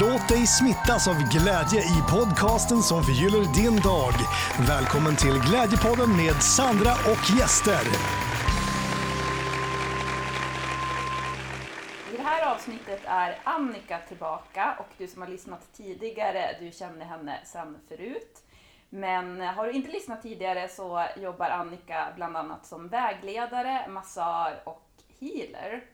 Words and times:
Låt 0.00 0.28
dig 0.28 0.46
smittas 0.46 1.08
av 1.08 1.14
glädje 1.14 1.80
i 1.80 2.02
podcasten 2.10 2.82
som 2.82 3.02
förgyller 3.02 3.54
din 3.54 3.76
dag. 3.80 4.12
Välkommen 4.68 5.16
till 5.16 5.40
Glädjepodden 5.48 6.16
med 6.16 6.42
Sandra 6.42 6.92
och 6.92 7.38
gäster. 7.38 7.84
I 12.12 12.16
det 12.16 12.22
här 12.22 12.54
avsnittet 12.54 13.00
är 13.04 13.38
Annika 13.44 13.98
tillbaka 14.08 14.76
och 14.78 14.88
du 14.98 15.08
som 15.08 15.22
har 15.22 15.28
lyssnat 15.28 15.72
tidigare, 15.72 16.56
du 16.60 16.72
känner 16.72 17.04
henne 17.04 17.40
sedan 17.44 17.76
förut. 17.88 18.42
Men 18.90 19.40
har 19.40 19.66
du 19.66 19.72
inte 19.72 19.90
lyssnat 19.90 20.22
tidigare 20.22 20.68
så 20.68 21.06
jobbar 21.16 21.50
Annika 21.50 22.08
bland 22.16 22.36
annat 22.36 22.66
som 22.66 22.88
vägledare, 22.88 23.88
massör 23.88 24.60
och 24.64 24.88
healer. 25.20 25.84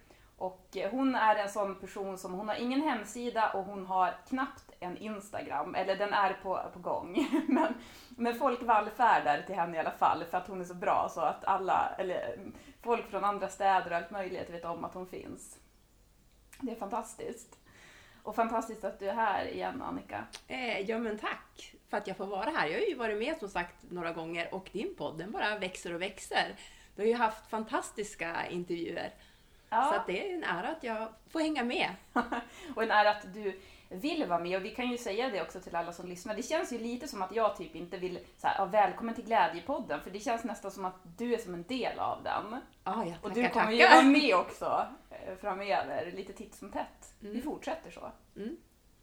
Och 0.45 0.77
eh, 0.77 0.91
hon 0.91 1.15
är 1.15 1.37
en 1.37 1.49
sån 1.49 1.75
person 1.75 2.19
som, 2.19 2.35
hon 2.35 2.49
har 2.49 2.55
ingen 2.55 2.81
hemsida 2.81 3.51
och 3.51 3.65
hon 3.65 3.87
har 3.87 4.15
knappt 4.29 4.71
en 4.81 4.97
Instagram, 4.97 5.75
eller 5.75 5.97
den 5.97 6.13
är 6.13 6.33
på, 6.43 6.61
på 6.73 6.79
gång. 6.79 7.29
Men, 7.49 7.75
men 8.09 8.35
folk 8.35 8.63
vallfärdar 8.63 9.43
till 9.43 9.55
henne 9.55 9.77
i 9.77 9.81
alla 9.81 9.91
fall 9.91 10.25
för 10.25 10.39
att 10.39 10.49
hon 10.49 10.61
är 10.61 10.65
så 10.65 10.75
bra 10.75 11.09
så 11.11 11.21
att 11.21 11.45
alla, 11.45 11.95
eller 11.99 12.39
folk 12.83 13.11
från 13.11 13.25
andra 13.25 13.49
städer 13.49 13.91
och 13.91 13.97
allt 13.97 14.11
möjligt 14.11 14.51
vet 14.51 14.65
om 14.65 14.85
att 14.85 14.95
hon 14.95 15.07
finns. 15.07 15.59
Det 16.61 16.73
är 16.73 16.77
fantastiskt. 16.77 17.59
Och 18.23 18.35
fantastiskt 18.35 18.85
att 18.85 18.99
du 18.99 19.09
är 19.09 19.15
här 19.15 19.49
igen 19.49 19.83
Annika. 19.83 20.25
Eh, 20.49 20.81
ja 20.81 20.99
men 20.99 21.19
tack 21.19 21.75
för 21.89 21.97
att 21.97 22.07
jag 22.07 22.17
får 22.17 22.27
vara 22.27 22.51
här. 22.51 22.67
Jag 22.67 22.81
har 22.81 22.87
ju 22.87 22.95
varit 22.95 23.19
med 23.19 23.39
som 23.39 23.49
sagt 23.49 23.91
några 23.91 24.13
gånger 24.13 24.55
och 24.55 24.71
din 24.73 24.95
podd 24.95 25.19
den 25.19 25.31
bara 25.31 25.59
växer 25.59 25.95
och 25.95 26.03
växer. 26.03 26.55
Du 26.97 27.03
har 27.03 27.07
ju 27.07 27.15
haft 27.15 27.51
fantastiska 27.51 28.47
intervjuer. 28.47 29.13
Ja. 29.75 29.93
Så 30.07 30.13
det 30.13 30.31
är 30.31 30.35
en 30.35 30.45
ära 30.45 30.69
att 30.69 30.85
jag 30.85 31.09
får 31.31 31.41
hänga 31.41 31.65
med. 31.65 31.91
och 32.77 32.83
en 32.83 32.91
ära 32.91 33.11
att 33.11 33.35
du 33.35 33.61
vill 33.89 34.27
vara 34.27 34.39
med. 34.39 34.57
Och 34.57 34.65
vi 34.65 34.71
kan 34.71 34.91
ju 34.91 34.99
säga 34.99 35.31
det 35.31 35.43
också 35.43 35.61
till 35.61 35.77
alla 35.77 35.93
som 35.93 36.09
lyssnar. 36.09 36.35
Det 36.37 36.43
känns 36.43 36.73
ju 36.73 36.79
lite 36.79 37.09
som 37.09 37.23
att 37.23 37.35
jag 37.35 37.57
typ 37.57 37.75
inte 37.75 37.97
vill 37.99 38.19
så 38.39 38.47
här, 38.47 38.55
"Ja, 38.59 38.65
välkommen 38.65 39.15
till 39.15 39.25
Glädjepodden. 39.25 40.01
För 40.01 40.11
det 40.11 40.21
känns 40.21 40.45
nästan 40.45 40.71
som 40.71 40.85
att 40.85 40.95
du 41.17 41.35
är 41.35 41.39
som 41.39 41.55
en 41.55 41.63
del 41.63 41.99
av 41.99 42.23
den. 42.23 42.61
Ah, 42.85 43.05
ja, 43.05 43.15
Och 43.23 43.33
du 43.33 43.49
kommer 43.49 43.73
ju 43.73 43.89
vara 43.89 44.03
med 44.03 44.35
också 44.41 44.87
eh, 45.11 45.37
framöver, 45.41 46.13
lite 46.17 46.33
titt 46.33 46.55
som 46.55 46.71
tätt. 46.71 47.15
Vi 47.21 47.29
Mm. 47.31 47.43
fortsätter 47.43 47.91
så. 47.91 48.13
Mm. 48.37 48.57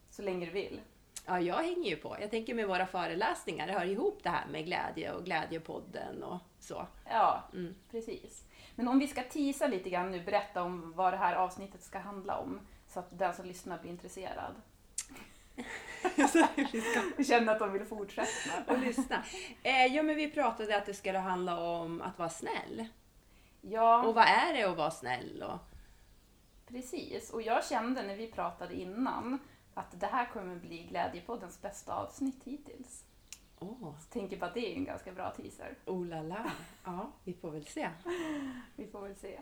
Så 0.09 0.21
länge 0.21 0.45
du 0.45 0.51
vill. 0.51 0.81
Ja, 1.25 1.39
jag 1.39 1.55
hänger 1.55 1.89
ju 1.89 1.95
på. 1.95 2.17
Jag 2.21 2.31
tänker 2.31 2.53
med 2.55 2.67
våra 2.67 2.85
föreläsningar, 2.87 3.67
det 3.67 3.73
hör 3.73 3.85
ihop 3.85 4.19
det 4.23 4.29
här 4.29 4.47
med 4.47 4.65
glädje 4.65 5.11
och 5.13 5.25
glädjepodden 5.25 6.23
och 6.23 6.37
så. 6.59 6.87
Ja, 7.09 7.43
Mm. 7.53 7.75
precis. 7.91 8.43
Men 8.75 8.87
om 8.87 8.99
vi 8.99 9.07
ska 9.07 9.23
teasa 9.23 9.67
lite 9.67 9.89
grann 9.89 10.11
nu, 10.11 10.21
berätta 10.23 10.63
om 10.63 10.93
vad 10.95 11.13
det 11.13 11.17
här 11.17 11.35
avsnittet 11.35 11.83
ska 11.83 11.99
handla 11.99 12.37
om. 12.37 12.59
Så 12.87 12.99
att 12.99 13.07
den 13.19 13.33
som 13.33 13.45
lyssnar 13.45 13.77
blir 13.79 13.91
intresserad. 13.91 14.55
Känner 17.27 17.51
att 17.53 17.59
de 17.59 17.73
vill 17.73 17.85
fortsätta. 17.85 18.51
och 18.73 18.79
lyssna. 18.79 19.23
Eh, 19.63 19.85
ja, 19.85 20.03
men 20.03 20.15
vi 20.15 20.31
pratade 20.31 20.77
att 20.77 20.85
det 20.85 20.93
skulle 20.93 21.17
handla 21.19 21.59
om 21.59 22.01
att 22.01 22.19
vara 22.19 22.29
snäll. 22.29 22.85
Ja, 23.61 24.03
Och 24.03 24.15
vad 24.15 24.23
är 24.27 24.53
det 24.53 24.63
att 24.63 24.77
vara 24.77 24.91
snäll? 24.91 25.43
Och, 25.43 25.59
precis. 26.67 27.29
Och 27.29 27.41
jag 27.41 27.65
kände 27.65 28.03
när 28.03 28.15
vi 28.15 28.27
pratade 28.31 28.73
innan 28.75 29.39
att 29.73 29.99
det 29.99 30.07
här 30.07 30.25
kommer 30.25 30.55
bli 30.55 30.83
Glädjepoddens 30.83 31.61
bästa 31.61 31.93
avsnitt 31.93 32.43
hittills. 32.43 33.05
Så 33.59 33.95
tänker 34.09 34.37
bara 34.37 34.45
att 34.45 34.53
det 34.53 34.71
är 34.71 34.75
en 34.75 34.85
ganska 34.85 35.11
bra 35.11 35.31
teaser. 35.31 35.75
oh 35.85 36.05
la 36.05 36.21
la. 36.21 36.51
Ja, 36.83 37.11
vi 37.23 37.33
får 37.33 37.51
väl 37.51 37.65
se. 37.65 37.89
Vi 38.75 38.87
får 38.87 39.01
väl 39.01 39.15
se. 39.15 39.39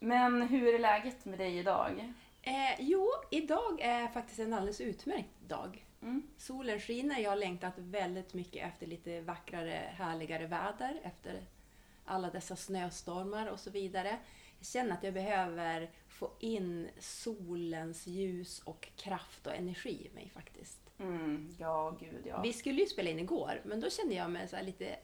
Men 0.00 0.42
hur 0.42 0.74
är 0.74 0.78
läget 0.78 1.24
med 1.24 1.38
dig 1.38 1.58
idag? 1.58 2.14
Eh, 2.42 2.80
jo, 2.80 3.08
idag 3.30 3.80
är 3.80 4.08
faktiskt 4.08 4.38
en 4.38 4.52
alldeles 4.52 4.80
utmärkt 4.80 5.40
dag. 5.48 5.86
Mm. 6.02 6.22
Solen 6.36 6.80
skiner, 6.80 7.18
jag 7.18 7.30
har 7.30 7.36
längtat 7.36 7.74
väldigt 7.76 8.34
mycket 8.34 8.68
efter 8.68 8.86
lite 8.86 9.20
vackrare, 9.20 9.92
härligare 9.96 10.46
väder 10.46 11.00
efter 11.02 11.42
alla 12.04 12.30
dessa 12.30 12.56
snöstormar 12.56 13.46
och 13.46 13.60
så 13.60 13.70
vidare. 13.70 14.18
Jag 14.58 14.66
känner 14.66 14.92
att 14.94 15.02
jag 15.02 15.14
behöver 15.14 15.90
få 16.08 16.30
in 16.40 16.88
solens 16.98 18.06
ljus 18.06 18.60
och 18.64 18.88
kraft 18.96 19.46
och 19.46 19.54
energi 19.54 20.06
i 20.10 20.14
mig 20.14 20.30
faktiskt. 20.34 20.80
Mm, 20.98 21.54
ja, 21.58 21.96
gud 22.00 22.26
ja. 22.26 22.42
Vi 22.42 22.52
skulle 22.52 22.80
ju 22.80 22.86
spela 22.86 23.10
in 23.10 23.18
igår, 23.18 23.60
men 23.64 23.80
då 23.80 23.90
kände 23.90 24.14
jag 24.14 24.30
mig 24.30 24.48
så 24.48 24.60
lite 24.62 24.98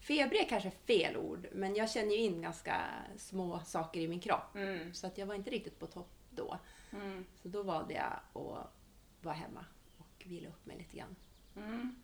febrig 0.00 0.40
är 0.40 0.48
kanske 0.48 0.70
fel 0.70 1.16
ord, 1.16 1.48
men 1.52 1.74
jag 1.74 1.90
känner 1.90 2.10
ju 2.10 2.16
in 2.16 2.42
ganska 2.42 2.80
små 3.16 3.60
saker 3.60 4.00
i 4.00 4.08
min 4.08 4.20
kropp. 4.20 4.54
Mm, 4.56 4.94
Så 4.94 5.06
att 5.06 5.18
jag 5.18 5.26
var 5.26 5.34
inte 5.34 5.50
riktigt 5.50 5.78
på 5.78 5.86
topp 5.86 6.10
då. 6.30 6.58
mm, 6.92 7.24
Så 7.42 7.48
då 7.48 7.62
valde 7.62 7.94
jag 7.94 8.12
att 8.42 8.70
vara 9.22 9.34
hemma 9.34 9.64
och 9.98 10.24
vila 10.26 10.48
upp 10.48 10.66
mig 10.66 10.78
lite 10.78 10.96
grann. 10.96 11.16
mm. 11.56 12.02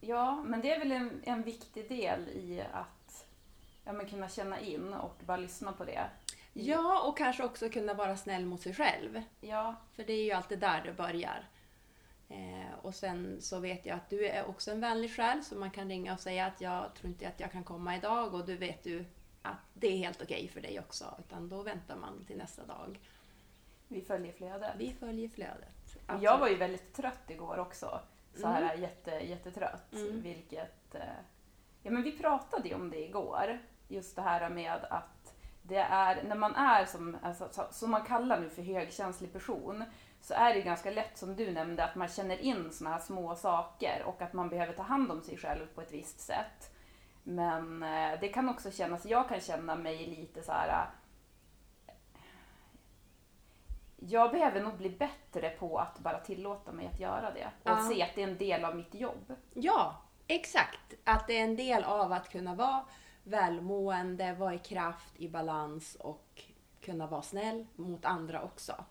Ja, 0.00 0.42
men 0.46 0.60
det 0.60 0.70
är 0.72 0.78
väl 0.78 0.92
en, 0.92 1.20
en 1.24 1.42
viktig 1.42 1.88
del 1.88 2.28
i 2.28 2.60
att 2.72 3.26
ja, 3.84 3.92
men 3.92 4.06
kunna 4.08 4.28
känna 4.28 4.60
in 4.60 4.92
och 4.94 5.16
bara 5.26 5.36
lyssna 5.36 5.72
på 5.72 5.84
det. 5.84 6.10
Ja, 6.52 7.08
och 7.08 7.18
kanske 7.18 7.44
också 7.44 7.68
kunna 7.68 7.94
vara 7.94 8.16
snäll 8.16 8.46
mot 8.46 8.60
sig 8.60 8.74
själv. 8.74 9.22
Ja, 9.40 9.74
För 9.92 10.04
det 10.04 10.12
är 10.12 10.24
ju 10.24 10.32
alltid 10.32 10.58
där 10.58 10.82
det 10.84 10.92
börjar. 10.92 11.48
Eh, 12.28 12.74
och 12.82 12.94
sen 12.94 13.36
så 13.40 13.58
vet 13.60 13.86
jag 13.86 13.96
att 13.96 14.10
du 14.10 14.26
är 14.28 14.44
också 14.48 14.70
en 14.70 14.80
vänlig 14.80 15.16
själ 15.16 15.44
så 15.44 15.54
man 15.54 15.70
kan 15.70 15.88
ringa 15.88 16.12
och 16.14 16.20
säga 16.20 16.46
att 16.46 16.60
jag 16.60 16.94
tror 16.94 17.10
inte 17.10 17.28
att 17.28 17.40
jag 17.40 17.52
kan 17.52 17.64
komma 17.64 17.96
idag 17.96 18.34
och 18.34 18.46
du 18.46 18.56
vet 18.56 18.82
du 18.84 19.04
att 19.42 19.56
det 19.74 19.86
är 19.86 19.96
helt 19.96 20.22
okej 20.22 20.48
för 20.48 20.60
dig 20.60 20.80
också. 20.80 21.14
Utan 21.18 21.48
då 21.48 21.62
väntar 21.62 21.96
man 21.96 22.24
till 22.24 22.36
nästa 22.38 22.64
dag. 22.66 22.98
vi 23.88 24.00
följer 24.02 24.32
flödet. 24.32 24.70
Vi 24.78 24.92
följer 24.92 25.28
flödet. 25.28 25.96
Och 26.08 26.22
Jag 26.22 26.38
var 26.38 26.48
ju 26.48 26.56
väldigt 26.56 26.94
trött 26.94 27.30
igår 27.30 27.58
också. 27.58 28.00
Så 28.34 28.46
här 28.46 28.62
Mm. 28.62 28.82
jätte, 28.82 29.10
jättetrött. 29.10 29.92
Mm. 29.92 30.20
Vilket... 30.22 30.94
eh, 30.94 31.00
Ja 31.84 31.90
men 31.90 32.02
vi 32.02 32.18
pratade 32.18 32.68
ju 32.68 32.74
om 32.74 32.90
det 32.90 33.04
igår. 33.04 33.58
Just 33.92 34.16
det 34.16 34.22
här 34.22 34.48
med 34.50 34.84
att 34.90 35.34
det 35.62 35.76
är, 35.76 36.22
när 36.24 36.36
man 36.36 36.54
är 36.56 36.84
som, 36.84 37.16
alltså, 37.22 37.48
så- 37.52 37.68
som 37.70 37.90
man 37.90 38.04
kallar 38.04 38.40
nu 38.40 38.50
för 38.50 38.62
högkänslig 38.62 39.32
person, 39.32 39.84
så 40.20 40.34
är 40.34 40.54
det 40.54 40.60
ganska 40.62 40.90
lätt 40.90 41.18
som 41.18 41.36
du 41.36 41.50
nämnde 41.50 41.84
att 41.84 41.94
man 41.94 42.08
känner 42.08 42.38
in 42.38 42.72
såna 42.72 42.90
här 42.90 42.98
små 42.98 43.34
saker 43.36 44.02
och 44.06 44.22
att 44.22 44.32
man 44.32 44.48
behöver 44.48 44.72
ta 44.72 44.82
hand 44.82 45.10
om 45.12 45.22
sig 45.22 45.36
själv 45.38 45.66
på 45.74 45.80
ett 45.82 45.92
visst 45.92 46.20
sätt. 46.20 46.74
Men 47.22 47.82
eh, 47.82 48.20
det 48.20 48.28
kan 48.28 48.48
också 48.48 48.70
kännas, 48.70 49.06
jag 49.06 49.28
kan 49.28 49.40
känna 49.40 49.74
mig 49.76 50.06
lite 50.06 50.42
så 50.42 50.52
här. 50.52 50.68
eh, 51.86 51.94
Jag 53.96 54.30
behöver 54.30 54.60
nog 54.62 54.76
bli 54.76 54.90
bättre 54.90 55.50
på 55.50 55.78
att 55.78 55.98
bara 55.98 56.18
tillåta 56.18 56.72
mig 56.72 56.86
att 56.92 57.00
göra 57.00 57.30
det 57.30 57.46
och 57.62 57.70
Ja. 57.70 57.88
se 57.88 58.02
att 58.02 58.14
det 58.14 58.22
är 58.22 58.28
en 58.28 58.38
del 58.38 58.64
av 58.64 58.76
mitt 58.76 58.94
jobb. 58.94 59.32
Ja, 59.54 60.02
exakt. 60.26 60.94
Att 61.04 61.26
det 61.26 61.38
är 61.38 61.44
en 61.44 61.56
del 61.56 61.84
av 61.84 62.12
att 62.12 62.28
kunna 62.28 62.54
vara 62.54 62.84
välmående, 63.24 64.32
vara 64.34 64.54
i 64.54 64.58
kraft, 64.58 65.12
i 65.16 65.28
balans 65.28 65.94
och 66.00 66.42
kunna 66.80 67.06
vara 67.06 67.22
snäll 67.22 67.66
mot 67.76 68.04
andra 68.04 68.42
också. 68.42 68.84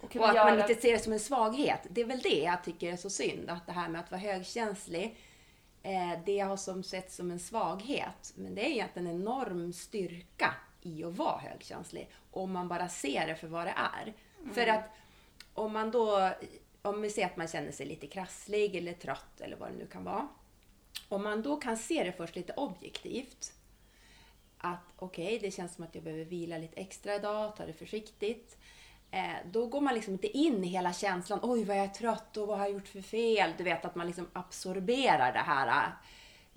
Och, 0.00 0.16
Och 0.16 0.28
att 0.28 0.34
man 0.34 0.34
göra- 0.34 0.60
inte 0.68 0.80
ser 0.82 0.92
det 0.92 0.98
som 0.98 1.12
en 1.12 1.20
svaghet. 1.20 1.80
Det 1.90 2.00
är 2.00 2.04
väl 2.04 2.20
det 2.20 2.38
jag 2.42 2.64
tycker 2.64 2.92
är 2.92 2.96
så 2.96 3.10
synd. 3.10 3.50
Att 3.50 3.66
det 3.66 3.72
här 3.72 3.88
med 3.88 4.00
att 4.00 4.10
vara 4.10 4.20
högkänslig, 4.20 5.16
eh, 5.82 6.12
det 6.26 6.38
har 6.40 6.56
som 6.56 6.82
sett 6.82 7.12
som 7.12 7.30
en 7.30 7.40
svaghet. 7.40 8.32
Men 8.36 8.54
det 8.54 8.66
är 8.66 8.70
egentligen 8.70 9.06
en 9.08 9.14
enorm 9.20 9.72
styrka 9.72 10.54
i 10.82 11.04
att 11.04 11.16
vara 11.16 11.38
högkänslig. 11.38 12.10
Om 12.30 12.52
man 12.52 12.68
bara 12.68 12.88
ser 12.88 13.26
det 13.26 13.34
för 13.34 13.46
vad 13.48 13.66
det 13.66 13.74
är. 13.94 14.14
För 14.52 14.66
att 14.66 14.84
om 15.54 15.72
man 15.72 15.90
då, 15.90 16.30
om 16.82 17.02
vi 17.02 17.10
säger 17.10 17.28
att 17.28 17.36
man 17.36 17.48
känner 17.48 17.72
sig 17.72 17.86
lite 17.86 18.06
krasslig 18.06 18.76
eller 18.76 18.92
trött 18.92 19.40
eller 19.40 19.56
vad 19.56 19.68
det 19.70 19.76
nu 19.76 19.86
kan 19.86 20.04
vara. 20.04 20.28
Om 21.08 21.22
man 21.22 21.42
då 21.42 21.56
kan 21.56 21.76
se 21.76 22.04
det 22.04 22.12
först 22.12 22.36
lite 22.36 22.52
objektivt. 22.52 23.52
Att 24.66 24.92
okej, 24.96 25.38
det 25.42 25.50
känns 25.50 25.74
som 25.74 25.84
att 25.84 25.94
jag 25.94 26.04
behöver 26.04 26.24
vila 26.24 26.58
lite 26.58 26.80
extra 26.80 27.14
idag, 27.14 27.56
ta 27.56 27.66
det 27.66 27.72
försiktigt. 27.72 28.58
Eh, 29.10 29.36
då 29.52 29.66
går 29.66 29.80
man 29.80 29.94
liksom 29.94 30.12
inte 30.12 30.38
in 30.38 30.64
i 30.64 30.68
hela 30.68 30.92
känslan, 30.92 31.38
oj 31.42 31.64
vad 31.64 31.76
jag 31.76 31.84
är 31.84 31.88
trött 31.88 32.36
och 32.36 32.46
vad 32.46 32.58
har 32.58 32.64
jag 32.64 32.74
gjort 32.74 32.88
för 32.88 33.02
fel? 33.02 33.52
Du 33.58 33.64
vet 33.64 33.84
att 33.84 33.94
man 33.94 34.06
liksom 34.06 34.26
absorberar 34.32 35.32
det 35.32 35.38
här 35.38 35.92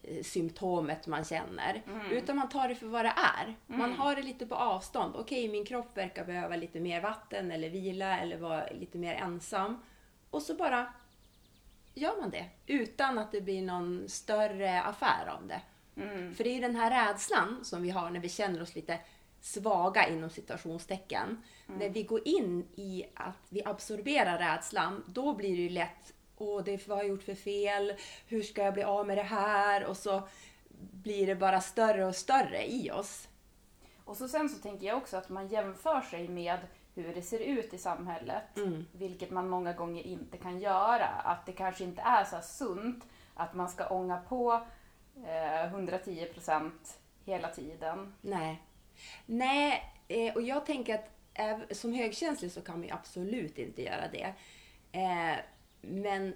eh, 0.03 0.23
symptomet 0.23 1.07
man 1.07 1.23
känner. 1.23 1.81
Utan 2.11 2.35
man 2.35 2.49
tar 2.49 2.67
det 2.67 2.75
för 2.75 2.87
vad 2.87 3.05
det 3.05 3.13
är. 3.37 3.55
Man 3.67 3.93
har 3.93 4.15
det 4.15 4.21
lite 4.21 4.45
på 4.45 4.55
avstånd. 4.55 5.15
Okej, 5.15 5.47
min 5.49 5.65
kropp 5.65 5.97
verkar 5.97 6.25
behöva 6.25 6.55
lite 6.55 6.79
mer 6.79 7.01
vatten 7.01 7.51
eller 7.51 7.69
vila 7.69 8.19
eller 8.19 8.37
vara 8.37 8.65
lite 8.69 8.97
mer 8.97 9.15
ensam. 9.15 9.83
Och 10.29 10.41
så 10.41 10.55
bara 10.55 10.93
gör 11.93 12.21
man 12.21 12.29
det. 12.29 12.45
Utan 12.67 13.19
att 13.19 13.31
det 13.31 13.41
blir 13.41 13.61
någon 13.61 14.09
större 14.09 14.81
affär 14.81 15.27
av 15.27 15.47
det. 15.47 15.61
Mm. 16.01 16.35
För 16.35 16.43
det 16.43 16.49
är 16.49 16.53
ju 16.53 16.61
den 16.61 16.75
här 16.75 17.07
rädslan 17.07 17.59
som 17.63 17.81
vi 17.81 17.89
har 17.89 18.09
när 18.09 18.19
vi 18.19 18.29
känner 18.29 18.61
oss 18.61 18.75
lite 18.75 18.99
svaga 19.41 20.07
inom 20.07 20.29
citationstecken. 20.29 21.43
När 21.67 21.89
vi 21.89 22.03
går 22.03 22.27
in 22.27 22.67
i 22.75 23.05
att 23.13 23.45
vi 23.49 23.63
absorberar 23.65 24.37
rädslan, 24.37 25.03
då 25.07 25.33
blir 25.33 25.57
det 25.57 25.63
ju 25.63 25.69
lätt 25.69 26.13
Åh, 26.41 26.63
det 26.63 26.73
är 26.73 26.81
vad 26.87 26.97
har 26.97 27.03
jag 27.03 27.09
gjort 27.09 27.23
för 27.23 27.35
fel? 27.35 27.93
Hur 28.27 28.43
ska 28.43 28.63
jag 28.63 28.73
bli 28.73 28.83
av 28.83 29.07
med 29.07 29.17
det 29.17 29.23
här? 29.23 29.85
Och 29.85 29.97
så 29.97 30.27
blir 30.91 31.27
det 31.27 31.35
bara 31.35 31.61
större 31.61 32.05
och 32.05 32.15
större 32.15 32.71
i 32.71 32.91
oss. 32.91 33.27
Och 34.05 34.17
så 34.17 34.27
sen 34.27 34.49
så 34.49 34.59
tänker 34.61 34.87
jag 34.87 34.97
också 34.97 35.17
att 35.17 35.29
man 35.29 35.47
jämför 35.47 36.01
sig 36.01 36.27
med 36.27 36.59
hur 36.95 37.15
det 37.15 37.21
ser 37.21 37.39
ut 37.39 37.73
i 37.73 37.77
samhället. 37.77 38.57
Mm. 38.57 38.85
Vilket 38.91 39.31
man 39.31 39.49
många 39.49 39.73
gånger 39.73 40.03
inte 40.03 40.37
kan 40.37 40.59
göra. 40.59 41.07
Att 41.07 41.45
det 41.45 41.51
kanske 41.51 41.83
inte 41.83 42.01
är 42.01 42.23
så 42.23 42.37
sunt 42.41 43.03
att 43.33 43.53
man 43.53 43.69
ska 43.69 43.87
ånga 43.87 44.17
på 44.17 44.61
Eh, 45.25 45.65
110 45.65 46.25
procent 46.33 46.99
hela 47.25 47.47
tiden. 47.47 48.13
Nej. 48.21 48.63
Nej, 49.25 49.93
eh, 50.07 50.35
och 50.35 50.41
jag 50.41 50.65
tänker 50.65 50.95
att 50.95 51.09
som 51.77 51.93
högkänslig 51.93 52.51
så 52.51 52.61
kan 52.61 52.79
man 52.79 52.87
ju 52.87 52.93
absolut 52.93 53.57
inte 53.57 53.81
göra 53.81 54.07
det. 54.11 54.33
Eh, 54.91 55.37
men 55.81 56.35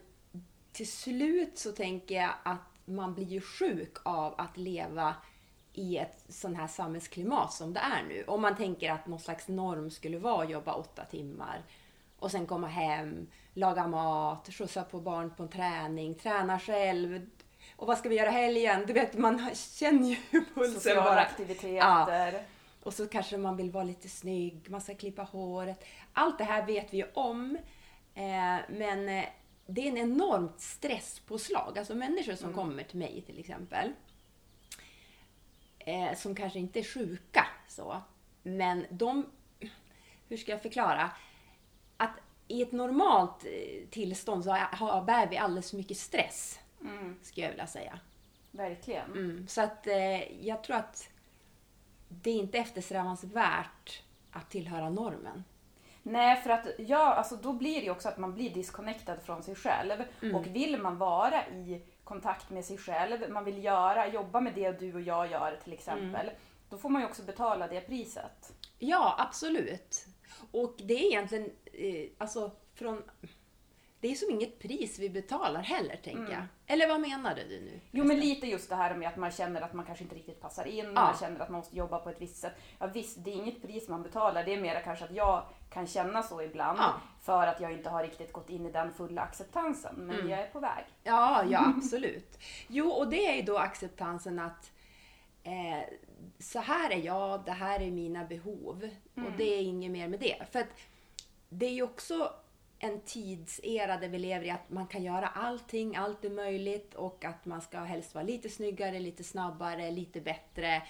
till 0.71 0.91
slut 0.91 1.57
så 1.57 1.71
tänker 1.71 2.15
jag 2.15 2.33
att 2.43 2.59
man 2.85 3.13
blir 3.13 3.25
ju 3.25 3.41
sjuk 3.41 3.97
av 4.03 4.35
att 4.37 4.57
leva 4.57 5.15
i 5.73 5.97
ett 5.97 6.25
sånt 6.29 6.57
här 6.57 6.67
samhällsklimat 6.67 7.53
som 7.53 7.73
det 7.73 7.79
är 7.79 8.03
nu. 8.03 8.23
Om 8.27 8.41
man 8.41 8.57
tänker 8.57 8.91
att 8.91 9.07
någon 9.07 9.19
slags 9.19 9.47
norm 9.47 9.89
skulle 9.91 10.17
vara 10.17 10.43
att 10.43 10.49
jobba 10.49 10.73
åtta 10.73 11.05
timmar 11.05 11.63
och 12.19 12.31
sen 12.31 12.45
komma 12.45 12.67
hem, 12.67 13.27
laga 13.53 13.87
mat, 13.87 14.49
skjutsa 14.53 14.83
på 14.83 14.99
barn 14.99 15.33
på 15.37 15.43
en 15.43 15.49
träning, 15.49 16.15
träna 16.15 16.59
själv. 16.59 17.29
Och 17.75 17.87
vad 17.87 17.97
ska 17.97 18.09
vi 18.09 18.15
göra 18.15 18.29
helgen? 18.29 18.83
Du 18.87 18.93
vet, 18.93 19.17
man 19.17 19.49
känner 19.55 20.07
ju 20.09 20.15
pulsen 20.53 20.73
Sociala 20.73 21.03
bara. 21.03 21.19
aktiviteter. 21.19 22.43
Och 22.83 22.93
så 22.93 23.07
kanske 23.07 23.37
man 23.37 23.57
vill 23.57 23.71
vara 23.71 23.83
lite 23.83 24.09
snygg, 24.09 24.69
man 24.69 24.81
ska 24.81 24.95
klippa 24.95 25.21
håret. 25.23 25.85
Allt 26.13 26.37
det 26.37 26.43
här 26.43 26.65
vet 26.65 26.93
vi 26.93 26.97
ju 26.97 27.05
om. 27.13 27.57
Eh, 28.15 28.57
men 28.69 29.09
eh, 29.09 29.25
det 29.65 29.81
är 29.81 29.87
en 29.91 29.97
enormt 29.97 30.61
stresspåslag. 30.61 31.77
Alltså 31.79 31.95
människor 31.95 32.35
som 32.35 32.53
kommer 32.53 32.83
till 32.83 32.99
mig 32.99 33.21
till 33.25 33.39
exempel. 33.39 33.91
Eh, 35.79 36.15
som 36.15 36.35
kanske 36.35 36.59
inte 36.59 36.79
är 36.79 36.83
sjuka 36.83 37.45
så. 37.67 38.01
Men 38.43 38.85
de, 38.89 39.25
hur 40.27 40.37
ska 40.37 40.51
jag 40.51 40.61
förklara? 40.61 41.11
Att 41.97 42.11
i 42.47 42.61
ett 42.61 42.71
normalt 42.71 43.45
eh, 43.45 43.87
tillstånd 43.89 44.43
så 44.43 44.51
har, 44.51 44.87
har 44.87 45.01
bär 45.03 45.27
vi 45.27 45.37
alldeles 45.37 45.69
för 45.69 45.77
mycket 45.77 45.97
stress. 45.97 46.59
Mm, 46.83 47.15
Skulle 47.21 47.45
jag 47.45 47.51
vilja 47.51 47.67
säga. 47.67 47.99
verkligen. 48.51 49.11
Mm, 49.11 49.47
så 49.47 49.61
att 49.61 49.87
eh, 49.87 50.45
jag 50.47 50.63
tror 50.63 50.75
att 50.75 51.09
det 52.09 52.29
är 52.29 52.35
inte 52.35 52.57
eftersträvansvärt 52.57 54.03
att 54.31 54.49
tillhöra 54.49 54.89
normen. 54.89 55.43
Nej, 56.03 56.41
för 56.41 56.49
att 56.49 56.67
ja, 56.77 57.13
alltså 57.13 57.35
då 57.35 57.53
blir 57.53 57.79
det 57.79 57.85
ju 57.85 57.91
också 57.91 58.09
att 58.09 58.17
man 58.17 58.33
blir 58.33 58.49
disconnectad 58.53 59.17
från 59.23 59.43
sig 59.43 59.55
själv. 59.55 60.03
Mm. 60.21 60.35
Och 60.35 60.47
vill 60.47 60.81
man 60.81 60.97
vara 60.97 61.47
i 61.47 61.81
kontakt 62.03 62.49
med 62.49 62.65
sig 62.65 62.77
själv, 62.77 63.31
man 63.31 63.43
vill 63.45 63.63
göra, 63.63 64.07
jobba 64.07 64.41
med 64.41 64.53
det 64.55 64.71
du 64.71 64.93
och 64.93 65.01
jag 65.01 65.31
gör 65.31 65.59
till 65.63 65.73
exempel, 65.73 66.27
Mm. 66.27 66.35
då 66.69 66.77
får 66.77 66.89
man 66.89 67.01
ju 67.01 67.07
också 67.07 67.23
betala 67.23 67.67
det 67.67 67.81
priset. 67.81 68.53
Ja, 68.79 69.15
absolut. 69.19 70.05
Och 70.51 70.73
det 70.77 70.93
är 70.93 71.07
egentligen, 71.07 71.49
eh, 71.73 72.09
alltså 72.17 72.51
från... 72.75 73.03
Det 74.03 74.11
är 74.11 74.15
som 74.15 74.29
inget 74.31 74.59
pris 74.59 74.99
vi 74.99 75.09
betalar 75.09 75.61
heller, 75.61 75.95
tänker 75.95 76.33
jag. 76.33 76.43
Eller 76.67 76.87
vad 76.87 77.01
menade 77.01 77.43
du 77.43 77.61
nu? 77.61 77.79
Jo 77.91 78.03
men 78.03 78.19
lite 78.19 78.47
just 78.47 78.69
det 78.69 78.75
här 78.75 78.95
med 78.95 79.07
att 79.07 79.17
man 79.17 79.31
känner 79.31 79.61
att 79.61 79.73
man 79.73 79.85
kanske 79.85 80.03
inte 80.03 80.15
riktigt 80.15 80.41
passar 80.41 80.65
in, 80.67 80.93
man 80.93 81.17
känner 81.19 81.39
att 81.39 81.49
man 81.49 81.57
måste 81.59 81.75
jobba 81.77 81.99
på 81.99 82.09
ett 82.09 82.21
visst 82.21 82.37
sätt. 82.37 82.53
Ja 82.79 82.87
visst, 82.87 83.23
det 83.23 83.31
är 83.31 83.35
inget 83.35 83.61
pris 83.61 83.87
man 83.89 84.03
betalar, 84.03 84.43
det 84.43 84.53
är 84.53 84.61
mer 84.61 84.81
kanske 84.83 85.05
att 85.05 85.11
jag 85.15 85.45
kan 85.69 85.87
känna 85.87 86.23
så 86.23 86.41
ibland 86.41 86.79
Ja. 86.79 86.93
för 87.21 87.47
att 87.47 87.61
jag 87.61 87.71
inte 87.73 87.89
har 87.89 88.03
riktigt 88.03 88.33
gått 88.33 88.49
in 88.49 88.65
i 88.65 88.71
den 88.71 88.93
fulla 88.93 89.21
acceptansen. 89.21 89.95
Men 89.95 90.15
Mm. 90.15 90.29
jag 90.29 90.39
är 90.39 90.47
på 90.47 90.59
väg. 90.59 90.83
Ja, 91.03 91.43
ja 91.49 91.73
absolut. 91.77 92.37
Jo, 92.67 92.89
och 92.89 93.07
det 93.09 93.27
är 93.27 93.35
ju 93.35 93.41
då 93.41 93.57
acceptansen 93.57 94.39
att 94.39 94.71
eh, 95.43 95.83
så 96.39 96.59
här 96.59 96.89
är 96.91 96.97
jag, 97.05 97.45
det 97.45 97.51
här 97.51 97.79
är 97.79 97.91
mina 97.91 98.23
behov 98.25 98.89
och 99.15 99.31
det 99.37 99.43
är 99.55 99.61
inget 99.61 99.91
mer 99.91 100.07
med 100.07 100.19
det. 100.19 100.35
För 100.51 100.59
att 100.59 100.69
det 101.49 101.65
är 101.65 101.71
ju 101.73 101.83
också 101.83 102.33
en 102.83 103.01
tidsera 103.01 103.97
där 103.97 104.09
vi 104.09 104.19
lever 104.19 104.45
i 104.45 104.49
att 104.49 104.69
man 104.69 104.87
kan 104.87 105.03
göra 105.03 105.27
allting, 105.27 105.95
allt 105.95 106.25
är 106.25 106.29
möjligt 106.29 106.93
och 106.93 107.25
att 107.25 107.45
man 107.45 107.61
ska 107.61 107.79
helst 107.79 108.15
vara 108.15 108.25
lite 108.25 108.49
snyggare, 108.49 108.99
lite 108.99 109.23
snabbare, 109.23 109.91
lite 109.91 110.21
bättre. 110.21 110.81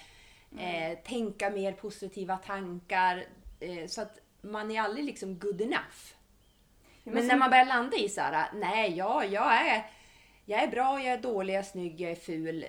Eh, 0.58 0.98
tänka 0.98 1.50
mer 1.50 1.72
positiva 1.72 2.36
tankar. 2.36 3.24
Eh, 3.60 3.86
så 3.86 4.02
att 4.02 4.18
man 4.40 4.70
är 4.70 4.80
aldrig 4.80 5.04
liksom 5.04 5.38
good 5.38 5.60
enough. 5.60 6.14
men 7.04 7.14
Men 7.14 7.26
när 7.26 7.36
man 7.36 7.50
börjar 7.50 7.64
landa 7.64 7.96
i 7.96 8.08
så 8.08 8.20
här, 8.20 8.50
nej, 8.54 8.96
ja, 8.96 9.24
jag 9.24 9.66
är, 9.68 9.86
jag 10.44 10.62
är 10.62 10.68
bra, 10.68 11.00
jag 11.00 11.12
är 11.12 11.22
dålig, 11.22 11.54
jag 11.54 11.58
är 11.58 11.62
snygg, 11.62 12.00
jag 12.00 12.10
är 12.10 12.16
ful. 12.16 12.64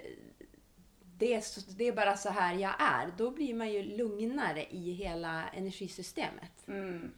Det 1.17 1.33
är, 1.33 1.41
så, 1.41 1.61
det 1.77 1.87
är 1.87 1.91
bara 1.91 2.17
så 2.17 2.29
här 2.29 2.53
jag 2.53 2.73
är. 2.79 3.11
Då 3.17 3.31
blir 3.31 3.53
man 3.53 3.71
ju 3.71 3.83
lugnare 3.83 4.65
i 4.69 4.91
hela 4.91 5.43
energisystemet. 5.49 6.67
Mm. 6.67 7.11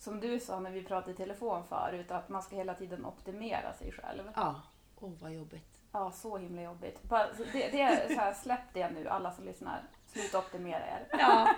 Som 0.00 0.20
du 0.20 0.40
sa 0.40 0.60
när 0.60 0.70
vi 0.70 0.84
pratade 0.84 1.12
i 1.12 1.14
telefon 1.14 1.64
förut, 1.68 2.10
att 2.10 2.28
man 2.28 2.42
ska 2.42 2.56
hela 2.56 2.74
tiden 2.74 3.04
optimera 3.04 3.72
sig 3.72 3.92
själv. 3.92 4.22
Ja. 4.34 4.62
Åh, 4.96 5.12
vad 5.20 5.32
jobbigt. 5.32 5.80
Ja, 5.92 6.12
så 6.12 6.36
himla 6.38 6.62
jobbigt. 6.62 7.02
Bara, 7.02 7.26
det, 7.52 7.68
det 7.68 7.80
är 7.80 8.08
så 8.14 8.20
här, 8.20 8.34
släpp 8.34 8.74
det 8.74 8.90
nu, 8.90 9.08
alla 9.08 9.32
som 9.32 9.44
lyssnar. 9.44 9.82
Sluta 10.06 10.38
optimera 10.38 10.86
er. 10.86 11.06
Ja, 11.10 11.54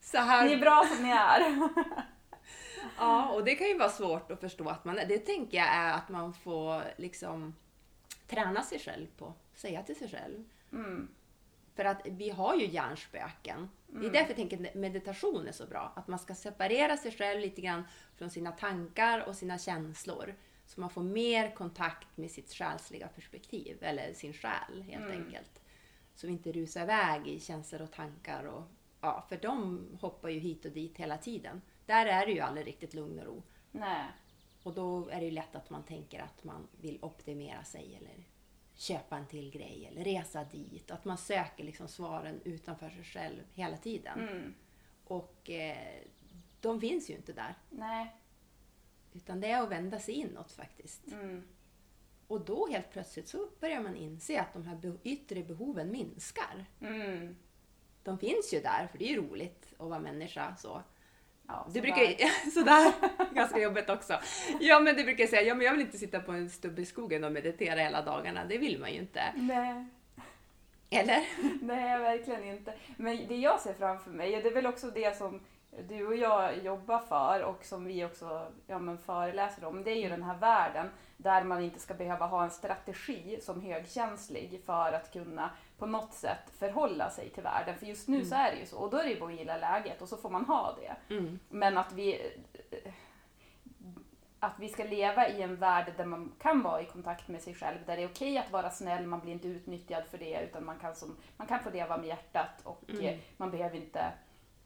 så 0.00 0.16
Ni 0.16 0.22
är 0.22 0.26
här. 0.26 0.58
bra 0.58 0.84
som 0.94 1.04
ni 1.04 1.10
är. 1.10 1.68
Ja, 2.98 3.28
och 3.28 3.44
det 3.44 3.54
kan 3.54 3.66
ju 3.66 3.78
vara 3.78 3.88
svårt 3.88 4.30
att 4.30 4.40
förstå 4.40 4.68
att 4.68 4.84
man 4.84 4.96
Det 4.96 5.18
tänker 5.18 5.58
jag 5.58 5.66
är 5.66 5.92
att 5.92 6.08
man 6.08 6.34
får 6.34 6.82
liksom 6.96 7.54
träna 8.26 8.62
sig 8.62 8.78
själv 8.78 9.06
på. 9.18 9.32
Säga 9.54 9.82
till 9.82 9.98
sig 9.98 10.08
själv. 10.08 10.44
Mm. 10.72 11.08
För 11.76 11.84
att 11.84 12.00
vi 12.04 12.30
har 12.30 12.54
ju 12.54 12.66
hjärnspöken. 12.66 13.70
Det 13.90 14.06
är 14.06 14.10
därför 14.10 14.28
jag 14.28 14.36
tänker 14.36 14.68
att 14.68 14.74
meditation 14.74 15.48
är 15.48 15.52
så 15.52 15.66
bra. 15.66 15.92
Att 15.96 16.08
man 16.08 16.18
ska 16.18 16.34
separera 16.34 16.96
sig 16.96 17.12
själv 17.12 17.40
lite 17.40 17.60
grann 17.60 17.84
från 18.16 18.30
sina 18.30 18.52
tankar 18.52 19.28
och 19.28 19.36
sina 19.36 19.58
känslor. 19.58 20.34
Så 20.66 20.80
man 20.80 20.90
får 20.90 21.02
mer 21.02 21.50
kontakt 21.50 22.16
med 22.16 22.30
sitt 22.30 22.52
själsliga 22.52 23.08
perspektiv, 23.08 23.78
eller 23.80 24.12
sin 24.12 24.32
själ 24.32 24.82
helt 24.82 25.10
enkelt. 25.10 25.60
Så 26.14 26.26
vi 26.26 26.32
inte 26.32 26.52
rusar 26.52 26.82
iväg 26.82 27.28
i 27.28 27.40
känslor 27.40 27.82
och 27.82 27.92
tankar. 27.92 28.44
Och, 28.44 28.62
ja, 29.00 29.26
för 29.28 29.36
de 29.36 29.86
hoppar 30.00 30.28
ju 30.28 30.38
hit 30.38 30.64
och 30.64 30.72
dit 30.72 30.96
hela 30.96 31.18
tiden. 31.18 31.62
Där 31.86 32.06
är 32.06 32.26
det 32.26 32.32
ju 32.32 32.40
aldrig 32.40 32.66
riktigt 32.66 32.94
lugn 32.94 33.18
och 33.18 33.26
ro. 33.26 33.42
Nej. 33.70 34.04
Och 34.62 34.74
då 34.74 35.08
är 35.08 35.20
det 35.20 35.24
ju 35.24 35.30
lätt 35.30 35.56
att 35.56 35.70
man 35.70 35.82
tänker 35.82 36.20
att 36.20 36.44
man 36.44 36.68
vill 36.80 36.98
optimera 37.02 37.64
sig 37.64 37.94
eller 38.00 38.24
köpa 38.78 39.16
en 39.16 39.26
till 39.26 39.50
grej 39.50 39.88
eller 39.90 40.04
resa 40.04 40.44
dit. 40.44 40.90
Att 40.90 41.04
man 41.04 41.18
söker 41.18 41.64
liksom 41.64 41.88
svaren 41.88 42.40
utanför 42.44 42.90
sig 42.90 43.04
själv 43.04 43.42
hela 43.52 43.76
tiden. 43.76 44.28
Mm. 44.28 44.54
Och 45.04 45.50
eh, 45.50 46.02
de 46.60 46.80
finns 46.80 47.10
ju 47.10 47.14
inte 47.14 47.32
där. 47.32 47.54
Nej. 47.70 48.16
Utan 49.12 49.40
det 49.40 49.50
är 49.50 49.62
att 49.62 49.70
vända 49.70 49.98
sig 49.98 50.14
inåt 50.14 50.52
faktiskt. 50.52 51.12
Mm. 51.12 51.48
Och 52.26 52.44
då 52.44 52.68
helt 52.70 52.90
plötsligt 52.90 53.28
så 53.28 53.48
börjar 53.60 53.80
man 53.80 53.96
inse 53.96 54.40
att 54.40 54.52
de 54.52 54.66
här 54.66 54.98
yttre 55.02 55.42
behoven 55.42 55.90
minskar. 55.90 56.66
Mm. 56.80 57.36
De 58.02 58.18
finns 58.18 58.54
ju 58.54 58.60
där, 58.60 58.86
för 58.86 58.98
det 58.98 59.04
är 59.04 59.08
ju 59.08 59.16
roligt 59.16 59.72
att 59.78 59.88
vara 59.88 60.00
människa. 60.00 60.56
Så. 60.56 60.82
Ja, 61.48 61.66
Du 61.70 61.80
brukar 61.80 62.02
ju, 62.02 62.16
sådär, 62.54 62.92
ganska 63.34 63.58
jobbigt 63.58 63.90
också. 63.90 64.18
Ja 64.60 64.80
men 64.80 64.96
du 64.96 65.04
brukar 65.04 65.26
säga, 65.26 65.42
ja 65.42 65.54
men 65.54 65.66
jag 65.66 65.72
vill 65.72 65.80
inte 65.80 65.98
sitta 65.98 66.20
på 66.20 66.32
en 66.32 66.50
stubbe 66.50 66.82
i 66.82 66.86
skogen 66.86 67.24
och 67.24 67.32
meditera 67.32 67.80
hela 67.80 68.02
dagarna. 68.02 68.44
Det 68.44 68.58
vill 68.58 68.80
man 68.80 68.92
ju 68.92 68.98
inte. 68.98 69.22
Nej. 69.36 69.86
Eller? 70.90 71.24
Nej, 71.62 71.98
verkligen 71.98 72.44
inte. 72.44 72.74
Men 72.96 73.26
det 73.28 73.36
jag 73.36 73.60
ser 73.60 73.74
framför 73.74 74.10
mig, 74.10 74.42
det 74.42 74.48
är 74.48 74.54
väl 74.54 74.66
också 74.66 74.90
det 74.90 75.16
som 75.16 75.40
du 75.88 76.06
och 76.06 76.16
jag 76.16 76.64
jobbar 76.64 76.98
för 76.98 77.42
och 77.42 77.64
som 77.64 77.84
vi 77.84 78.04
också 78.04 78.52
ja, 78.66 78.78
men 78.78 78.98
föreläser 78.98 79.64
om. 79.64 79.84
Det 79.84 79.90
är 79.90 80.02
ju 80.02 80.08
den 80.08 80.22
här 80.22 80.38
världen 80.38 80.90
där 81.16 81.44
man 81.44 81.62
inte 81.62 81.80
ska 81.80 81.94
behöva 81.94 82.26
ha 82.26 82.44
en 82.44 82.50
strategi 82.50 83.38
som 83.42 83.60
högkänslig 83.60 84.62
för 84.66 84.92
att 84.92 85.12
kunna 85.12 85.50
på 85.78 85.86
något 85.86 86.12
sätt 86.14 86.50
förhålla 86.58 87.10
sig 87.10 87.30
till 87.30 87.42
världen. 87.42 87.78
För 87.78 87.86
just 87.86 88.08
nu 88.08 88.24
så 88.24 88.34
är 88.34 88.50
det 88.52 88.58
ju 88.58 88.66
så 88.66 88.78
och 88.78 88.90
då 88.90 88.96
är 88.96 89.04
det 89.04 89.10
ju 89.10 89.20
bara 89.20 89.32
att 89.32 89.38
gilla 89.38 89.56
läget 89.56 90.02
och 90.02 90.08
så 90.08 90.16
får 90.16 90.30
man 90.30 90.44
ha 90.44 90.76
det. 90.80 91.14
Mm. 91.14 91.38
Men 91.48 91.78
att 91.78 91.92
vi 91.92 92.32
att 94.40 94.58
vi 94.58 94.68
ska 94.68 94.84
leva 94.84 95.28
i 95.28 95.42
en 95.42 95.56
värld 95.56 95.92
där 95.96 96.04
man 96.04 96.32
kan 96.38 96.62
vara 96.62 96.82
i 96.82 96.84
kontakt 96.84 97.28
med 97.28 97.42
sig 97.42 97.54
själv, 97.54 97.78
där 97.86 97.96
det 97.96 98.02
är 98.02 98.08
okej 98.08 98.38
att 98.38 98.50
vara 98.52 98.70
snäll, 98.70 99.06
man 99.06 99.20
blir 99.20 99.32
inte 99.32 99.48
utnyttjad 99.48 100.04
för 100.06 100.18
det, 100.18 100.40
utan 100.42 100.64
man 100.64 100.78
kan, 100.78 100.94
som, 100.94 101.16
man 101.36 101.46
kan 101.46 101.60
få 101.60 101.70
leva 101.70 101.96
med 101.96 102.06
hjärtat 102.06 102.60
och 102.64 102.82
Mm. 102.88 103.04
eh, 103.06 103.18
man 103.36 103.50
behöver 103.50 103.76
inte... 103.76 104.12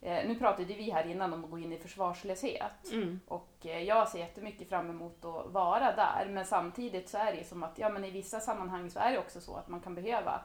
Eh, 0.01 0.29
nu 0.29 0.35
pratade 0.35 0.65
vi 0.75 0.91
här 0.91 1.07
innan 1.07 1.33
om 1.33 1.45
att 1.45 1.51
gå 1.51 1.59
in 1.59 1.73
i 1.73 1.79
försvarslöshet 1.79 2.93
Mm. 2.93 3.21
och 3.29 3.53
eh, 3.67 3.83
jag 3.83 4.09
ser 4.09 4.19
jättemycket 4.19 4.69
fram 4.69 4.91
emot 4.91 5.25
att 5.25 5.47
vara 5.53 5.97
där, 5.97 6.27
men 6.31 6.45
samtidigt 6.47 7.09
så 7.09 7.19
är 7.19 7.33
det 7.33 7.39
ju 7.39 7.45
som 7.45 7.63
att 7.63 7.79
ja, 7.79 7.89
men 7.89 8.05
i 8.05 8.11
vissa 8.11 8.41
sammanhang 8.41 8.91
så 8.91 8.99
är 8.99 9.13
det 9.13 9.19
också 9.19 9.41
så 9.41 9.57
att 9.57 9.69
man 9.69 9.81
kan 9.81 9.95
behöva 9.95 10.41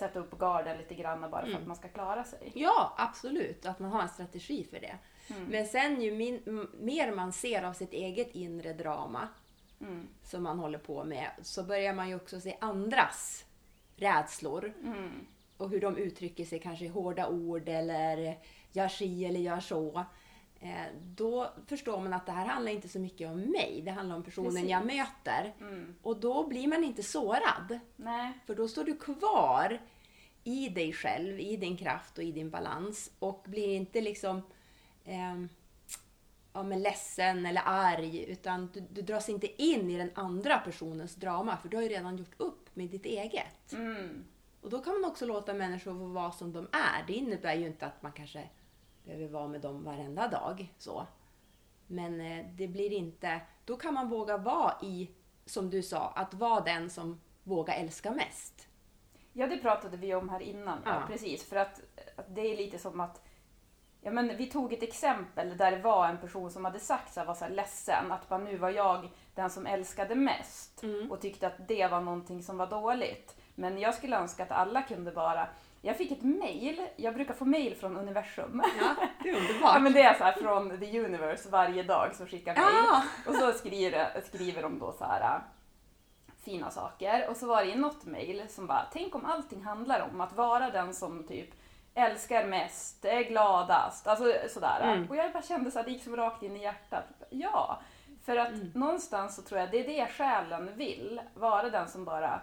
sätta 0.00 0.18
upp 0.18 0.38
garden 0.38 0.78
lite 0.78 0.94
grann 0.94 1.20
bara 1.30 1.40
för 1.42 1.48
Mm. 1.48 1.60
att 1.62 1.66
man 1.66 1.76
ska 1.76 1.88
klara 1.88 2.24
sig. 2.24 2.52
Ja, 2.54 2.94
absolut. 2.98 3.66
Att 3.66 3.78
man 3.78 3.90
har 3.90 4.02
en 4.02 4.08
strategi 4.08 4.64
för 4.70 4.80
det. 4.80 4.98
Mm. 5.28 5.44
Men 5.44 5.66
sen 5.66 6.02
ju 6.02 6.12
min, 6.14 6.66
mer 6.80 7.12
man 7.12 7.32
ser 7.32 7.62
av 7.62 7.72
sitt 7.72 7.92
eget 7.92 8.34
inre 8.34 8.72
drama 8.72 9.28
Mm. 9.80 10.08
som 10.22 10.42
man 10.42 10.58
håller 10.58 10.78
på 10.78 11.04
med 11.04 11.30
så 11.42 11.62
börjar 11.62 11.94
man 11.94 12.08
ju 12.08 12.14
också 12.14 12.40
se 12.40 12.56
andras 12.60 13.44
rädslor 13.96 14.72
Mm. 14.84 15.26
och 15.56 15.70
hur 15.70 15.80
de 15.80 15.96
uttrycker 15.96 16.44
sig 16.44 16.58
kanske 16.60 16.84
i 16.84 16.88
hårda 16.88 17.28
ord 17.28 17.68
eller 17.68 18.38
gör 18.72 18.88
si 18.88 19.24
eller 19.24 19.40
gör 19.40 19.60
så. 19.60 20.04
Eh, 20.60 20.86
då 21.04 21.52
förstår 21.66 22.00
man 22.00 22.12
att 22.12 22.26
det 22.26 22.32
här 22.32 22.46
handlar 22.46 22.72
inte 22.72 22.88
så 22.88 22.98
mycket 22.98 23.28
om 23.28 23.40
mig. 23.40 23.82
Det 23.84 23.90
handlar 23.90 24.16
om 24.16 24.22
personen 24.22 24.50
Precis. 24.50 24.70
jag 24.70 24.86
möter. 24.86 25.54
Mm. 25.60 25.94
Och 26.02 26.20
då 26.20 26.46
blir 26.46 26.68
man 26.68 26.84
inte 26.84 27.02
sårad. 27.02 27.78
Nej. 27.96 28.32
För 28.46 28.54
då 28.54 28.68
står 28.68 28.84
du 28.84 28.96
kvar 28.96 29.80
i 30.44 30.68
dig 30.68 30.92
själv, 30.92 31.40
i 31.40 31.56
din 31.56 31.76
kraft 31.76 32.18
och 32.18 32.24
i 32.24 32.32
din 32.32 32.50
balans 32.50 33.10
och 33.18 33.44
blir 33.46 33.76
inte 33.76 34.00
liksom 34.00 34.42
eh, 35.04 35.34
ja, 36.52 36.62
men 36.62 36.82
ledsen 36.82 37.46
eller 37.46 37.62
arg 37.64 38.24
utan 38.24 38.70
du, 38.74 38.80
du 38.80 39.02
dras 39.02 39.28
inte 39.28 39.62
in 39.62 39.90
i 39.90 39.98
den 39.98 40.10
andra 40.14 40.58
personens 40.58 41.14
drama 41.14 41.56
för 41.56 41.68
du 41.68 41.76
har 41.76 41.82
ju 41.82 41.88
redan 41.88 42.16
gjort 42.16 42.34
upp 42.36 42.76
med 42.76 42.88
ditt 42.88 43.06
eget. 43.06 43.72
Mm. 43.72 44.24
Och 44.60 44.70
då 44.70 44.78
kan 44.78 45.00
man 45.00 45.10
också 45.10 45.26
låta 45.26 45.54
människor 45.54 45.92
få 45.92 46.04
vara 46.04 46.32
som 46.32 46.52
de 46.52 46.68
är. 46.72 47.06
Det 47.06 47.12
innebär 47.12 47.54
ju 47.54 47.66
inte 47.66 47.86
att 47.86 48.02
man 48.02 48.12
kanske 48.12 48.48
behöver 49.04 49.28
vara 49.28 49.48
med 49.48 49.60
dem 49.60 49.84
varenda 49.84 50.28
dag. 50.28 50.74
Så. 50.78 51.06
Men 51.86 52.20
eh, 52.20 52.46
det 52.52 52.68
blir 52.68 52.92
inte... 52.92 53.40
Då 53.64 53.76
kan 53.76 53.94
man 53.94 54.08
våga 54.08 54.36
vara 54.36 54.74
i, 54.82 55.10
som 55.46 55.70
du 55.70 55.82
sa, 55.82 56.08
att 56.16 56.34
vara 56.34 56.60
den 56.60 56.90
som 56.90 57.20
vågar 57.42 57.74
älska 57.74 58.10
mest. 58.10 58.68
Ja, 59.32 59.46
det 59.46 59.58
pratade 59.58 59.96
vi 59.96 60.14
om 60.14 60.28
här 60.28 60.40
innan. 60.40 60.78
Ja. 60.84 60.94
Ja. 60.94 61.06
Precis, 61.06 61.48
för 61.48 61.56
att, 61.56 61.80
att 62.16 62.34
det 62.34 62.40
är 62.40 62.56
lite 62.56 62.78
som 62.78 63.00
att 63.00 63.22
Ja, 64.02 64.10
men 64.10 64.36
vi 64.36 64.46
tog 64.46 64.72
ett 64.72 64.82
exempel 64.82 65.56
där 65.56 65.70
det 65.70 65.78
var 65.82 66.08
en 66.08 66.18
person 66.18 66.50
som 66.50 66.64
hade 66.64 66.80
sagt 66.80 67.14
så 67.14 67.20
här, 67.20 67.26
var 67.26 67.34
så 67.34 67.44
här 67.44 67.52
ledsen 67.52 68.12
att 68.12 68.28
bara, 68.28 68.40
nu 68.40 68.56
var 68.56 68.70
jag 68.70 69.08
den 69.34 69.50
som 69.50 69.66
älskade 69.66 70.14
mest 70.14 70.82
Mm. 70.82 71.10
och 71.10 71.20
tyckte 71.20 71.46
att 71.46 71.68
det 71.68 71.86
var 71.86 72.00
någonting 72.00 72.42
som 72.42 72.56
var 72.56 72.66
dåligt. 72.66 73.36
Men 73.54 73.78
jag 73.78 73.94
skulle 73.94 74.16
önska 74.18 74.42
att 74.42 74.50
alla 74.50 74.82
kunde 74.82 75.10
vara 75.10 75.48
jag 75.82 75.96
fick 75.96 76.12
ett 76.12 76.22
mail, 76.22 76.86
jag 76.96 77.14
brukar 77.14 77.34
få 77.34 77.44
mail 77.44 77.76
från 77.76 77.96
universum. 77.96 78.62
Ja, 78.80 78.94
det 79.22 79.28
är 79.30 79.32
Ja, 79.34 79.38
underbart. 79.40 79.82
men 79.82 79.92
det 79.92 80.02
är 80.02 80.14
så 80.14 80.24
här 80.24 80.32
från 80.32 80.80
the 80.80 81.00
universe 81.00 81.48
varje 81.50 81.82
dag 81.82 82.14
som 82.14 82.26
skickar 82.26 82.54
mail. 82.54 82.66
Ja. 82.88 83.02
Och 83.26 83.34
så 83.34 83.52
skriver, 83.52 84.20
skriver 84.26 84.62
de 84.62 84.78
då 84.78 84.92
så 84.92 85.04
här 85.04 85.20
äh, 85.36 85.40
fina 86.44 86.70
saker. 86.70 87.28
Och 87.30 87.36
så 87.36 87.46
var 87.46 87.64
det 87.64 87.76
något 87.76 88.04
mail 88.04 88.42
som 88.48 88.66
bara, 88.66 88.86
tänk 88.92 89.14
om 89.14 89.24
allting 89.26 89.62
handlar 89.64 90.08
om 90.12 90.20
att 90.20 90.32
vara 90.32 90.70
den 90.70 90.94
som 90.94 91.24
typ 91.26 91.50
älskar 91.94 92.44
mest, 92.46 93.04
är 93.04 93.22
gladast, 93.22 94.06
alltså 94.06 94.24
sådär. 94.48 94.80
Mm. 94.82 95.10
Och 95.10 95.16
jag 95.16 95.32
bara 95.32 95.42
kände 95.42 95.70
så 95.70 95.78
här, 95.78 95.84
det 95.86 95.90
gick 95.92 96.04
som 96.04 96.16
rakt 96.16 96.42
in 96.42 96.56
i 96.56 96.62
hjärtat. 96.62 97.04
Ja, 97.30 97.80
för 98.24 98.36
att 98.36 98.48
Mm. 98.52 98.70
någonstans 98.74 99.36
så 99.36 99.42
tror 99.42 99.60
jag 99.60 99.70
det 99.70 99.78
är 99.80 99.86
det 100.06 100.12
själen 100.12 100.70
vill, 100.76 101.20
vara 101.34 101.70
den 101.70 101.88
som 101.88 102.04
bara 102.04 102.40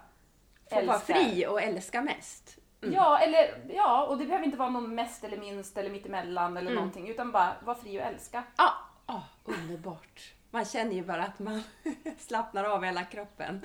Få 0.69 0.75
vara 0.85 0.95
älskar. 0.95 1.13
fri 1.13 1.47
och 1.47 1.61
älska 1.61 2.01
mest. 2.01 2.57
Mm. 2.81 2.95
Ja, 2.95 3.19
eller, 3.19 3.65
ja, 3.69 4.05
och 4.05 4.17
det 4.17 4.25
behöver 4.25 4.45
inte 4.45 4.57
vara 4.57 4.69
någon 4.69 4.95
mest 4.95 5.23
eller 5.23 5.37
minst 5.37 5.77
eller 5.77 5.89
mittemellan 5.89 6.51
eller 6.57 6.71
Mm. 6.71 6.75
någonting, 6.75 7.07
utan 7.09 7.31
bara 7.31 7.55
vara 7.65 7.77
fri 7.77 7.99
och 7.99 8.03
älska. 8.03 8.43
Ja, 8.57 8.73
ah, 9.05 9.21
underbart. 9.43 10.33
Man 10.51 10.65
känner 10.65 10.91
ju 10.93 11.03
bara 11.03 11.23
att 11.23 11.39
man 11.39 11.63
slappnar 12.17 12.63
av 12.63 12.83
hela 12.83 13.03
kroppen. 13.03 13.61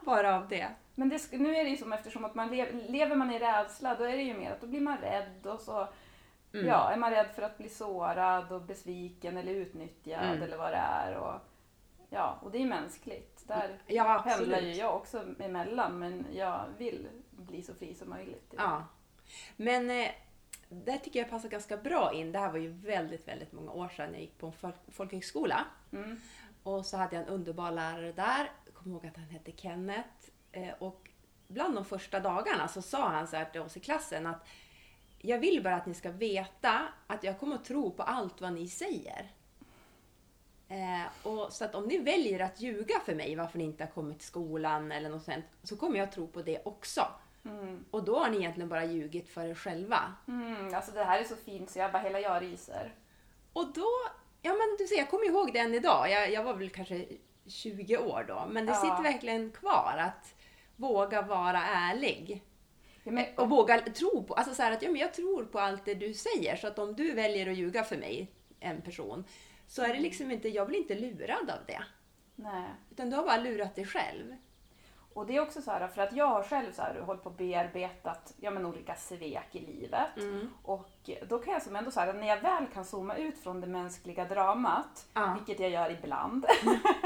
Bara 0.00 0.36
av 0.36 0.48
det. 0.48 0.68
Men 0.94 1.08
det, 1.08 1.32
nu 1.32 1.56
är 1.56 1.64
det 1.64 1.70
ju 1.70 1.76
som 1.76 1.92
eftersom 1.92 2.24
att 2.24 2.34
man 2.34 2.48
lever, 2.48 2.72
lever 2.88 3.16
man 3.16 3.30
i 3.30 3.38
rädsla, 3.38 3.94
då 3.94 4.04
är 4.04 4.16
det 4.16 4.22
ju 4.22 4.34
mer 4.38 4.52
att 4.52 4.60
då 4.60 4.66
blir 4.66 4.80
man 4.80 4.96
rädd 4.98 5.46
och 5.46 5.60
så 5.60 5.88
Mm. 6.54 6.66
ja, 6.68 6.90
är 6.90 6.96
man 6.96 7.10
rädd 7.10 7.26
för 7.34 7.42
att 7.42 7.58
bli 7.58 7.68
sårad 7.68 8.52
och 8.52 8.60
besviken 8.62 9.36
eller 9.36 9.52
utnyttjad 9.52 10.24
Mm. 10.24 10.42
eller 10.42 10.56
vad 10.56 10.72
det 10.72 10.76
är. 10.76 11.14
Och, 11.16 11.34
ja, 12.10 12.38
och 12.42 12.50
det 12.50 12.62
är 12.62 12.66
mänskligt. 12.66 13.48
Där 13.48 13.78
Ja, 13.86 14.22
pendlar 14.26 14.58
ju 14.60 14.72
jag 14.72 14.96
också 14.96 15.24
emellan, 15.40 15.98
men 15.98 16.26
jag 16.32 16.60
vill 16.78 17.08
bli 17.36 17.62
så 17.62 17.74
fri 17.74 17.94
som 17.94 18.08
möjligt. 18.08 18.54
Ja. 18.56 18.86
Men 19.56 19.90
eh, 19.90 20.10
det 20.68 20.98
tycker 20.98 21.18
jag 21.18 21.30
passar 21.30 21.48
ganska 21.48 21.76
bra 21.76 22.12
in. 22.12 22.32
Det 22.32 22.38
här 22.38 22.52
var 22.52 22.58
ju 22.58 22.72
väldigt, 22.72 23.28
väldigt 23.28 23.52
många 23.52 23.72
år 23.72 23.88
sedan 23.88 24.12
jag 24.12 24.20
gick 24.20 24.38
på 24.38 24.46
en 24.46 24.52
folk, 24.52 24.76
folkhögskola. 24.88 25.64
Mm. 25.92 26.20
Och 26.62 26.86
så 26.86 26.96
hade 26.96 27.16
jag 27.16 27.22
en 27.22 27.28
underbar 27.28 27.70
lärare 27.70 28.12
där. 28.12 28.50
Jag 28.64 28.74
kommer 28.74 28.94
ihåg 28.94 29.06
att 29.06 29.16
han 29.16 29.28
hette 29.28 29.52
Kenneth. 29.52 30.30
Eh, 30.52 30.74
och 30.78 31.10
bland 31.48 31.74
de 31.74 31.84
första 31.84 32.20
dagarna 32.20 32.68
så 32.68 32.82
sa 32.82 33.08
han 33.08 33.28
så 33.28 33.36
här 33.36 33.44
till 33.44 33.60
oss 33.60 33.76
i 33.76 33.80
klassen 33.80 34.26
att 34.26 34.46
jag 35.18 35.38
vill 35.38 35.62
bara 35.62 35.76
att 35.76 35.86
ni 35.86 35.94
ska 35.94 36.10
veta 36.10 36.88
att 37.06 37.24
jag 37.24 37.40
kommer 37.40 37.54
att 37.54 37.64
tro 37.64 37.90
på 37.90 38.02
allt 38.02 38.40
vad 38.40 38.52
ni 38.52 38.68
säger. 38.68 39.32
Eh, 40.68 41.26
och 41.26 41.52
så 41.52 41.64
att 41.64 41.74
om 41.74 41.84
ni 41.84 41.98
väljer 41.98 42.40
att 42.40 42.60
ljuga 42.60 42.94
för 43.04 43.14
mig 43.14 43.36
varför 43.36 43.58
ni 43.58 43.64
inte 43.64 43.84
har 43.84 43.90
kommit 43.90 44.18
till 44.18 44.26
skolan 44.26 44.92
eller 44.92 45.08
något 45.08 45.24
sånt 45.24 45.44
så 45.62 45.76
kommer 45.76 45.98
jag 45.98 46.12
tro 46.12 46.26
på 46.26 46.42
det 46.42 46.62
också. 46.64 47.06
Mm. 47.46 47.84
Och 47.90 48.04
då 48.04 48.18
har 48.18 48.30
ni 48.30 48.36
egentligen 48.36 48.68
bara 48.68 48.84
ljugit 48.84 49.28
för 49.28 49.46
er 49.46 49.54
själva. 49.54 50.14
Mm, 50.28 50.74
alltså 50.74 50.92
det 50.92 51.04
här 51.04 51.20
är 51.20 51.24
så 51.24 51.36
fint 51.36 51.70
så 51.70 51.78
jag 51.78 51.92
bara, 51.92 52.02
hela 52.02 52.20
jag 52.20 52.42
ryser. 52.42 52.94
Och 53.52 53.72
då, 53.72 53.86
ja 54.42 54.50
men 54.52 54.76
du 54.78 54.86
ser, 54.86 54.96
jag 54.96 55.10
kommer 55.10 55.26
ihåg 55.26 55.52
det 55.52 55.58
än 55.58 55.74
idag. 55.74 56.10
Jag, 56.10 56.32
jag 56.32 56.42
var 56.44 56.54
väl 56.54 56.70
kanske 56.70 57.06
20 57.46 57.96
år 57.98 58.24
då. 58.28 58.46
Men 58.50 58.66
det 58.66 58.72
Ja. 58.72 58.80
sitter 58.80 59.02
verkligen 59.02 59.50
kvar 59.50 59.94
att 59.98 60.34
våga 60.76 61.22
vara 61.22 61.62
ärlig. 61.66 62.42
Ja, 63.04 63.12
men, 63.12 63.26
Och 63.36 63.48
våga 63.50 63.78
tro 63.80 64.24
på, 64.24 64.34
alltså 64.34 64.54
så 64.54 64.62
att 64.62 64.82
ja, 64.82 64.90
men 64.90 65.00
jag 65.00 65.14
tror 65.14 65.44
på 65.44 65.58
allt 65.60 65.84
det 65.84 65.94
du 65.94 66.14
säger. 66.14 66.56
Så 66.56 66.66
att 66.66 66.78
om 66.78 66.94
du 66.96 67.12
väljer 67.14 67.50
att 67.50 67.56
ljuga 67.56 67.84
för 67.84 67.96
mig, 67.96 68.30
en 68.60 68.82
person, 68.82 69.24
så 69.66 69.82
är 69.82 69.88
det 69.94 70.00
liksom 70.00 70.30
inte, 70.30 70.48
jag 70.48 70.66
blir 70.66 70.78
inte 70.78 70.94
lurad 70.94 71.50
av 71.50 71.58
det. 71.66 71.82
nej. 72.34 72.68
Utan 72.90 73.10
du 73.10 73.16
har 73.16 73.24
bara 73.24 73.36
lurat 73.36 73.74
dig 73.74 73.84
själv. 73.86 74.36
Och 75.16 75.26
det 75.26 75.36
är 75.36 75.40
också 75.42 75.62
så 75.62 75.70
här, 75.70 75.88
för 75.88 76.02
att 76.02 76.12
jag 76.12 76.26
har 76.26 76.42
själv 76.42 76.72
så 76.72 76.82
här, 76.82 77.00
hållit 77.00 77.22
på 77.22 77.28
och 77.30 77.36
bearbetat 77.36 78.34
ja, 78.40 78.50
men 78.50 78.66
olika 78.66 78.94
svek 78.94 79.48
i 79.54 79.60
livet. 79.60 80.16
Mm. 80.16 80.50
Och 80.62 80.88
då 81.28 81.38
kan 81.38 81.52
jag 81.52 81.62
som 81.62 81.76
ändå 81.76 81.90
så 81.90 82.00
här, 82.00 82.12
när 82.12 82.26
jag 82.26 82.40
väl 82.40 82.66
kan 82.74 82.84
zooma 82.84 83.16
ut 83.16 83.38
från 83.38 83.60
det 83.60 83.66
mänskliga 83.66 84.24
dramat, 84.24 85.06
Ja. 85.14 85.34
vilket 85.38 85.60
jag 85.60 85.70
gör 85.70 85.90
ibland, 85.90 86.46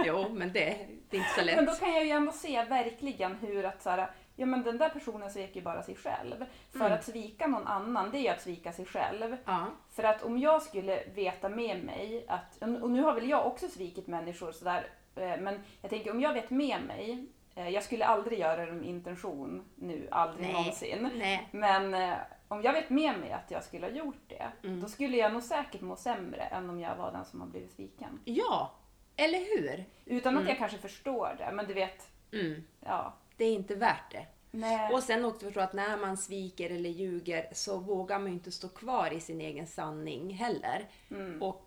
Jo, 0.05 0.25
men 0.31 0.53
det, 0.53 0.87
det 1.11 1.17
är 1.17 1.21
inte 1.21 1.31
så 1.37 1.45
men 1.57 1.65
då 1.65 1.71
lätt. 1.73 1.81
kan 1.81 1.93
jag 1.95 2.05
ju 2.05 2.11
ändå 2.11 2.33
se 2.33 2.65
verkligen 2.65 3.35
hur 3.35 3.65
att 3.65 3.83
så 3.83 3.91
här, 3.91 4.11
ja 4.37 4.47
men 4.47 4.63
den 4.63 4.79
där 4.79 4.89
personen 4.89 5.31
svek 5.31 5.57
ju 5.57 5.63
bara 5.63 5.83
sig 5.83 5.97
själv. 5.97 6.45
För 6.73 6.81
Mm. 6.81 6.93
att 6.93 7.05
svika 7.05 7.47
någon 7.47 7.67
annan, 7.67 8.11
det 8.11 8.19
är 8.19 8.23
ju 8.23 8.29
att 8.29 8.43
svika 8.43 8.73
sig 8.73 8.85
själv. 8.87 9.37
Ja. 9.45 9.67
För 9.91 10.03
att 10.03 10.23
om 10.23 10.39
jag 10.39 10.63
skulle 10.63 11.03
veta 11.15 11.49
med 11.49 11.85
mig 11.85 12.25
att, 12.29 12.63
och 12.83 12.91
nu 12.91 13.03
har 13.03 13.15
väl 13.15 13.29
jag 13.29 13.47
också 13.47 13.69
svikit 13.69 14.07
människor 14.07 14.53
sådär, 14.53 14.87
eh, 15.17 15.41
men 15.41 15.61
jag 15.81 15.91
tänker 15.91 16.11
om 16.11 16.21
jag 16.21 16.33
vet 16.33 16.51
med 16.51 16.83
mig, 16.83 17.27
jag 17.55 17.83
skulle 17.83 18.05
aldrig 18.07 18.39
göra 18.39 18.67
det 18.67 18.73
med 18.73 18.87
intention 18.89 19.65
nu, 19.75 20.09
aldrig 20.11 20.43
Nej. 20.47 20.53
någonsin. 20.53 21.11
Nej. 21.15 21.49
Men 21.53 21.95
eh, 21.95 22.17
om 22.49 22.63
jag 22.63 22.73
vet 22.73 22.91
med 22.91 23.19
mig 23.19 23.33
att 23.33 23.51
jag 23.51 23.65
skulle 23.65 23.87
ha 23.87 23.93
gjort 23.93 24.23
det, 24.29 24.53
Mm. 24.65 24.81
då 24.81 24.89
skulle 24.89 25.17
jag 25.17 25.33
nog 25.33 25.43
säkert 25.43 25.81
må 25.81 25.97
sämre 25.97 26.43
än 26.43 26.71
om 26.71 26.81
jag 26.81 26.97
var 26.97 27.13
den 27.13 27.25
som 27.25 27.41
har 27.41 27.49
blivit 27.49 27.73
sviken. 27.73 28.21
Ja, 28.25 28.73
eller 29.17 29.39
hur? 29.39 29.85
Utan 30.05 30.35
att 30.35 30.41
Mm. 30.41 30.49
jag 30.49 30.59
kanske 30.59 30.79
förstår 30.79 31.35
det, 31.39 31.51
men 31.53 31.67
du 31.67 31.75
vet, 31.75 32.09
Mm. 32.33 32.65
ja. 32.81 33.15
Det 33.37 33.45
är 33.45 33.55
inte 33.55 33.75
värt 33.75 34.11
det. 34.13 34.27
Nej. 34.51 34.93
Och 34.95 35.03
sen 35.03 35.25
också 35.25 35.47
förstå 35.47 35.61
att 35.61 35.73
när 35.73 35.97
man 35.97 36.17
sviker 36.17 36.71
eller 36.71 36.91
ljuger 36.91 37.47
så 37.53 37.79
vågar 37.79 38.19
man 38.19 38.27
ju 38.29 38.33
inte 38.35 38.51
stå 38.51 38.69
kvar 38.69 39.13
i 39.13 39.21
sin 39.21 39.41
egen 39.41 39.67
sanning 39.67 40.31
heller. 40.35 40.89
Mm. 41.11 41.43
Och 41.43 41.67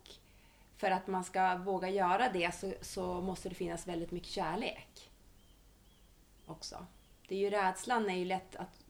för 0.76 0.90
att 0.90 1.06
man 1.06 1.24
ska 1.24 1.56
våga 1.56 1.88
göra 1.88 2.28
det 2.32 2.54
så, 2.54 2.72
så 2.80 3.20
måste 3.20 3.48
det 3.48 3.54
finnas 3.54 3.86
väldigt 3.88 4.10
mycket 4.10 4.28
kärlek. 4.28 5.10
Också. 6.46 6.86
Det 7.28 7.34
är 7.34 7.38
ju 7.38 7.50
rädslan 7.50 8.10
är 8.10 8.14
ju 8.14 8.24
lätt 8.24 8.56
att... 8.56 8.84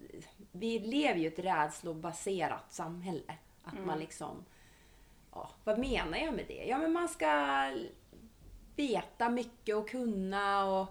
Vi 0.53 0.79
lever 0.79 1.19
ju 1.19 1.25
i 1.25 1.27
ett 1.27 1.39
rädslobaserat 1.39 2.73
samhälle. 2.73 3.39
Att 3.65 3.73
Mm. 3.73 3.87
man 3.87 3.99
liksom... 3.99 4.45
Ja, 5.33 5.51
vad 5.65 5.79
menar 5.79 6.19
jag 6.19 6.35
med 6.35 6.45
det? 6.49 6.65
Ja, 6.69 6.79
men 6.79 6.93
man 6.93 7.09
ska 7.09 7.71
veta 8.77 9.29
mycket 9.29 9.77
och 9.77 9.89
kunna 9.89 10.65
och 10.65 10.89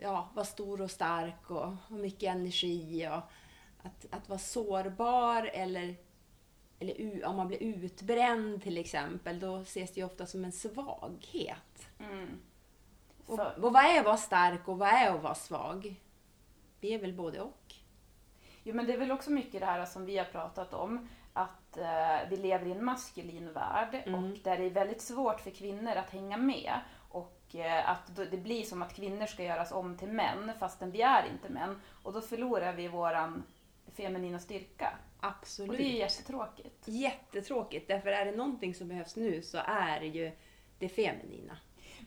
ja, 0.00 0.28
vara 0.34 0.46
stor 0.46 0.80
och 0.80 0.90
stark 0.90 1.50
och 1.50 1.66
ha 1.76 1.96
mycket 1.96 2.22
energi. 2.22 3.08
Och 3.08 3.22
att, 3.86 4.06
att 4.10 4.28
vara 4.28 4.38
sårbar 4.38 5.50
eller, 5.54 5.96
eller 6.78 7.24
om 7.24 7.36
man 7.36 7.48
blir 7.48 7.62
utbränd 7.62 8.62
till 8.62 8.78
exempel, 8.78 9.40
då 9.40 9.56
ses 9.56 9.92
det 9.92 10.00
ju 10.00 10.06
ofta 10.06 10.26
som 10.26 10.44
en 10.44 10.52
svaghet. 10.52 11.88
Mm. 11.98 12.38
Och, 13.26 13.40
och 13.40 13.72
vad 13.72 13.84
är 13.84 13.98
att 13.98 14.04
vara 14.04 14.16
stark 14.16 14.68
och 14.68 14.78
vad 14.78 14.88
är 14.88 15.10
att 15.14 15.22
vara 15.22 15.34
svag? 15.34 15.94
Vi 16.80 16.94
är 16.94 16.98
väl 16.98 17.12
både 17.12 17.40
och. 17.40 17.74
Jo, 18.62 18.74
men 18.74 18.86
det 18.86 18.92
är 18.92 18.98
väl 18.98 19.12
också 19.12 19.30
mycket 19.30 19.60
det 19.60 19.66
här 19.66 19.84
som 19.84 20.04
vi 20.04 20.18
har 20.18 20.24
pratat 20.24 20.74
om, 20.74 21.08
att 21.32 21.76
eh, 21.76 22.28
vi 22.30 22.36
lever 22.36 22.66
i 22.66 22.72
en 22.72 22.84
maskulin 22.84 23.52
värld 23.52 24.02
Mm. 24.06 24.24
och 24.24 24.38
där 24.38 24.58
det 24.58 24.64
är 24.64 24.70
väldigt 24.70 25.00
svårt 25.00 25.40
för 25.40 25.50
kvinnor 25.50 25.96
att 25.96 26.10
hänga 26.10 26.36
med. 26.36 26.72
Och 27.08 27.54
eh, 27.54 27.90
att 27.90 28.16
det 28.16 28.36
blir 28.36 28.62
som 28.62 28.82
att 28.82 28.94
kvinnor 28.94 29.26
ska 29.26 29.42
göras 29.42 29.72
om 29.72 29.96
till 29.96 30.08
män, 30.08 30.52
fastän 30.58 30.90
vi 30.90 31.02
är 31.02 31.26
inte 31.32 31.48
män. 31.48 31.80
Och 32.02 32.12
då 32.12 32.20
förlorar 32.20 32.72
vi 32.72 32.88
våran 32.88 33.42
feminina 33.96 34.38
styrka. 34.38 34.92
Absolut. 35.20 35.70
Och 35.70 35.76
det 35.76 35.82
är 35.82 35.92
ju 35.92 35.98
jättetråkigt. 35.98 36.88
Jättetråkigt, 36.88 37.88
därför 37.88 38.10
är 38.10 38.24
det 38.24 38.32
någonting 38.36 38.74
som 38.74 38.88
behövs 38.88 39.16
nu 39.16 39.42
så 39.42 39.58
är 39.66 40.00
det 40.00 40.06
ju 40.06 40.32
det 40.78 40.88
feminina. 40.88 41.56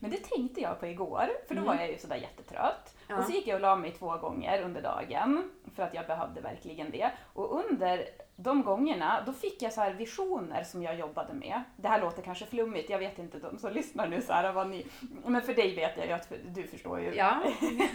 Men 0.00 0.10
det 0.10 0.16
tänkte 0.16 0.60
jag 0.60 0.80
på 0.80 0.86
igår, 0.86 1.28
för 1.48 1.54
då 1.54 1.62
var 1.62 1.74
jag 1.74 1.90
ju 1.90 1.98
sådär 1.98 2.16
jättetrött. 2.16 2.96
Ja. 3.08 3.18
Och 3.18 3.24
så 3.24 3.32
gick 3.32 3.46
jag 3.46 3.54
och 3.54 3.60
la 3.60 3.76
mig 3.76 3.92
två 3.92 4.16
gånger 4.16 4.62
under 4.62 4.82
dagen, 4.82 5.50
för 5.74 5.82
att 5.82 5.94
jag 5.94 6.06
behövde 6.06 6.40
verkligen 6.40 6.90
det. 6.90 7.10
Och 7.32 7.64
under 7.64 8.04
de 8.36 8.62
gångerna, 8.62 9.22
då 9.26 9.32
fick 9.32 9.62
jag 9.62 9.72
så 9.72 9.80
här 9.80 9.92
visioner 9.92 10.64
som 10.64 10.82
jag 10.82 10.98
jobbade 10.98 11.34
med. 11.34 11.62
Det 11.76 11.88
här 11.88 12.00
låter 12.00 12.22
kanske 12.22 12.46
flummigt, 12.46 12.90
jag 12.90 12.98
vet 12.98 13.18
inte 13.18 13.38
de 13.38 13.58
som 13.58 13.72
lyssnar 13.72 14.08
nu 14.08 14.22
så 14.22 14.32
här, 14.32 14.52
vad 14.52 14.68
ni... 14.68 14.86
Men 15.24 15.42
för 15.42 15.54
dig 15.54 15.74
vet 15.74 15.96
jag 15.96 16.06
ju 16.06 16.12
att 16.12 16.32
du 16.54 16.62
förstår 16.62 17.00
ju 17.00 17.14
Ja. 17.14 17.42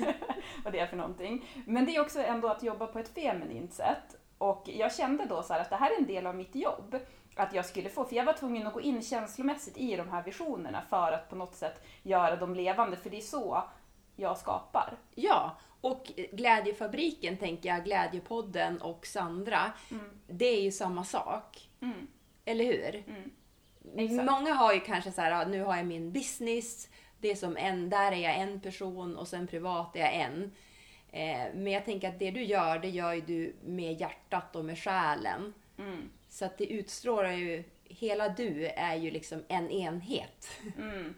vad 0.64 0.74
det 0.74 0.80
är 0.80 0.88
för 0.88 0.98
någonting. 0.98 1.46
Men 1.66 1.86
det 1.86 1.96
är 1.96 2.02
också 2.02 2.20
ändå 2.20 2.48
att 2.48 2.64
jobba 2.64 2.88
på 2.88 3.00
ett 3.00 3.14
feminint 3.14 3.74
sätt. 3.74 4.18
Och 4.38 4.64
jag 4.66 4.94
kände 4.94 5.26
då 5.26 5.44
så 5.44 5.54
att 5.54 5.70
det 5.70 5.76
här 5.76 5.92
är 5.92 5.98
en 5.98 6.08
del 6.08 6.28
av 6.28 6.36
mitt 6.36 6.56
jobb. 6.56 6.96
Att 7.42 7.54
jag 7.54 7.66
skulle 7.66 7.90
få, 7.90 8.06
för 8.06 8.16
jag 8.16 8.26
var 8.26 8.34
tvungen 8.34 8.68
att 8.68 8.74
gå 8.74 8.82
in 8.82 9.02
känslomässigt 9.02 9.78
i 9.78 9.96
de 9.96 10.10
här 10.10 10.24
visionerna 10.24 10.82
för 10.90 11.12
att 11.12 11.30
på 11.30 11.36
något 11.36 11.56
sätt 11.56 11.84
göra 12.04 12.36
dem 12.36 12.56
levande, 12.56 12.98
för 12.98 13.10
det 13.10 13.18
är 13.18 13.22
så 13.22 13.64
jag 14.16 14.38
skapar. 14.38 14.98
Ja, 15.16 15.58
och 15.82 16.12
Glädjefabriken 16.32 17.38
tänker 17.38 17.70
jag, 17.70 17.84
Glädjepodden 17.84 18.82
och 18.82 19.06
Sandra, 19.06 19.72
det 20.28 20.46
är 20.46 20.62
ju 20.62 20.72
samma 20.72 21.04
sak. 21.04 21.70
Mm. 21.82 22.08
Eller 22.46 22.66
hur? 22.66 23.04
Exakt. 23.96 24.32
Många 24.32 24.54
har 24.54 24.74
ju 24.74 24.80
kanske 24.80 25.12
så 25.12 25.22
här, 25.22 25.46
nu 25.46 25.64
har 25.64 25.78
jag 25.78 25.86
min 25.86 26.12
business, 26.12 26.90
det 27.20 27.32
är 27.32 27.36
som 27.36 27.58
en, 27.58 27.90
där 27.90 28.12
är 28.12 28.16
jag 28.16 28.36
en 28.36 28.60
person 28.60 29.18
och 29.18 29.28
sen 29.28 29.48
privat 29.48 29.96
är 29.96 30.00
jag 30.00 30.16
en. 30.16 30.52
Eh, 31.12 31.54
men 31.54 31.74
jag 31.74 31.86
tänker 31.86 32.10
att 32.10 32.20
det 32.20 32.32
du 32.32 32.44
gör, 32.44 32.80
det 32.80 32.90
gör 32.90 33.14
ju 33.14 33.22
du 33.22 33.56
med 33.64 34.02
hjärtat 34.02 34.56
och 34.56 34.66
med 34.66 34.80
själen. 34.80 35.54
Mm. 35.82 36.10
Så 36.30 36.46
att 36.46 36.58
det 36.58 36.66
utstrålar 36.66 37.32
ju, 37.32 37.64
hela 37.84 38.30
du 38.30 38.66
är 38.66 38.96
ju 38.96 39.12
liksom 39.12 39.44
en 39.48 39.70
enhet. 39.72 40.50
Mm. 40.78 41.14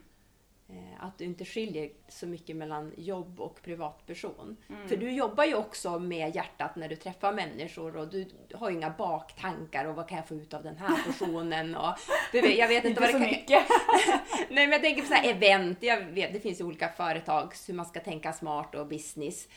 Eh, 0.68 1.04
Att 1.04 1.18
du 1.18 1.24
inte 1.24 1.44
skiljer 1.44 1.90
så 2.08 2.26
mycket 2.26 2.56
mellan 2.56 2.92
jobb 2.96 3.40
och 3.40 3.62
privatperson. 3.62 4.56
Mm. 4.68 4.88
För 4.88 4.96
du 4.96 5.10
jobbar 5.12 5.44
ju 5.44 5.54
också 5.54 5.98
med 5.98 6.34
hjärtat 6.36 6.76
när 6.76 6.88
du 6.88 6.96
träffar 6.96 7.32
människor 7.32 7.96
och 7.96 8.08
du 8.08 8.26
har 8.54 8.70
ju 8.70 8.76
inga 8.76 8.90
baktankar 8.90 9.84
och 9.84 9.94
vad 9.96 10.08
kan 10.08 10.16
jag 10.18 10.28
få 10.28 10.34
ut 10.34 10.54
av 10.54 10.62
den 10.62 10.76
här 10.76 11.02
personen 11.06 11.74
och 11.76 11.94
vet, 12.32 12.58
jag 12.58 12.68
vet 12.68 12.84
inte 12.84 12.88
Inte 12.88 13.00
vad 13.00 13.08
det 13.08 13.12
så 13.12 13.18
kan... 13.18 13.28
mycket. 13.28 13.64
Nej 14.50 14.66
men 14.66 14.70
jag 14.72 14.82
tänker 14.82 15.02
på 15.02 15.08
så 15.08 15.14
här 15.14 15.30
event, 15.30 15.78
jag 15.82 16.00
vet 16.04 16.32
det 16.32 16.40
finns 16.40 16.60
ju 16.60 16.64
olika 16.64 16.88
företag 16.88 17.52
hur 17.66 17.74
man 17.74 17.86
ska 17.86 18.00
tänka 18.00 18.32
smart 18.32 18.74
och 18.74 18.86
business. 18.86 19.48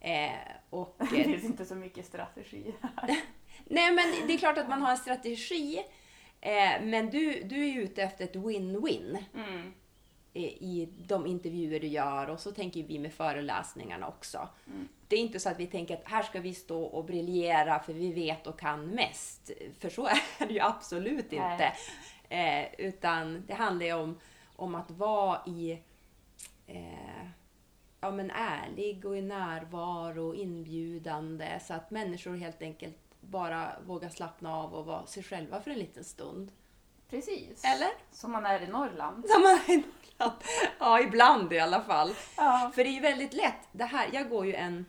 Eh, 0.00 0.30
och, 0.70 0.96
Det 0.98 1.24
finns 1.24 1.44
inte 1.44 1.64
så 1.64 1.74
mycket 1.74 2.06
strategi. 2.06 2.74
nej 3.64 3.92
men 3.92 4.26
det 4.26 4.34
är 4.34 4.38
klart 4.38 4.58
att 4.58 4.68
man 4.68 4.82
har 4.82 4.90
en 4.90 4.96
strategi. 4.96 5.84
Eh, 6.40 6.82
men 6.82 7.10
du, 7.10 7.42
du 7.42 7.68
är 7.68 7.80
ute 7.80 8.02
efter 8.02 8.24
ett 8.24 8.36
win-win 8.36 9.24
Mm. 9.34 9.72
i 10.32 10.42
i 10.42 10.88
de 11.06 11.26
intervjuer 11.26 11.80
du 11.80 11.86
gör 11.86 12.30
och 12.30 12.40
så 12.40 12.52
tänker 12.52 12.82
vi 12.82 12.98
med 12.98 13.12
föreläsningarna 13.12 14.08
också. 14.08 14.48
Mm. 14.66 14.88
Det 15.08 15.16
är 15.16 15.20
inte 15.20 15.40
så 15.40 15.48
att 15.48 15.60
vi 15.60 15.66
tänker 15.66 15.96
att 15.96 16.08
här 16.08 16.22
ska 16.22 16.40
vi 16.40 16.54
stå 16.54 16.82
och 16.82 17.04
briljera 17.04 17.78
för 17.78 17.92
vi 17.92 18.12
vet 18.12 18.46
och 18.46 18.58
kan 18.60 18.86
mest. 18.86 19.50
För 19.78 19.88
så 19.90 20.06
är 20.38 20.46
det 20.46 20.52
ju 20.52 20.60
absolut 20.60 21.32
inte. 21.32 21.72
Eh, 22.28 22.74
utan 22.78 23.44
det 23.46 23.54
handlar 23.54 23.86
ju 23.86 23.92
om, 23.92 24.18
om 24.56 24.74
att 24.74 24.90
vara 24.90 25.40
i 25.46 25.82
eh, 26.66 27.26
ja, 28.00 28.10
men 28.10 28.30
ärlig 28.30 29.04
och 29.04 29.16
i 29.16 29.22
närvaro 29.22 30.28
och 30.28 30.34
inbjudande 30.34 31.60
så 31.60 31.74
att 31.74 31.90
människor 31.90 32.36
helt 32.36 32.62
enkelt 32.62 32.96
bara 33.30 33.72
vågar 33.86 34.08
slappna 34.08 34.56
av 34.56 34.74
och 34.74 34.86
vara 34.86 35.06
sig 35.06 35.22
själva 35.22 35.60
för 35.60 35.70
en 35.70 35.78
liten 35.78 36.04
stund. 36.04 36.52
Precis. 37.10 37.64
Eller? 37.64 37.90
Som 38.10 38.32
man 38.32 38.46
är 38.46 38.60
i 38.62 38.66
Norrland. 38.66 39.24
Som 39.28 39.42
man 39.42 39.52
är 39.52 39.70
i 39.70 39.76
Norrland. 39.76 40.42
Ja, 40.78 41.00
ibland 41.00 41.52
i 41.52 41.58
alla 41.58 41.82
fall. 41.82 42.10
Ja. 42.36 42.72
För 42.74 42.84
det 42.84 42.90
är 42.90 42.94
ju 42.94 43.00
väldigt 43.00 43.34
lätt. 43.34 43.68
Det 43.72 43.84
här, 43.84 44.10
jag 44.12 44.28
går 44.28 44.46
ju 44.46 44.54
en, 44.54 44.86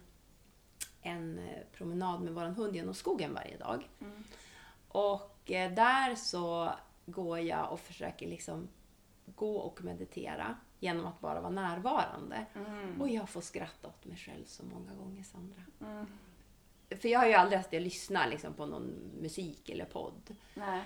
en 1.01 1.39
eh, 1.39 1.63
promenad 1.71 2.21
med 2.21 2.33
våran 2.33 2.55
hund 2.55 2.75
genom 2.75 2.93
skogen 2.93 3.33
varje 3.33 3.57
dag. 3.57 3.89
Mm. 4.01 4.23
Och 4.87 5.51
eh, 5.51 5.71
där 5.71 6.15
så 6.15 6.71
går 7.05 7.39
jag 7.39 7.71
och 7.71 7.79
försöker 7.79 8.27
liksom 8.27 8.67
gå 9.25 9.57
och 9.57 9.83
meditera 9.83 10.55
genom 10.79 11.05
att 11.05 11.19
bara 11.19 11.41
vara 11.41 11.51
närvarande. 11.51 12.45
Mm. 12.55 13.01
Och 13.01 13.09
jag 13.09 13.29
får 13.29 13.41
skratta 13.41 13.87
åt 13.87 14.05
mig 14.05 14.17
själv 14.17 14.45
så 14.45 14.65
många 14.65 14.93
gånger, 14.93 15.23
Sandra. 15.23 15.61
Mm. 15.81 16.07
För 16.99 17.09
jag 17.09 17.19
har 17.19 17.27
ju 17.27 17.33
aldrig 17.33 17.59
att 17.59 17.73
jag 17.73 17.81
lyssnar 17.81 18.27
liksom 18.27 18.53
på 18.53 18.65
någon 18.65 19.11
musik 19.21 19.69
eller 19.69 19.85
podd. 19.85 20.35
Nej. 20.53 20.81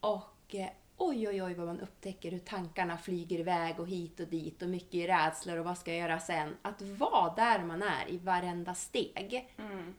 Och 0.00 0.54
eh, 0.54 0.68
oj, 0.96 1.28
oj, 1.28 1.42
oj 1.42 1.54
vad 1.54 1.66
man 1.66 1.80
upptäcker 1.80 2.30
hur 2.30 2.38
tankarna 2.38 2.98
flyger 2.98 3.38
iväg 3.40 3.80
och 3.80 3.88
hit 3.88 4.20
och 4.20 4.28
dit 4.28 4.62
och 4.62 4.68
mycket 4.68 5.08
rädslor 5.08 5.56
och 5.58 5.64
vad 5.64 5.78
ska 5.78 5.90
jag 5.90 6.00
göra 6.00 6.20
sen? 6.20 6.56
Att 6.62 6.82
vara 6.82 7.34
där 7.34 7.64
man 7.64 7.82
är 7.82 8.08
i 8.10 8.18
varenda 8.18 8.74
steg, 8.74 9.48
Mm. 9.58 9.94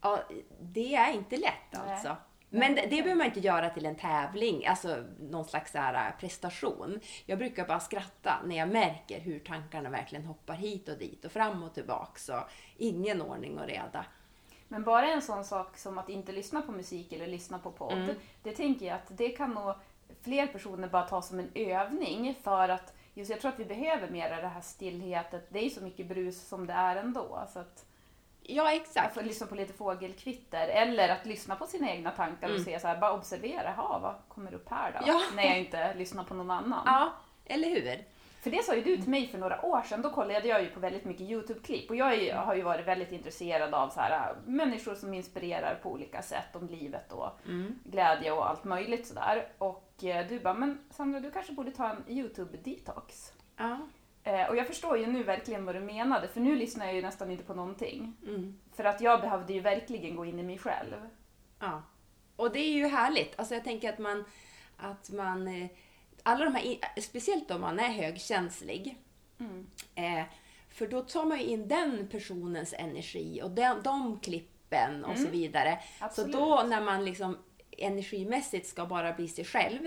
ja, 0.00 0.22
det 0.60 0.94
är 0.94 1.12
inte 1.12 1.36
lätt 1.36 1.72
Nej. 1.86 2.00
Men 2.54 2.74
det, 2.74 2.80
det 2.80 2.88
behöver 2.88 3.14
man 3.14 3.26
inte 3.26 3.40
göra 3.40 3.70
till 3.70 3.86
en 3.86 3.96
tävling, 3.96 4.66
alltså 4.66 5.04
någon 5.20 5.44
slags 5.44 5.74
här 5.74 6.08
eh, 6.08 6.20
prestation. 6.20 7.00
Jag 7.26 7.38
brukar 7.38 7.66
bara 7.66 7.80
skratta 7.80 8.40
när 8.44 8.56
jag 8.56 8.68
märker 8.68 9.20
hur 9.20 9.38
tankarna 9.38 9.90
verkligen 9.90 10.24
hoppar 10.24 10.54
hit 10.54 10.88
och 10.88 10.98
dit 10.98 11.24
och 11.24 11.32
fram 11.32 11.62
och 11.62 11.74
tillbaks 11.74 12.28
och 12.28 12.42
ingen 12.76 13.22
ordning 13.22 13.58
och 13.58 13.66
reda. 13.66 14.04
Men 14.68 14.84
bara 14.84 15.12
en 15.12 15.22
sån 15.22 15.44
sak 15.44 15.78
som 15.78 15.98
att 15.98 16.08
inte 16.08 16.32
lyssna 16.32 16.62
på 16.62 16.72
musik 16.72 17.12
eller 17.12 17.26
lyssna 17.26 17.58
på 17.58 17.70
podd. 17.70 17.98
Mm. 17.98 18.16
Det 18.42 18.52
tänker 18.52 18.86
jag 18.86 18.94
att 18.94 19.18
det 19.18 19.28
kan 19.28 19.50
nog 19.50 19.74
fler 20.22 20.46
personer 20.46 20.88
bara 20.88 21.02
ta 21.02 21.22
som 21.22 21.38
en 21.38 21.50
övning 21.54 22.34
för 22.42 22.68
att 22.68 22.94
just 23.14 23.30
jag 23.30 23.40
tror 23.40 23.52
att 23.52 23.60
vi 23.60 23.64
behöver 23.64 24.10
mer 24.10 24.30
av 24.30 24.42
det 24.42 24.48
här 24.48 24.60
stillhetet. 24.60 25.46
Det 25.48 25.58
är 25.58 25.64
ju 25.64 25.70
så 25.70 25.82
mycket 25.82 26.06
brus 26.06 26.48
som 26.48 26.66
det 26.66 26.72
är 26.72 26.96
ändå. 26.96 27.46
Så 27.52 27.58
att 27.58 27.86
Ja, 28.42 28.68
att 28.68 28.74
exakt. 28.80 29.14
få 29.14 29.20
lyssna 29.22 29.46
på 29.46 29.54
lite 29.54 29.72
fågelkvitter 29.72 30.68
eller 30.68 31.08
att 31.08 31.26
lyssna 31.26 31.56
på 31.56 31.66
sina 31.66 31.90
egna 31.90 32.10
tankar 32.10 32.46
och 32.48 32.54
Mm. 32.54 32.64
se 32.64 32.80
så 32.80 32.86
här, 32.88 32.98
bara 33.00 33.12
observera, 33.12 33.70
ha 33.72 33.98
vad 33.98 34.14
kommer 34.28 34.54
upp 34.54 34.68
här 34.70 34.92
då? 34.92 34.98
Ja. 35.06 35.20
När 35.36 35.42
jag 35.44 35.58
inte 35.58 35.94
lyssnar 35.94 36.24
på 36.24 36.34
någon 36.34 36.50
annan. 36.50 36.82
Ja, 36.86 37.12
eller 37.44 37.68
hur? 37.68 38.04
För 38.42 38.50
det 38.50 38.64
sa 38.64 38.74
ju 38.74 38.82
du 38.82 38.96
till 38.96 39.08
mig 39.10 39.26
för 39.28 39.38
några 39.38 39.64
år 39.66 39.82
sedan, 39.82 40.02
då 40.02 40.10
kollade 40.10 40.48
jag 40.48 40.62
ju 40.62 40.68
på 40.68 40.80
väldigt 40.80 41.04
mycket 41.04 41.22
YouTube-klipp 41.22 41.90
och 41.90 41.96
jag 41.96 42.16
ju- 42.22 42.32
har 42.32 42.54
ju 42.54 42.62
varit 42.62 42.86
väldigt 42.86 43.12
intresserad 43.12 43.74
av 43.74 43.88
så 43.88 44.00
här, 44.00 44.34
människor 44.46 44.94
som 44.94 45.14
inspirerar 45.14 45.74
på 45.82 45.90
olika 45.92 46.22
sätt 46.22 46.56
om 46.56 46.66
livet 46.66 47.12
och 47.12 47.30
Mm. 47.48 47.78
glädje 47.84 48.32
och 48.32 48.50
allt 48.50 48.64
möjligt 48.64 49.06
sådär. 49.06 49.48
Och 49.58 50.04
eh, 50.04 50.26
du 50.28 50.40
bara, 50.40 50.54
men 50.54 50.78
Sandra 50.90 51.20
du 51.20 51.30
kanske 51.30 51.52
borde 51.52 51.70
ta 51.70 51.88
en 51.90 52.04
YouTube-detox. 52.08 53.32
Ja. 53.56 53.78
Eh, 54.24 54.46
och 54.46 54.56
jag 54.56 54.66
förstår 54.66 54.98
ju 54.98 55.06
nu 55.06 55.22
verkligen 55.22 55.64
vad 55.64 55.74
du 55.74 55.80
menade, 55.80 56.28
för 56.28 56.40
nu 56.40 56.56
lyssnar 56.56 56.86
jag 56.86 56.94
ju 56.94 57.02
nästan 57.02 57.30
inte 57.30 57.44
på 57.44 57.54
någonting. 57.54 58.16
Mm. 58.26 58.58
För 58.72 58.84
att 58.84 59.00
jag 59.00 59.20
behövde 59.20 59.52
ju 59.52 59.60
verkligen 59.60 60.16
gå 60.16 60.24
in 60.24 60.38
i 60.38 60.42
mig 60.42 60.58
själv. 60.58 60.94
Ja. 61.58 61.82
Och 62.36 62.52
det 62.52 62.58
är 62.60 62.72
ju 62.72 62.86
härligt. 62.86 63.38
Alltså 63.38 63.54
jag 63.54 63.64
tänker 63.64 63.92
att 63.92 63.98
man, 63.98 64.24
att 64.76 65.10
man 65.10 65.48
eh, 65.48 65.66
alla 66.22 66.44
de 66.44 66.54
här, 66.54 67.00
speciellt 67.00 67.50
om 67.50 67.60
man 67.60 67.80
är 67.80 67.88
högkänslig, 67.88 68.96
Mm. 69.40 69.66
eh, 69.94 70.24
för 70.68 70.86
då 70.86 71.00
tar 71.02 71.24
man 71.24 71.38
ju 71.38 71.44
in 71.44 71.68
den 71.68 72.08
personens 72.08 72.74
energi 72.78 73.40
och 73.42 73.50
den, 73.50 73.82
de 73.82 74.20
klippen 74.20 75.04
och 75.04 75.16
så 75.16 75.20
Mm. 75.22 75.32
vidare. 75.32 75.78
Absolut. 76.00 76.32
Så 76.34 76.38
då 76.40 76.62
när 76.68 76.80
man 76.80 77.04
liksom 77.04 77.38
energimässigt 77.78 78.66
ska 78.68 78.86
bara 78.86 79.12
bli 79.12 79.28
sig 79.28 79.44
själv, 79.44 79.80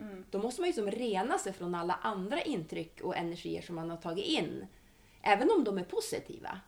Mm. 0.00 0.24
då 0.30 0.38
måste 0.38 0.60
man 0.60 0.68
ju 0.68 0.72
som 0.74 0.90
rena 0.90 1.38
sig 1.38 1.52
från 1.52 1.74
alla 1.74 1.98
andra 2.02 2.42
intryck 2.42 3.00
och 3.00 3.16
energier 3.16 3.62
som 3.62 3.74
man 3.76 3.90
har 3.90 3.96
tagit 3.96 4.24
in. 4.26 4.66
Även 5.22 5.50
om 5.50 5.64
de 5.64 5.78
är 5.78 5.84
positiva. 5.84 6.60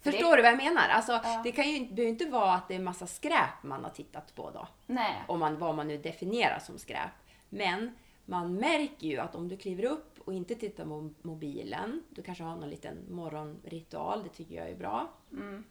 För 0.00 0.10
Förstår 0.10 0.30
det- 0.30 0.36
du 0.36 0.42
vad 0.42 0.50
jag 0.52 0.56
menar? 0.56 0.88
Alltså, 0.88 1.12
Ja. 1.12 1.40
Det 1.44 1.52
kan 1.52 1.70
ju, 1.70 1.78
det 1.78 1.94
behöver 1.94 2.10
inte 2.12 2.26
vara 2.26 2.52
att 2.52 2.68
det 2.68 2.74
är 2.74 2.78
massa 2.80 3.06
skräp 3.06 3.62
man 3.62 3.84
har 3.84 3.90
tittat 3.90 4.34
på 4.34 4.50
då. 4.50 4.68
Nej. 4.86 5.22
Om 5.28 5.40
man, 5.40 5.58
vad 5.58 5.74
man 5.74 5.88
nu 5.88 5.98
definierar 5.98 6.58
som 6.58 6.78
skräp. 6.78 7.10
Men 7.48 7.94
man 8.24 8.54
märker 8.54 9.06
ju 9.06 9.18
att 9.18 9.34
om 9.34 9.48
du 9.48 9.56
kliver 9.56 9.84
upp 9.84 10.18
och 10.24 10.34
inte 10.34 10.54
tittar 10.54 10.84
på 10.84 11.10
mobilen, 11.22 12.02
du 12.10 12.22
kanske 12.22 12.44
har 12.44 12.56
någon 12.56 12.70
liten 12.70 12.96
morgonritual, 13.10 14.22
det 14.22 14.28
tycker 14.28 14.54
jag 14.54 14.68
är 14.70 14.76
bra. 14.76 15.10
Mm. 15.32 15.64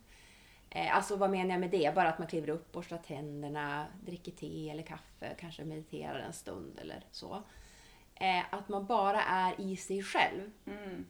Eh, 0.74 0.96
alltså 0.96 1.16
vad 1.16 1.30
menar 1.32 1.50
jag 1.52 1.60
med 1.60 1.70
det? 1.72 1.96
Bara 1.96 2.10
att 2.10 2.20
man 2.20 2.28
kliver 2.28 2.50
upp, 2.50 2.72
borstar 2.72 2.98
tänderna, 2.98 3.86
dricker 4.04 4.32
te 4.32 4.70
eller 4.70 4.84
kaffe, 4.84 5.36
kanske 5.40 5.64
mediterar 5.66 6.20
en 6.20 6.34
stund 6.34 6.80
eller 6.80 7.04
så. 7.12 7.44
Eh, 8.16 8.44
att 8.54 8.70
man 8.70 8.86
bara 8.86 9.22
är 9.24 9.62
i 9.62 9.76
sig 9.78 10.04
själv 10.04 10.52
Mm. 10.66 11.06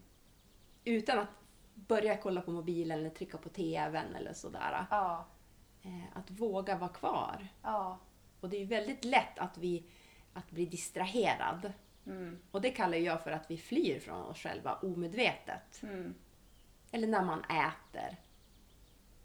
utan 0.83 1.19
att 1.19 1.27
börja 1.73 2.17
kolla 2.17 2.41
på 2.41 2.51
mobilen 2.51 2.99
eller 2.99 3.09
trycka 3.09 3.37
på 3.37 3.49
TVn 3.49 4.15
eller 4.15 4.33
sådär. 4.33 4.85
Ja. 4.89 5.25
Eh, 5.83 6.17
att 6.17 6.31
våga 6.31 6.77
vara 6.77 6.89
kvar. 6.89 7.47
Ja. 7.61 7.99
Och 8.39 8.49
det 8.49 8.55
är 8.57 8.59
ju 8.59 8.65
väldigt 8.65 9.05
lätt 9.05 9.39
att, 9.39 9.57
vi, 9.57 9.83
att 10.33 10.51
bli 10.51 10.65
distraherad. 10.65 11.73
Mm. 12.05 12.39
Och 12.51 12.61
det 12.61 12.69
kallar 12.69 12.97
jag 12.97 13.23
för 13.23 13.31
att 13.31 13.51
vi 13.51 13.57
flyr 13.57 13.99
från 13.99 14.21
oss 14.25 14.37
själva 14.37 14.75
omedvetet. 14.75 15.83
Mm. 15.83 16.15
Eller 16.91 17.07
när 17.07 17.23
man 17.23 17.43
äter. 17.43 18.17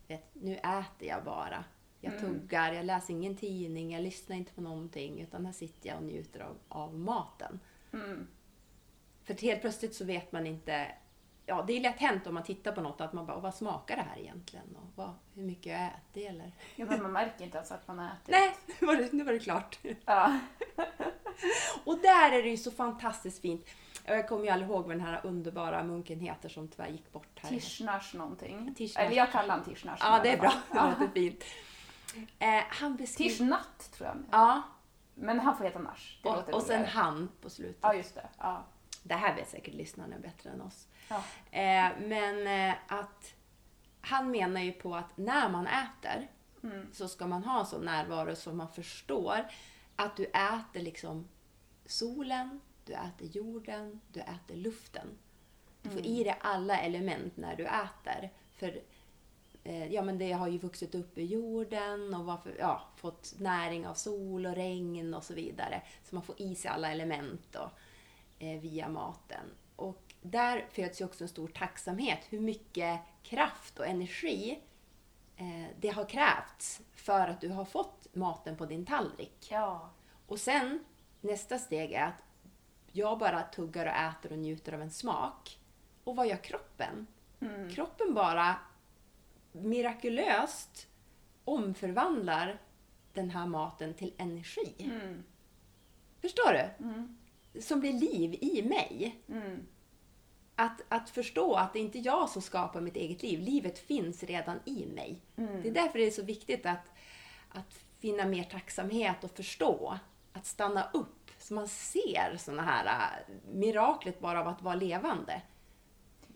Vet, 0.09 0.25
nu 0.33 0.55
äter 0.57 1.09
jag 1.09 1.25
bara. 1.25 1.65
Jag 2.01 2.13
Mm. 2.15 2.25
tuggar, 2.25 2.73
jag 2.73 2.87
läser 2.87 3.15
ingen 3.15 3.37
tidning, 3.37 3.93
jag 3.93 4.03
lyssnar 4.03 4.37
inte 4.37 4.53
på 4.53 4.61
någonting. 4.61 5.21
Utan 5.21 5.47
här 5.47 5.53
sitter 5.53 5.89
jag 5.89 5.97
och 5.99 6.05
njuter 6.05 6.41
av, 6.41 6.57
av 6.69 6.99
maten. 6.99 7.61
Mm. 7.93 8.27
För 9.25 9.35
helt 9.35 9.61
plötsligt 9.61 9.95
så 9.95 10.05
vet 10.05 10.33
man 10.33 10.47
inte... 10.47 10.89
Ja, 11.49 11.65
det 11.67 11.73
är 11.73 11.81
lätt 11.81 11.99
hänt 12.01 12.27
om 12.27 12.35
man 12.35 12.43
tittar 12.43 12.73
på 12.73 12.81
något 12.81 13.01
att 13.01 13.13
man 13.13 13.27
bara, 13.27 13.41
vad 13.41 13.55
smakar 13.55 13.97
det 13.97 14.03
här 14.03 14.19
egentligen? 14.19 14.77
Och 14.77 14.89
vad, 14.95 15.11
hur 15.35 15.43
mycket 15.43 15.73
jag 15.73 15.85
ätit 15.87 16.29
eller? 16.31 16.53
Ja, 16.77 16.87
men 16.87 17.03
man 17.03 17.13
märker 17.13 17.45
inte 17.45 17.57
ens 17.57 17.73
att 17.73 17.89
man 17.89 17.99
har 17.99 18.07
ätit. 18.07 18.29
Nej, 18.29 18.57
nu 18.81 18.87
var 18.87 18.97
det, 18.97 19.13
nu 19.13 19.25
var 19.25 19.33
det 19.33 19.39
klart. 19.39 19.79
Ja. 20.05 20.39
Och 21.85 21.99
där 22.03 22.33
är 22.33 22.43
det 22.43 22.49
ju 22.49 22.57
så 22.57 22.71
fantastiskt 22.71 23.41
fint. 23.43 23.67
Jag 24.07 24.29
kommer 24.29 24.45
ju 24.45 24.51
aldrig 24.51 24.71
ihåg 24.71 24.83
vad 24.87 24.91
den 24.97 25.07
här 25.07 25.21
underbara 25.25 25.85
munken 25.85 26.21
heter 26.21 26.49
som 26.49 26.69
tyvärr 26.69 26.89
gick 26.89 27.13
bort 27.13 27.39
här. 27.43 27.49
Tischnash 27.51 28.15
någonting. 28.17 28.75
Tischnash. 28.75 29.05
Eller 29.07 29.17
jag 29.17 29.33
kallar 29.33 29.49
honom 29.51 29.65
Tischnash. 29.65 29.99
Ja, 30.01 30.21
det 30.23 30.31
är 30.33 30.39
bra. 30.39 30.53
Det 30.73 30.81
låter 30.91 31.09
fint. 31.15 31.45
Eh, 32.39 32.63
han 32.69 32.97
beskriver... 32.97 33.31
Tischnatt 33.31 33.91
tror 33.93 34.09
jag. 34.09 34.17
Ja, 34.31 34.63
Men 35.15 35.41
han 35.41 35.57
får 35.57 35.65
heta 35.65 35.79
Nash. 35.79 36.19
Det 36.23 36.29
och, 36.29 36.35
låter 36.37 36.55
och 36.55 36.63
sen 36.63 36.77
roligare. 36.81 36.91
han 36.95 37.29
på 37.41 37.51
slutet. 37.51 37.79
Ja, 37.81 37.95
just 37.95 38.15
det. 38.15 38.29
Ja. 38.39 38.65
Det 39.03 39.15
här 39.15 39.35
vet 39.37 39.49
säkert 39.49 39.75
lyssnarna 39.75 40.19
bättre 40.19 40.51
än 40.51 40.61
oss. 40.61 40.89
Ja. 41.09 41.17
Eh, 41.51 41.91
men 42.01 42.69
eh, 42.71 42.75
att 42.89 43.35
han 44.01 44.31
menar 44.31 44.61
ju 44.61 44.73
på 44.73 44.95
att 44.97 45.17
när 45.17 45.49
man 45.49 45.67
äter 45.67 46.29
Mm. 46.63 46.87
så 46.93 47.09
ska 47.09 47.27
man 47.27 47.45
ha 47.45 47.61
en 47.61 47.67
sån 47.67 47.85
närvaro 47.85 48.37
så 48.37 48.53
man 48.53 48.69
förstår 48.69 49.39
att 49.97 50.17
du 50.17 50.25
äter 50.25 50.81
liksom 50.81 51.29
solen, 51.87 52.61
du 52.87 52.93
äter 52.93 53.27
jorden, 53.27 54.01
du 54.13 54.21
äter 54.21 54.57
luften. 54.57 55.19
Du 55.83 55.91
får 55.91 56.07
i 56.07 56.25
dig 56.25 56.37
alla 56.41 56.81
element 56.81 57.37
när 57.37 57.57
du 57.57 57.65
äter. 57.67 58.33
För 58.53 58.81
eh, 59.65 59.93
ja, 59.93 60.03
men 60.03 60.19
det 60.19 60.33
har 60.33 60.49
ju 60.49 60.59
vuxit 60.59 60.95
upp 60.95 61.19
i 61.19 61.25
jorden 61.25 62.15
och 62.15 62.25
varför, 62.25 62.57
ja, 62.59 62.83
fått 62.97 63.35
näring 63.39 63.87
av 63.87 63.95
sol 63.95 64.47
och 64.47 64.55
regn 64.55 65.15
och 65.15 65.25
så 65.25 65.35
vidare. 65.35 65.83
Så 66.05 66.15
man 66.15 66.25
får 66.25 66.41
i 66.41 66.55
sig 66.55 66.71
alla 66.71 66.93
element 66.93 67.41
då, 67.51 67.71
eh, 68.39 68.61
via 68.61 68.89
maten. 68.89 69.47
Och 69.77 70.15
där 70.23 70.67
föds 70.71 71.01
ju 71.01 71.05
också 71.05 71.25
en 71.25 71.29
stor 71.29 71.49
tacksamhet. 71.49 72.19
Hur 72.29 72.41
mycket 72.41 73.01
kraft 73.23 73.79
och 73.79 73.87
energi 73.87 74.61
eh, 75.37 75.67
det 75.81 75.89
har 75.89 76.05
krävts 76.05 76.81
för 76.95 77.29
att 77.29 77.41
du 77.41 77.49
har 77.49 77.65
fått 77.65 78.15
maten 78.15 78.57
på 78.57 78.67
din 78.67 78.87
tallrik. 78.87 79.49
ja. 79.51 79.91
Och 80.27 80.41
sen 80.41 80.85
nästa 81.21 81.59
steg 81.59 81.93
är 81.93 82.03
att 82.03 82.23
jag 82.97 83.19
bara 83.19 83.43
tuggar 83.43 83.87
och 83.87 83.93
äter 83.93 84.33
och 84.33 84.39
njuter 84.39 84.73
av 84.73 84.83
en 84.83 84.91
smak. 84.91 85.59
Och 86.05 86.17
vad 86.17 86.27
gör 86.27 86.45
kroppen? 86.45 87.07
Mm. 87.41 87.71
Kroppen 87.71 88.15
bara 88.15 88.57
mirakulöst 89.53 90.89
omförvandlar 91.45 92.61
den 93.13 93.31
här 93.31 93.47
maten 93.47 93.95
till 93.95 94.13
energi. 94.19 94.75
Mm. 94.79 95.25
Förstår 96.21 96.53
du? 96.53 96.85
Mm. 96.85 97.19
Som 97.61 97.81
blir 97.81 97.93
liv 97.93 98.39
i 98.41 98.63
mig. 98.63 99.23
Mm. 99.29 99.67
Att, 100.55 100.81
att 100.89 101.11
förstå 101.11 101.55
att 101.55 101.73
det 101.73 101.79
är 101.79 101.83
inte 101.83 101.99
jag 101.99 102.31
som 102.31 102.43
skapar 102.43 102.81
mitt 102.81 102.97
eget 102.97 103.23
liv. 103.23 103.41
Livet 103.41 103.79
finns 103.79 104.23
redan 104.23 104.59
i 104.65 104.87
mig. 104.87 105.23
Mm. 105.37 105.63
Det 105.63 105.69
är 105.69 105.75
därför 105.75 105.99
det 105.99 106.07
är 106.07 106.11
så 106.11 106.23
viktigt 106.23 106.67
att, 106.67 106.93
att 107.49 107.81
finna 107.99 108.27
mer 108.27 108.45
tacksamhet 108.45 109.25
och 109.25 109.31
förstå. 109.31 109.99
Att 110.33 110.47
stanna 110.47 110.91
upp 110.95 111.16
så 111.49 111.55
man 111.55 111.69
ser 111.69 112.37
såna 112.37 112.63
här 112.63 112.85
äh, 112.87 113.35
miraklet 113.53 114.21
bara 114.21 114.41
av 114.41 114.49
att 114.49 114.63
vara 114.63 114.75
levande. 114.75 115.43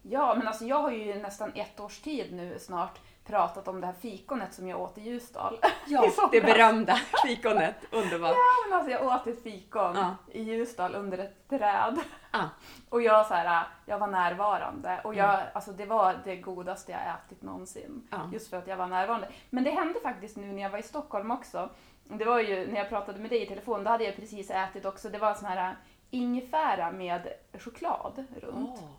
Ja, 0.03 0.35
men 0.35 0.49
alltså 0.49 0.65
jag 0.65 0.83
har 0.83 0.91
ju 0.91 1.15
nästan 1.15 1.53
ett 1.55 1.81
års 1.81 2.01
tid 2.01 2.33
nu 2.33 2.59
snart 2.59 2.99
pratat 3.25 3.69
om 3.69 3.81
det 3.81 3.87
här 3.87 3.95
fikonet 3.95 4.55
som 4.55 4.69
jag 4.69 4.81
åt 4.81 4.99
i 4.99 5.01
Ljusdal. 5.01 5.59
Somras. 5.89 6.31
det 6.33 6.41
berömda 6.41 6.97
fikonet. 7.27 7.75
Underbart. 7.91 8.31
Ja, 8.31 8.69
men 8.69 8.79
alltså 8.79 8.91
jag 8.93 9.07
åt 9.07 9.27
ett 9.27 9.43
fikon 9.43 9.97
Ja. 9.97 10.17
i 10.33 10.43
Ljusdal 10.43 10.95
under 10.95 11.19
ett 11.19 11.49
träd. 11.49 11.99
Ah, 12.31 12.45
Och 12.89 13.03
jag, 13.03 13.27
så 13.27 13.35
här, 13.35 13.67
jag 13.87 13.99
var 13.99 14.07
närvarande 14.07 15.01
och 15.05 15.15
jag, 15.15 15.41
alltså 15.53 15.73
det 15.73 15.87
var 15.87 16.21
det 16.25 16.37
godaste 16.37 16.93
jag 16.93 17.01
ätit 17.03 17.43
någonsin. 17.43 18.09
Ja. 18.11 18.19
Just 18.33 18.51
för 18.51 18.57
att 18.57 18.67
jag 18.67 18.77
var 18.77 18.87
närvarande. 18.87 19.29
Men 19.51 19.65
det 19.65 19.71
hände 19.71 20.01
faktiskt 20.01 20.37
nu 20.37 20.53
när 20.53 20.63
jag 20.63 20.71
var 20.71 20.79
i 20.79 20.83
Stockholm 20.83 21.31
också. 21.31 21.71
Det 22.19 22.25
var 22.25 22.41
ju 22.41 22.67
när 22.67 22.77
jag 22.79 22.89
pratade 22.89 23.19
med 23.19 23.31
dig 23.31 23.43
i 23.43 23.47
telefon, 23.47 23.85
då 23.85 23.91
hade 23.91 24.05
jag 24.05 24.17
precis 24.17 24.51
ätit 24.51 24.85
också, 24.85 25.09
det 25.09 25.19
var 25.19 25.35
sån 25.35 25.49
här 25.49 25.77
ingefära 26.11 26.93
med 26.93 27.33
choklad 27.59 28.25
runt. 28.41 28.79
åh. 28.83 28.91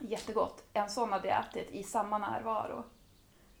Jättegott. 0.00 0.64
En 0.72 0.90
sån 0.90 1.12
hade 1.12 1.28
jag 1.28 1.40
ätit 1.40 1.70
i 1.70 1.82
samma 1.82 2.18
närvaro. 2.18 2.84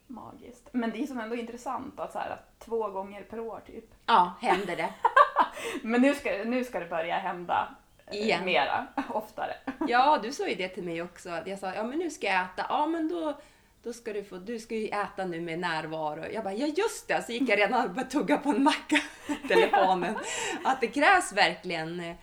Magiskt. 0.06 0.68
Men 0.72 0.90
det 0.90 1.02
är 1.02 1.06
som 1.06 1.20
ändå 1.20 1.36
intressant 1.36 2.00
att, 2.00 2.12
så 2.12 2.18
här, 2.18 2.30
att 2.30 2.58
två 2.58 2.88
gånger 2.88 3.22
per 3.22 3.40
år 3.40 3.60
typ. 3.66 3.84
Ja, 4.06 4.32
händer 4.40 4.76
det. 4.76 4.94
Men 5.82 6.00
nu 6.00 6.14
ska, 6.14 6.30
nu 6.44 6.64
ska 6.64 6.80
det 6.80 6.86
börja 6.86 7.18
hända 7.18 7.68
eh, 8.06 8.14
Igen. 8.16 8.44
mera, 8.44 8.86
oftare. 9.08 9.52
Ja, 9.88 10.18
du 10.22 10.32
sa 10.32 10.48
ju 10.48 10.54
det 10.54 10.68
till 10.68 10.84
mig 10.84 11.02
också. 11.02 11.28
Jag 11.46 11.58
sa, 11.58 11.74
ja 11.74 11.82
men 11.82 11.98
nu 11.98 12.10
ska 12.10 12.26
jag 12.26 12.42
äta. 12.44 12.66
Ja 12.68 12.86
men 12.86 13.08
då, 13.08 13.34
då 13.82 13.92
ska 13.92 14.12
du 14.12 14.24
få, 14.24 14.36
du 14.36 14.58
ska 14.58 14.74
ju 14.74 14.88
äta 14.88 15.24
nu 15.24 15.40
med 15.40 15.58
närvaro. 15.58 16.24
Jag 16.32 16.44
bara, 16.44 16.54
ja 16.54 16.66
just 16.66 17.08
det! 17.08 17.22
Så 17.22 17.32
gick 17.32 17.48
jag 17.48 17.58
redan 17.58 17.84
och 17.84 17.90
började 17.90 18.10
tugga 18.10 18.38
på 18.38 18.50
en 18.50 18.62
macka 18.62 18.96
telefonen. 19.48 20.14
Att 20.64 20.80
det 20.80 20.86
krävs 20.86 21.32
verkligen 21.32 22.00
eh, 22.00 22.16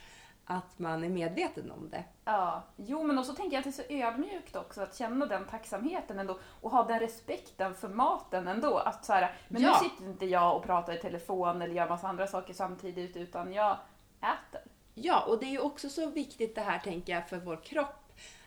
att 0.46 0.80
man 0.80 1.04
är 1.04 1.10
medveten 1.10 1.72
om 1.72 1.90
det. 1.90 2.04
Ja, 2.26 2.64
jo 2.76 3.04
men 3.04 3.18
också 3.20 3.34
tänker 3.34 3.52
jag 3.58 3.68
att 3.68 3.76
det 3.78 3.82
är 3.82 4.02
så 4.02 4.08
ödmjukt 4.08 4.56
också 4.56 4.82
att 4.82 4.96
känna 4.98 5.26
den 5.26 5.46
tacksamheten 5.46 6.20
ändå 6.20 6.40
och 6.62 6.72
ha 6.72 6.84
den 6.84 7.00
respekten 7.00 7.76
för 7.76 7.90
maten 7.90 8.48
ändå. 8.48 8.78
Att 8.78 9.06
så 9.06 9.14
här, 9.14 9.36
men 9.48 9.62
Ja. 9.62 9.80
nu 9.84 9.90
sitter 9.90 10.06
inte 10.10 10.26
jag 10.26 10.56
och 10.58 10.64
pratar 10.64 10.94
i 10.94 10.98
telefon 10.98 11.62
eller 11.62 11.76
gör 11.76 11.90
massa 11.90 12.08
andra 12.08 12.28
saker 12.28 12.54
samtidigt 12.54 13.18
utan 13.18 13.54
jag 13.54 13.78
äter. 14.22 14.62
Ja, 14.94 15.20
och 15.28 15.40
det 15.40 15.46
är 15.46 15.52
ju 15.52 15.60
också 15.60 15.90
så 15.90 16.10
viktigt 16.10 16.56
det 16.56 16.62
här 16.62 16.80
tänker 16.80 17.14
jag 17.14 17.30
för 17.30 17.38
vår 17.38 17.56
kropp. 17.64 18.04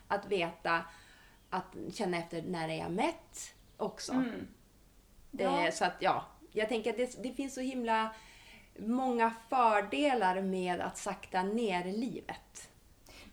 Att 0.07 0.25
veta, 0.25 0.81
att 1.51 1.75
känna 1.93 2.17
efter 2.17 2.41
när 2.41 2.69
är 2.69 2.77
jag 2.77 2.91
mätt 2.91 3.53
också. 3.77 4.11
Mm. 4.13 4.47
Ja. 5.31 5.65
Eh, 5.65 5.71
Så 5.71 5.85
att 5.85 5.95
ja, 5.99 6.25
jag 6.51 6.69
tänker 6.69 6.89
att 6.89 6.97
det, 6.97 7.23
det 7.23 7.33
finns 7.33 7.53
så 7.53 7.61
himla 7.61 8.15
många 8.79 9.33
fördelar 9.49 10.41
med 10.41 10.81
att 10.81 10.97
sakta 10.97 11.43
ner 11.43 11.83
livet. 11.85 12.69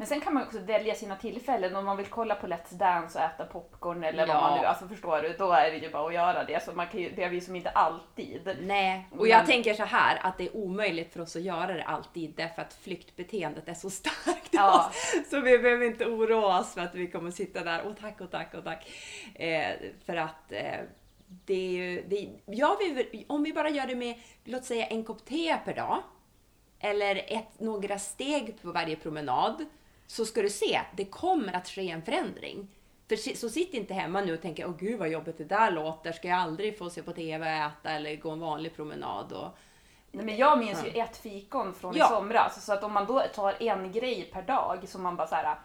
Men 0.01 0.07
sen 0.07 0.21
kan 0.21 0.35
man 0.35 0.43
också 0.43 0.59
välja 0.59 0.95
sina 0.95 1.17
tillfällen. 1.17 1.77
Om 1.77 1.85
man 1.85 1.97
vill 1.97 2.07
kolla 2.07 2.35
på 2.35 2.47
Let's 2.47 2.75
Dance 2.75 3.19
och 3.19 3.25
äta 3.25 3.45
popcorn 3.45 4.05
eller 4.05 4.27
vad 4.27 4.37
Ja. 4.37 4.41
man 4.41 4.61
nu, 4.61 4.67
alltså 4.67 4.89
förstår 4.89 5.23
du, 5.23 5.33
då 5.39 5.53
är 5.53 5.71
det 5.71 5.77
ju 5.77 5.91
bara 5.91 6.07
att 6.07 6.15
göra 6.15 6.45
det. 6.45 6.65
Så 6.65 6.73
man 6.73 6.87
kan 6.87 7.01
ju, 7.01 7.11
det 7.11 7.23
är 7.25 7.29
vi 7.29 7.41
som 7.41 7.57
inte 7.57 7.71
alltid. 7.71 8.57
Nej, 8.61 9.07
och 9.19 9.29
jag 9.29 9.37
Men- 9.39 9.47
tänker 9.47 9.75
så 9.75 9.85
här 9.85 10.19
att 10.23 10.39
det 10.39 10.45
är 10.45 10.57
omöjligt 10.57 11.13
för 11.13 11.21
oss 11.21 11.37
att 11.37 11.43
göra 11.43 11.67
det 11.75 11.85
alltid 11.85 12.35
därför 12.37 12.63
att 12.63 12.75
flyktbeteendet 12.75 13.69
är 13.69 13.75
så 13.75 13.91
starkt 13.91 14.49
Ja. 14.51 14.89
oss. 14.89 15.15
Så 15.31 15.41
vi 15.41 15.59
behöver 15.59 15.87
inte 15.87 16.07
oroa 16.07 16.61
oss 16.61 16.75
för 16.75 16.81
att 16.81 16.95
vi 16.95 17.07
kommer 17.11 17.31
sitta 17.31 17.65
där 17.65 17.83
och 17.83 17.97
tack 18.01 18.21
och 18.21 18.31
tack 18.31 18.55
och 18.55 18.65
tack. 18.65 18.91
Eh, 19.35 19.71
för 20.07 20.17
att 20.17 20.53
eh, 20.53 20.81
det 21.27 21.55
är 21.55 21.71
ju, 21.71 22.03
det, 22.09 22.29
jag 22.47 22.79
vill, 22.79 23.25
om 23.29 23.43
vi 23.43 23.53
bara 23.53 23.69
gör 23.71 23.87
det 23.87 23.95
med, 23.95 24.15
låt 24.45 24.65
säga 24.65 24.87
en 24.87 25.05
kopp 25.05 25.25
te 25.25 25.57
per 25.65 25.75
dag. 25.75 26.03
Eller 26.81 27.25
ett, 27.29 27.61
några 27.61 27.99
steg 27.99 28.63
på 28.63 28.73
varje 28.73 28.97
promenad. 28.97 29.65
Så 30.11 30.25
ska 30.25 30.43
du 30.43 30.51
se, 30.51 30.81
det 30.97 31.05
kommer 31.05 31.53
att 31.53 31.69
ske 31.69 31.91
en 31.91 32.03
förändring. 32.03 32.69
För 33.09 33.17
så 33.37 33.49
sitt 33.49 33.75
inte 33.75 33.95
hemma 33.95 34.21
nu 34.21 34.35
och 34.35 34.43
tänk, 34.43 34.61
åh 34.65 34.77
gud 34.79 34.99
vad 34.99 35.09
jobbigt 35.09 35.39
det 35.39 35.45
där 35.45 35.71
låter, 35.71 36.13
ska 36.13 36.29
jag 36.29 36.39
aldrig 36.39 36.79
få 36.79 36.91
se 36.91 37.03
på 37.03 37.13
TV 37.13 37.47
och 37.47 37.71
äta 37.71 37.91
eller 37.91 38.17
gå 38.17 38.31
en 38.31 38.41
vanlig 38.41 38.77
promenad? 38.77 39.33
Och... 39.33 39.49
Nej, 40.11 40.25
men 40.25 40.37
jag 40.37 40.59
minns 40.59 40.85
ju 40.87 41.01
ett 41.01 41.17
fikon 41.17 41.75
från 41.75 41.97
Ja. 41.97 42.07
i 42.07 42.09
somras. 42.09 42.65
Så 42.65 42.73
att 42.73 42.85
om 42.85 42.93
man 42.93 43.07
då 43.07 43.21
tar 43.35 43.63
en 43.63 43.93
grej 43.93 44.31
per 44.33 44.43
dag 44.43 44.89
som 44.89 45.03
man 45.03 45.17
bara 45.17 45.27
så 45.27 45.35
här 45.35 45.59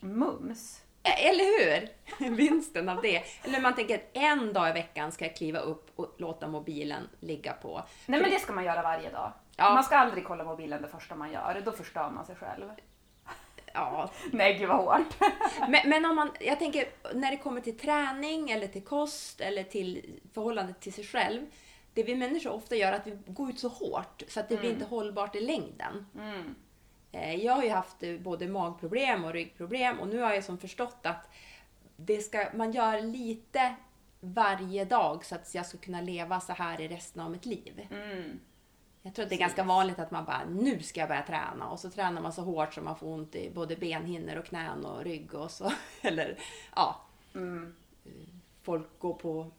mums. 0.00 0.82
Eller 1.02 1.44
hur? 1.44 1.88
Vinsten 2.36 2.88
av 2.88 3.02
det. 3.02 3.22
Eller 3.42 3.60
man 3.60 3.74
tänker 3.74 3.94
att 3.94 4.10
en 4.12 4.52
dag 4.52 4.68
i 4.70 4.72
veckan 4.72 5.12
ska 5.12 5.24
jag 5.24 5.36
kliva 5.36 5.58
upp 5.58 5.90
och 5.96 6.14
låta 6.18 6.48
mobilen 6.48 7.08
ligga 7.20 7.52
på. 7.52 7.82
Nej 8.06 8.20
men 8.20 8.30
det 8.30 8.38
ska 8.38 8.52
man 8.52 8.64
göra 8.64 8.82
varje 8.82 9.10
dag. 9.10 9.32
Ja. 9.56 9.74
Man 9.74 9.84
ska 9.84 9.96
aldrig 9.96 10.24
kolla 10.24 10.44
mobilen 10.44 10.82
det 10.82 10.88
första 10.88 11.14
man 11.14 11.32
gör, 11.32 11.62
då 11.64 11.72
förstör 11.72 12.10
man 12.10 12.26
sig 12.26 12.36
själv. 12.36 12.70
Ja. 13.78 14.10
Nej 14.32 14.58
gud 14.58 14.68
vad 14.68 14.76
hårt. 14.76 15.14
Men, 15.68 15.88
men 15.88 16.04
om 16.04 16.16
man, 16.16 16.30
jag 16.40 16.58
tänker 16.58 16.88
när 17.14 17.30
det 17.30 17.36
kommer 17.36 17.60
till 17.60 17.78
träning 17.78 18.50
eller 18.50 18.66
till 18.66 18.84
kost 18.84 19.40
eller 19.40 19.62
till 19.62 20.20
förhållandet 20.32 20.80
till 20.80 20.92
sig 20.92 21.04
själv. 21.04 21.46
Det 21.94 22.02
vi 22.02 22.14
människor 22.14 22.52
ofta 22.52 22.76
gör 22.76 22.92
är 22.92 22.96
att 22.96 23.06
vi 23.06 23.18
går 23.26 23.50
ut 23.50 23.58
så 23.58 23.68
hårt 23.68 24.22
så 24.28 24.40
att 24.40 24.48
det 24.48 24.56
blir 24.56 24.70
inte 24.70 24.84
hållbart 24.84 25.36
i 25.36 25.40
längden. 25.40 26.06
Mm. 26.18 26.54
Eh, 27.12 27.34
Jag 27.34 27.52
har 27.52 27.62
ju 27.62 27.70
haft 27.70 28.02
eh, 28.02 28.16
både 28.16 28.48
magproblem 28.48 29.24
och 29.24 29.32
ryggproblem 29.32 30.00
och 30.00 30.08
nu 30.08 30.20
har 30.20 30.34
jag 30.34 30.44
som 30.44 30.58
förstått 30.58 30.98
att 31.02 31.30
det 31.96 32.20
ska, 32.20 32.48
man 32.54 32.72
gör 32.72 33.00
lite 33.00 33.74
varje 34.20 34.84
dag 34.84 35.24
så 35.24 35.34
att 35.34 35.54
jag 35.54 35.66
ska 35.66 35.78
kunna 35.78 36.00
leva 36.00 36.40
så 36.40 36.52
här 36.52 36.80
i 36.80 36.88
resten 36.88 37.22
av 37.22 37.30
mitt 37.30 37.46
liv. 37.46 37.86
Mm. 37.90 38.40
Jag 39.02 39.14
tror 39.14 39.22
att 39.22 39.28
det 39.28 39.34
är 39.36 39.38
ganska 39.38 39.64
vanligt 39.64 39.98
att 39.98 40.10
man 40.10 40.24
bara, 40.24 40.44
nu 40.44 40.82
ska 40.82 41.00
jag 41.00 41.08
börja 41.08 41.22
träna 41.22 41.68
och 41.68 41.80
så 41.80 41.90
tränar 41.90 42.22
man 42.22 42.32
så 42.32 42.42
hårt 42.42 42.74
så 42.74 42.80
man 42.80 42.96
får 42.96 43.06
ont 43.06 43.34
i 43.34 43.50
både 43.54 43.76
benhinnor 43.76 44.36
och 44.36 44.44
knän 44.44 44.84
och 44.86 45.04
rygg 45.04 45.34
och 45.34 45.50
så. 45.50 45.72
Eller 46.00 46.38
ja, 46.76 47.00
Mm. 47.34 47.74
folk 48.62 48.98
går 48.98 49.14
på, 49.14 49.50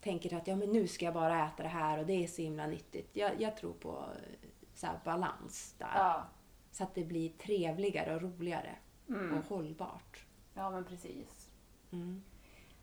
tänker 0.00 0.36
att 0.36 0.46
ja 0.46 0.56
men 0.56 0.68
nu 0.72 0.86
ska 0.86 1.04
jag 1.04 1.14
bara 1.14 1.46
äta 1.46 1.62
det 1.62 1.68
här 1.68 1.98
och 1.98 2.06
det 2.06 2.24
är 2.24 2.28
så 2.28 2.42
himla 2.42 2.66
nyttigt. 2.66 3.10
Jag, 3.12 3.40
jag 3.40 3.56
tror 3.56 3.72
på 3.72 3.90
eh, 3.98 4.48
så 4.74 4.86
här 4.86 5.00
balans 5.04 5.74
där. 5.78 5.92
Ja. 5.94 6.24
Så 6.72 6.84
att 6.84 6.94
det 6.94 7.04
blir 7.04 7.28
trevligare 7.28 8.14
och 8.14 8.22
roligare. 8.22 8.74
Mm. 9.08 9.38
och 9.38 9.44
hållbart. 9.44 10.24
Ja, 10.54 10.70
men 10.70 10.84
precis. 10.84 11.50
Mm. 11.92 12.22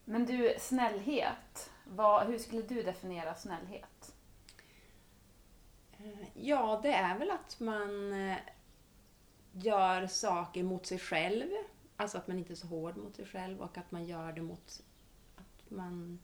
Men 0.05 0.25
du, 0.25 0.55
snällhet. 0.59 1.71
Vad, 1.85 2.27
hur 2.27 2.37
skulle 2.37 2.61
du 2.61 2.83
definiera 2.83 3.35
snällhet? 3.35 3.96
Ja, 6.33 6.79
det 6.83 6.93
är 6.93 7.17
väl 7.17 7.31
att 7.31 7.59
man 7.59 8.13
eh, 8.13 8.37
gör 9.51 10.07
saker 10.07 10.63
mot 10.63 10.85
sig 10.85 10.99
själv. 10.99 11.47
Alltså 11.97 12.17
att 12.17 12.27
man 12.27 12.37
inte 12.39 12.53
är 12.53 12.55
så 12.55 12.67
hård 12.67 12.97
mot 12.97 13.15
sig 13.15 13.25
själv 13.25 13.61
och 13.61 13.77
att 13.77 13.91
man 13.91 14.05
gör 14.05 14.31
det 14.33 14.41
mot 14.41 14.83
att 15.35 15.71
man 15.71 16.19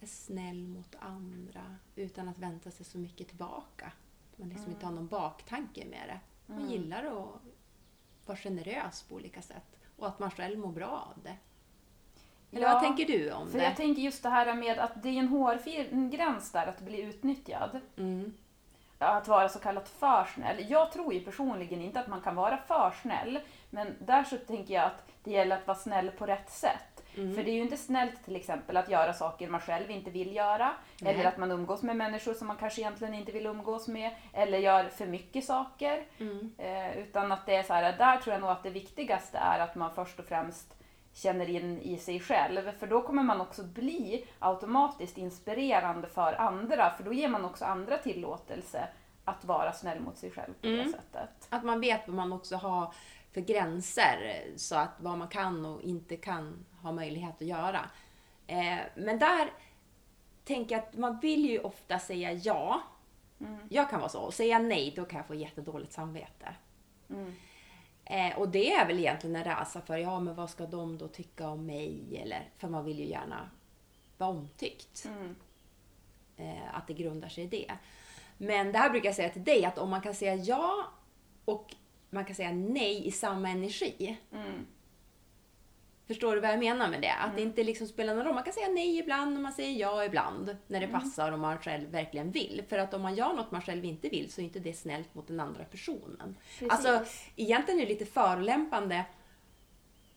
är 0.00 0.06
snäll 0.06 0.68
mot 0.68 0.94
andra 0.98 1.76
utan 1.96 2.28
att 2.28 2.38
vänta 2.38 2.70
sig 2.70 2.86
så 2.86 2.98
mycket 2.98 3.28
tillbaka. 3.28 3.92
Att 4.32 4.38
man 4.38 4.48
liksom 4.48 4.70
inte 4.70 4.86
har 4.86 4.92
någon 4.92 5.08
baktanke 5.08 5.84
med 5.86 6.08
det. 6.08 6.20
Man 6.46 6.58
Mm. 6.58 6.70
gillar 6.70 7.04
att 7.04 7.40
vara 8.26 8.36
generös 8.36 9.02
på 9.02 9.14
olika 9.14 9.42
sätt 9.42 9.78
och 9.96 10.06
att 10.06 10.18
man 10.18 10.30
själv 10.30 10.58
mår 10.58 10.72
bra 10.72 11.14
av 11.16 11.22
det. 11.22 11.36
Eller 12.52 12.66
Ja, 12.66 12.72
vad 12.74 12.82
tänker 12.82 13.04
du 13.06 13.32
om 13.32 13.50
För 13.50 13.58
det? 13.58 13.64
jag 13.64 13.76
tänker 13.76 14.02
just 14.02 14.22
det 14.22 14.28
här 14.28 14.54
med 14.54 14.78
att 14.78 15.02
det 15.02 15.08
är 15.08 15.18
en 15.18 15.28
hårfin 15.28 16.10
gräns 16.10 16.50
där 16.52 16.66
att 16.66 16.80
bli 16.80 17.00
utnyttjad. 17.02 17.80
Mm. 17.96 18.32
Att 19.06 19.28
vara 19.28 19.48
så 19.48 19.58
kallat 19.58 19.88
för 19.88 20.24
snäll. 20.34 20.66
Jag 20.68 20.92
tror 20.92 21.14
ju 21.14 21.20
personligen 21.20 21.80
inte 21.80 22.00
att 22.00 22.08
man 22.08 22.20
kan 22.20 22.34
vara 22.34 22.56
för 22.56 22.94
snäll. 23.02 23.38
Men 23.70 23.94
där 23.98 24.24
så 24.24 24.36
tänker 24.36 24.74
jag 24.74 24.84
att 24.84 25.04
det 25.24 25.30
gäller 25.30 25.56
att 25.56 25.66
vara 25.66 25.78
snäll 25.78 26.10
på 26.10 26.26
rätt 26.26 26.50
sätt. 26.50 26.94
Mm. 27.16 27.34
För 27.34 27.44
det 27.44 27.50
är 27.50 27.54
ju 27.54 27.62
inte 27.62 27.76
snällt 27.76 28.24
till 28.24 28.36
exempel 28.36 28.76
att 28.76 28.88
göra 28.88 29.12
saker 29.12 29.48
man 29.48 29.60
själv 29.60 29.90
inte 29.90 30.10
vill 30.10 30.36
göra. 30.36 30.72
Nej. 31.00 31.14
Eller 31.14 31.24
att 31.24 31.38
man 31.38 31.50
umgås 31.50 31.82
med 31.82 31.96
människor 31.96 32.34
som 32.34 32.46
man 32.46 32.56
kanske 32.56 32.80
egentligen 32.80 33.14
inte 33.14 33.32
vill 33.32 33.46
umgås 33.46 33.88
med. 33.88 34.10
Eller 34.32 34.58
gör 34.58 34.84
för 34.84 35.06
mycket 35.06 35.44
saker. 35.44 36.04
Mm. 36.18 36.54
Eh, 36.58 36.98
utan 36.98 37.32
att 37.32 37.46
det 37.46 37.56
är 37.56 37.62
så 37.62 37.72
här, 37.72 37.98
där 37.98 38.16
tror 38.16 38.32
jag 38.32 38.40
nog 38.40 38.50
att 38.50 38.62
det 38.62 38.70
viktigaste 38.70 39.38
är 39.38 39.58
att 39.58 39.74
man 39.74 39.94
först 39.94 40.18
och 40.18 40.24
främst 40.24 40.74
känner 41.14 41.50
in 41.50 41.80
i 41.80 41.98
sig 41.98 42.20
själv. 42.20 42.72
För 42.78 42.86
då 42.86 43.02
kommer 43.02 43.22
man 43.22 43.40
också 43.40 43.64
bli 43.64 44.26
automatiskt 44.38 45.18
inspirerande 45.18 46.08
för 46.08 46.32
andra. 46.32 46.90
För 46.96 47.04
då 47.04 47.12
ger 47.12 47.28
man 47.28 47.44
också 47.44 47.64
andra 47.64 47.98
tillåtelse 47.98 48.88
att 49.24 49.44
vara 49.44 49.72
snäll 49.72 50.00
mot 50.00 50.18
sig 50.18 50.30
själv 50.30 50.52
på 50.54 50.66
det 50.66 50.80
Mm. 50.80 50.92
sättet. 50.92 51.46
Att 51.50 51.64
man 51.64 51.80
vet 51.80 52.08
vad 52.08 52.16
man 52.16 52.32
också 52.32 52.56
har 52.56 52.94
för 53.32 53.40
gränser, 53.40 54.44
så 54.56 54.76
att 54.76 54.90
vad 54.98 55.18
man 55.18 55.28
kan 55.28 55.66
och 55.66 55.82
inte 55.82 56.16
kan 56.16 56.64
ha 56.82 56.92
möjlighet 56.92 57.34
att 57.34 57.46
göra. 57.48 57.80
Eh, 58.46 58.78
men 58.94 59.18
där 59.18 59.50
tänker 60.44 60.74
jag 60.74 60.84
att 60.84 60.96
man 60.96 61.20
vill 61.20 61.50
ju 61.50 61.58
ofta 61.58 61.98
säga 61.98 62.32
ja. 62.32 62.80
Mm. 63.40 63.58
Jag 63.70 63.90
kan 63.90 64.00
vara 64.00 64.08
så. 64.10 64.20
Och 64.20 64.34
säga 64.34 64.58
nej, 64.58 64.92
då 64.96 65.04
kan 65.04 65.16
jag 65.16 65.26
få 65.26 65.34
jättedåligt 65.34 65.92
samvete. 65.92 66.54
Mm. 67.10 67.32
Eh, 68.04 68.38
och 68.38 68.48
det 68.48 68.72
är 68.72 68.86
väl 68.86 68.98
egentligen 68.98 69.36
en 69.36 69.44
rädsla 69.44 69.80
för, 69.80 69.96
ja 69.96 70.20
men 70.20 70.34
vad 70.34 70.50
ska 70.50 70.66
de 70.66 70.98
då 70.98 71.08
tycka 71.08 71.48
om 71.48 71.66
mig? 71.66 72.18
Eller, 72.22 72.48
för 72.58 72.68
man 72.68 72.84
vill 72.84 72.98
ju 72.98 73.06
gärna 73.06 73.50
vara 74.18 74.30
omtyckt. 74.30 75.04
Mm. 75.04 75.34
eh, 76.36 76.76
att 76.76 76.86
det 76.86 76.94
grundar 76.94 77.28
sig 77.28 77.44
i 77.44 77.46
det. 77.46 77.72
Men 78.38 78.72
det 78.72 78.78
här 78.78 78.90
brukar 78.90 79.08
jag 79.08 79.16
säga 79.16 79.28
till 79.28 79.44
dig, 79.44 79.64
att 79.64 79.78
om 79.78 79.90
man 79.90 80.00
kan 80.00 80.14
säga 80.14 80.34
ja 80.34 80.84
och 81.44 81.74
man 82.10 82.24
kan 82.24 82.34
säga 82.34 82.52
nej 82.52 83.06
i 83.06 83.10
samma 83.10 83.48
energi. 83.48 84.16
Mm. 84.32 84.66
Förstår 86.06 86.34
du 86.34 86.40
vad 86.40 86.50
jag 86.50 86.58
menar 86.58 86.88
med 86.88 87.02
det? 87.02 87.12
Att 87.12 87.36
det 87.36 87.42
inte 87.42 87.64
liksom 87.64 87.86
spelar 87.86 88.14
någon 88.14 88.24
roll. 88.24 88.34
Man 88.34 88.44
kan 88.44 88.52
säga 88.52 88.68
nej 88.68 88.98
ibland 88.98 89.36
och 89.36 89.42
man 89.42 89.52
säger 89.52 89.80
ja 89.80 90.04
ibland. 90.04 90.56
När 90.66 90.80
det 90.80 90.88
passar 90.88 91.32
och 91.32 91.38
man 91.38 91.58
själv 91.58 91.90
verkligen 91.90 92.30
vill. 92.30 92.62
För 92.68 92.78
att 92.78 92.94
om 92.94 93.02
man 93.02 93.14
gör 93.14 93.32
något 93.32 93.50
man 93.50 93.62
själv 93.62 93.84
inte 93.84 94.08
vill 94.08 94.32
så 94.32 94.40
är 94.40 94.44
inte 94.44 94.58
det 94.58 94.74
snällt 94.74 95.14
mot 95.14 95.26
den 95.26 95.40
andra 95.40 95.64
personen. 95.64 96.36
Precis. 96.58 96.72
Alltså 96.72 97.04
egentligen 97.36 97.80
är 97.80 97.84
det 97.84 97.92
lite 97.92 98.06
förolämpande 98.06 99.04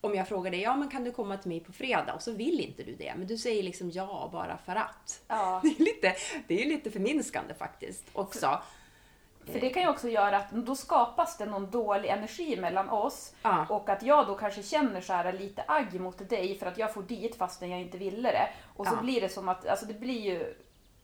om 0.01 0.15
jag 0.15 0.27
frågar 0.27 0.51
dig, 0.51 0.61
ja 0.61 0.75
men 0.75 0.89
kan 0.89 1.03
du 1.03 1.11
komma 1.11 1.37
till 1.37 1.49
mig 1.49 1.59
på 1.59 1.73
fredag? 1.73 2.13
Och 2.13 2.21
så 2.21 2.31
vill 2.31 2.59
inte 2.59 2.83
du 2.83 2.95
det. 2.95 3.13
Men 3.17 3.27
du 3.27 3.37
säger 3.37 3.63
liksom 3.63 3.91
ja 3.91 4.29
bara 4.31 4.57
för 4.57 4.75
att. 4.75 5.23
Ja. 5.27 5.61
Det 5.63 5.69
är 5.69 5.79
lite, 5.79 6.15
det 6.47 6.63
är 6.63 6.69
lite 6.69 6.91
förminskande 6.91 7.53
faktiskt 7.53 8.05
också. 8.13 8.61
För 9.51 9.59
det 9.59 9.69
kan 9.69 9.81
ju 9.83 9.89
också 9.89 10.09
göra 10.09 10.37
att 10.37 10.51
då 10.51 10.75
skapas 10.75 11.37
det 11.37 11.45
någon 11.45 11.71
dålig 11.71 12.09
energi 12.09 12.57
mellan 12.57 12.89
oss. 12.89 13.33
Ja. 13.43 13.65
Och 13.69 13.89
att 13.89 14.03
jag 14.03 14.27
då 14.27 14.35
kanske 14.35 14.63
känner 14.63 15.01
så 15.01 15.13
här 15.13 15.33
lite 15.33 15.63
agg 15.67 15.99
mot 16.01 16.29
dig 16.29 16.57
för 16.59 16.65
att 16.65 16.77
jag 16.77 16.93
får 16.93 17.03
dit 17.03 17.35
fastän 17.35 17.69
jag 17.71 17.81
inte 17.81 17.97
ville 17.97 18.31
det. 18.31 18.49
Och 18.75 18.87
så 18.87 18.93
Ja. 18.95 19.01
blir 19.01 19.21
det 19.21 19.29
som 19.29 19.49
att, 19.49 19.67
alltså 19.67 19.85
det 19.85 19.93
blir 19.93 20.21
ju... 20.21 20.55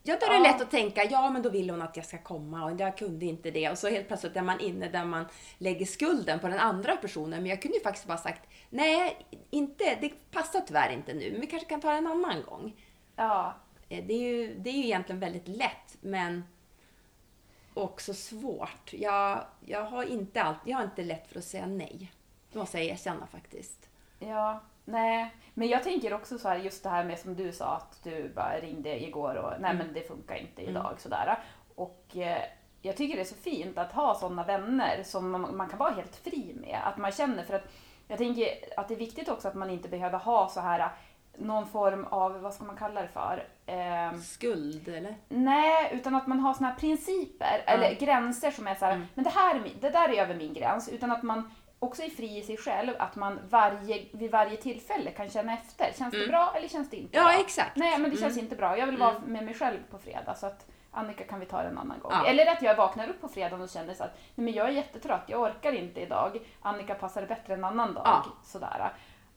Ja, 0.05 0.17
då 0.19 0.25
är 0.25 0.29
det 0.29 0.35
Ja. 0.35 0.51
lätt 0.51 0.61
att 0.61 0.71
tänka, 0.71 1.03
ja 1.03 1.29
men 1.29 1.41
då 1.41 1.49
vill 1.49 1.69
hon 1.69 1.81
att 1.81 1.97
jag 1.97 2.05
ska 2.05 2.17
komma 2.17 2.65
och 2.65 2.79
jag 2.79 2.97
kunde 2.97 3.25
inte 3.25 3.51
det. 3.51 3.69
Och 3.69 3.77
så 3.77 3.89
helt 3.89 4.07
plötsligt 4.07 4.35
är 4.37 4.41
man 4.41 4.59
inne 4.59 4.89
där 4.89 5.05
man 5.05 5.25
lägger 5.57 5.85
skulden 5.85 6.39
på 6.39 6.47
den 6.47 6.59
andra 6.59 6.95
personen. 6.95 7.41
Men 7.41 7.45
jag 7.49 7.61
kunde 7.61 7.77
ju 7.77 7.83
faktiskt 7.83 8.07
bara 8.07 8.17
sagt, 8.17 8.41
nej, 8.69 9.17
inte, 9.49 9.97
det 10.01 10.09
passar 10.31 10.59
tyvärr 10.67 10.89
inte 10.93 11.13
nu, 11.13 11.31
men 11.31 11.41
vi 11.41 11.47
kanske 11.47 11.69
kan 11.69 11.81
ta 11.81 11.89
det 11.91 11.97
en 11.97 12.07
annan 12.07 12.43
gång. 12.49 12.73
Ja, 13.15 13.53
Eh, 13.89 14.03
Det 14.05 14.13
är 14.13 14.17
ju, 14.19 14.55
det 14.57 14.69
är 14.69 14.73
ju 14.73 14.83
egentligen 14.83 15.19
väldigt 15.19 15.47
lätt, 15.47 15.97
men 16.01 16.43
också 17.73 18.13
svårt. 18.13 18.93
Jag, 18.93 19.43
jag, 19.65 19.85
har 19.85 20.03
inte 20.03 20.43
allt, 20.43 20.57
jag 20.65 20.77
har 20.77 20.83
inte 20.83 21.03
lätt 21.03 21.27
för 21.27 21.39
att 21.39 21.45
säga 21.45 21.65
nej. 21.65 22.11
Det 22.51 22.59
måste 22.59 22.77
jag 22.77 22.87
erkänna 22.87 23.27
faktiskt. 23.27 23.89
ja, 24.19 24.61
nej. 24.85 25.35
Men 25.53 25.67
jag 25.67 25.83
tänker 25.83 26.13
också 26.13 26.37
så 26.37 26.47
här, 26.47 26.57
just 26.57 26.83
det 26.83 26.89
här 26.89 27.03
med 27.03 27.19
som 27.19 27.35
du 27.35 27.51
sa 27.51 27.75
att 27.75 28.03
du 28.03 28.29
bara 28.35 28.59
ringde 28.59 29.03
igår 29.03 29.35
och 29.35 29.61
nej 29.61 29.73
men 29.73 29.93
det 29.93 30.07
funkar 30.07 30.35
inte 30.35 30.61
idag 30.61 30.95
sådär. 30.97 31.39
Och 31.75 32.17
eh, 32.17 32.43
jag 32.81 32.97
tycker 32.97 33.15
det 33.15 33.21
är 33.21 33.25
så 33.25 33.35
fint 33.35 33.77
att 33.77 33.91
ha 33.91 34.15
sådana 34.15 34.43
vänner 34.43 35.03
som 35.03 35.31
man, 35.31 35.57
man 35.57 35.69
kan 35.69 35.79
vara 35.79 35.91
helt 35.91 36.15
fri 36.15 36.55
med. 36.55 36.79
Att 36.83 36.97
man 36.97 37.11
känner, 37.11 37.43
för 37.43 37.53
att 37.53 37.71
jag 38.07 38.17
tänker 38.17 38.47
att 38.77 38.87
det 38.87 38.93
är 38.93 38.99
viktigt 38.99 39.29
också 39.29 39.47
att 39.47 39.55
man 39.55 39.69
inte 39.69 39.89
behöver 39.89 40.17
ha 40.17 40.49
så 40.49 40.59
här 40.59 40.89
någon 41.37 41.67
form 41.67 42.05
av, 42.09 42.41
vad 42.41 42.53
ska 42.53 42.63
man 42.63 42.75
kalla 42.77 43.01
det 43.01 43.07
för? 43.07 43.47
Ehm, 43.65 44.21
Skuld, 44.21 44.87
eller? 44.87 45.15
Nej, 45.29 45.89
utan 45.93 46.15
att 46.15 46.27
man 46.27 46.39
har 46.39 46.53
såna 46.53 46.69
här 46.69 46.75
principer 46.75 47.63
eller 47.65 47.93
gränser 47.95 48.51
som 48.51 48.67
är 48.67 48.75
så 48.75 48.85
här, 48.85 48.91
Mm. 48.95 49.07
men 49.13 49.23
det 49.23 49.29
här 49.29 49.61
det 49.81 49.89
där 49.89 50.09
är 50.09 50.21
över 50.21 50.35
min 50.35 50.53
gräns. 50.53 50.89
Utan 50.89 51.11
att 51.11 51.23
man 51.23 51.51
också 51.79 52.03
är 52.03 52.09
fri 52.09 52.37
i 52.37 52.41
sig 52.41 52.57
själv, 52.57 52.93
att 52.99 53.15
man 53.15 53.39
varje, 53.49 54.05
vid 54.11 54.31
varje 54.31 54.57
tillfälle 54.57 55.11
kan 55.11 55.29
känna 55.29 55.53
efter. 55.53 55.91
Känns 55.97 56.11
det 56.13 56.27
bra 56.27 56.53
eller 56.55 56.67
känns 56.67 56.89
det 56.89 56.97
inte 56.97 57.17
Mm. 57.17 57.27
Ja, 57.27 57.33
bra? 57.35 57.43
exakt. 57.45 57.75
Nej, 57.77 57.97
men 57.99 58.11
det 58.11 58.17
känns 58.17 58.33
Mm. 58.33 58.45
inte 58.45 58.55
bra. 58.55 58.77
Jag 58.77 58.85
vill 58.85 58.97
vara 58.97 59.19
med 59.25 59.45
mig 59.45 59.53
själv 59.53 59.77
på 59.91 59.97
fredag. 59.97 60.35
Så 60.35 60.45
att 60.47 60.65
Annika, 60.95 61.23
kan 61.23 61.39
vi 61.39 61.45
ta 61.45 61.61
det 61.61 61.67
en 61.69 61.77
annan 61.77 61.99
gång? 61.99 62.11
Ja. 62.11 62.25
Eller 62.25 62.51
att 62.51 62.61
jag 62.61 62.75
vaknar 62.75 63.07
upp 63.09 63.21
på 63.21 63.27
fredagen 63.27 63.61
och 63.61 63.69
känner 63.69 63.93
så 63.93 64.03
att 64.03 64.13
nej, 64.35 64.45
men 64.45 64.53
jag 64.53 64.67
är 64.67 64.71
jättetrött, 64.71 65.23
jag 65.27 65.41
orkar 65.41 65.71
inte 65.71 65.99
idag. 66.01 66.39
Annika 66.61 66.95
passar 66.95 67.25
bättre 67.25 67.53
en 67.53 67.63
annan 67.63 67.93
dag. 67.93 68.03
Ja. 68.05 68.23
Sådär. 68.43 68.91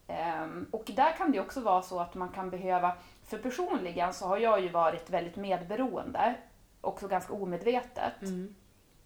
Ehm, 0.09 0.67
och 0.71 0.91
där 0.97 1.13
kan 1.13 1.33
det 1.33 1.41
också 1.41 1.61
vara 1.61 1.83
så 1.83 2.01
att 2.01 2.15
man 2.15 2.29
kan 2.29 2.51
behöva, 2.51 2.93
för 3.25 3.39
personligen 3.39 4.15
så 4.15 4.27
har 4.27 4.39
jag 4.39 4.61
ju 4.61 4.69
varit 4.69 5.11
väldigt 5.11 5.37
medberoende, 5.37 6.35
också 6.81 7.09
ganska 7.09 7.33
omedvetet. 7.33 8.23
Mm. 8.23 8.55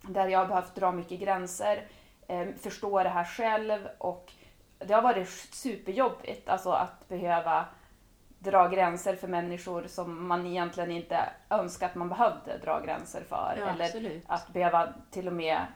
Där 0.02 0.28
jag 0.28 0.38
har 0.38 0.46
behövt 0.46 0.74
dra 0.74 0.92
mycket 0.92 1.20
gränser, 1.20 1.88
eh, 2.28 2.48
förstå 2.60 3.02
det 3.02 3.08
här 3.08 3.24
själv 3.24 3.88
och 3.98 4.32
det 4.78 4.94
har 4.94 5.02
varit 5.02 5.28
superjobbigt 5.52 6.48
alltså 6.48 6.70
att 6.70 7.08
behöva 7.08 7.66
dra 8.38 8.68
gränser 8.68 9.16
för 9.16 9.28
människor 9.28 9.86
som 9.86 10.28
man 10.28 10.46
egentligen 10.46 10.90
inte 10.90 11.28
önskar 11.50 11.86
att 11.86 11.94
man 11.94 12.08
behövde 12.08 12.58
dra 12.58 12.80
gränser 12.80 13.22
för. 13.28 13.56
Ja, 13.60 13.66
eller 13.66 13.84
absolut. 13.84 14.24
att 14.26 14.48
behöva 14.48 14.94
till 15.10 15.26
och 15.26 15.32
med 15.32 15.66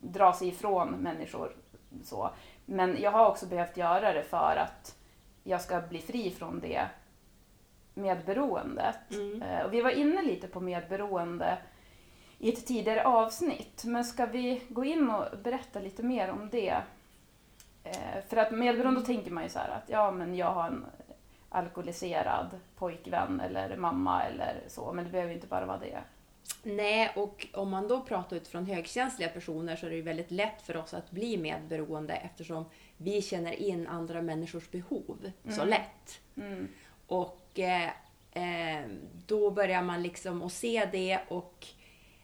dra 0.00 0.32
sig 0.32 0.48
ifrån 0.48 0.90
människor. 0.90 1.56
Så. 2.04 2.30
Men 2.66 3.00
jag 3.00 3.10
har 3.10 3.26
också 3.26 3.46
behövt 3.46 3.76
göra 3.76 4.12
det 4.12 4.22
för 4.22 4.56
att 4.56 4.96
jag 5.44 5.60
ska 5.60 5.80
bli 5.80 5.98
fri 5.98 6.30
från 6.30 6.60
det 6.60 6.88
medberoendet. 7.94 9.10
Mm. 9.10 9.42
Eh, 9.42 9.60
Och 9.64 9.72
vi 9.74 9.80
var 9.80 9.90
inne 9.90 10.22
lite 10.22 10.48
på 10.48 10.60
medberoende 10.60 11.58
i 12.38 12.52
ett 12.52 12.66
tidigare 12.66 13.04
avsnitt, 13.04 13.82
men 13.84 14.04
ska 14.04 14.26
vi 14.26 14.62
gå 14.68 14.84
in 14.84 15.10
och 15.10 15.38
berätta 15.38 15.78
lite 15.80 16.02
mer 16.02 16.30
om 16.30 16.48
det? 16.50 16.76
Eh, 17.84 18.20
För 18.28 18.36
att 18.36 18.52
medberoende, 18.52 19.00
då 19.00 19.06
tänker 19.06 19.30
man 19.30 19.42
ju 19.42 19.48
så 19.48 19.58
här 19.58 19.68
att 19.70 19.88
ja, 19.88 20.10
men 20.10 20.34
jag 20.34 20.50
har 20.52 20.66
en 20.66 20.86
alkoholiserad 21.48 22.60
pojkvän 22.76 23.40
eller 23.40 23.76
mamma 23.76 24.22
eller 24.22 24.60
så, 24.68 24.92
men 24.92 25.04
det 25.04 25.10
behöver 25.10 25.30
ju 25.30 25.36
inte 25.36 25.46
bara 25.46 25.66
vara 25.66 25.78
det. 25.78 25.98
Nej, 26.62 27.12
och 27.16 27.46
om 27.52 27.70
man 27.70 27.88
då 27.88 28.00
pratar 28.00 28.36
utifrån 28.36 28.66
högkänsliga 28.66 29.28
personer 29.28 29.76
så 29.76 29.86
är 29.86 29.90
det 29.90 29.96
ju 29.96 30.02
väldigt 30.02 30.30
lätt 30.30 30.62
för 30.62 30.76
oss 30.76 30.94
att 30.94 31.10
bli 31.10 31.36
medberoende 31.36 32.14
eftersom 32.14 32.64
vi 32.96 33.22
känner 33.22 33.52
in 33.52 33.86
andra 33.86 34.22
människors 34.22 34.70
behov 34.70 35.30
så 35.48 35.64
lätt. 35.64 36.20
Mm. 36.36 36.68
Och 37.06 37.58
eh, 37.58 37.90
eh, 38.32 38.84
då 39.26 39.50
börjar 39.50 39.82
man 39.82 40.02
liksom 40.02 40.42
att 40.42 40.52
se 40.52 40.88
det 40.92 41.20
och 41.28 41.66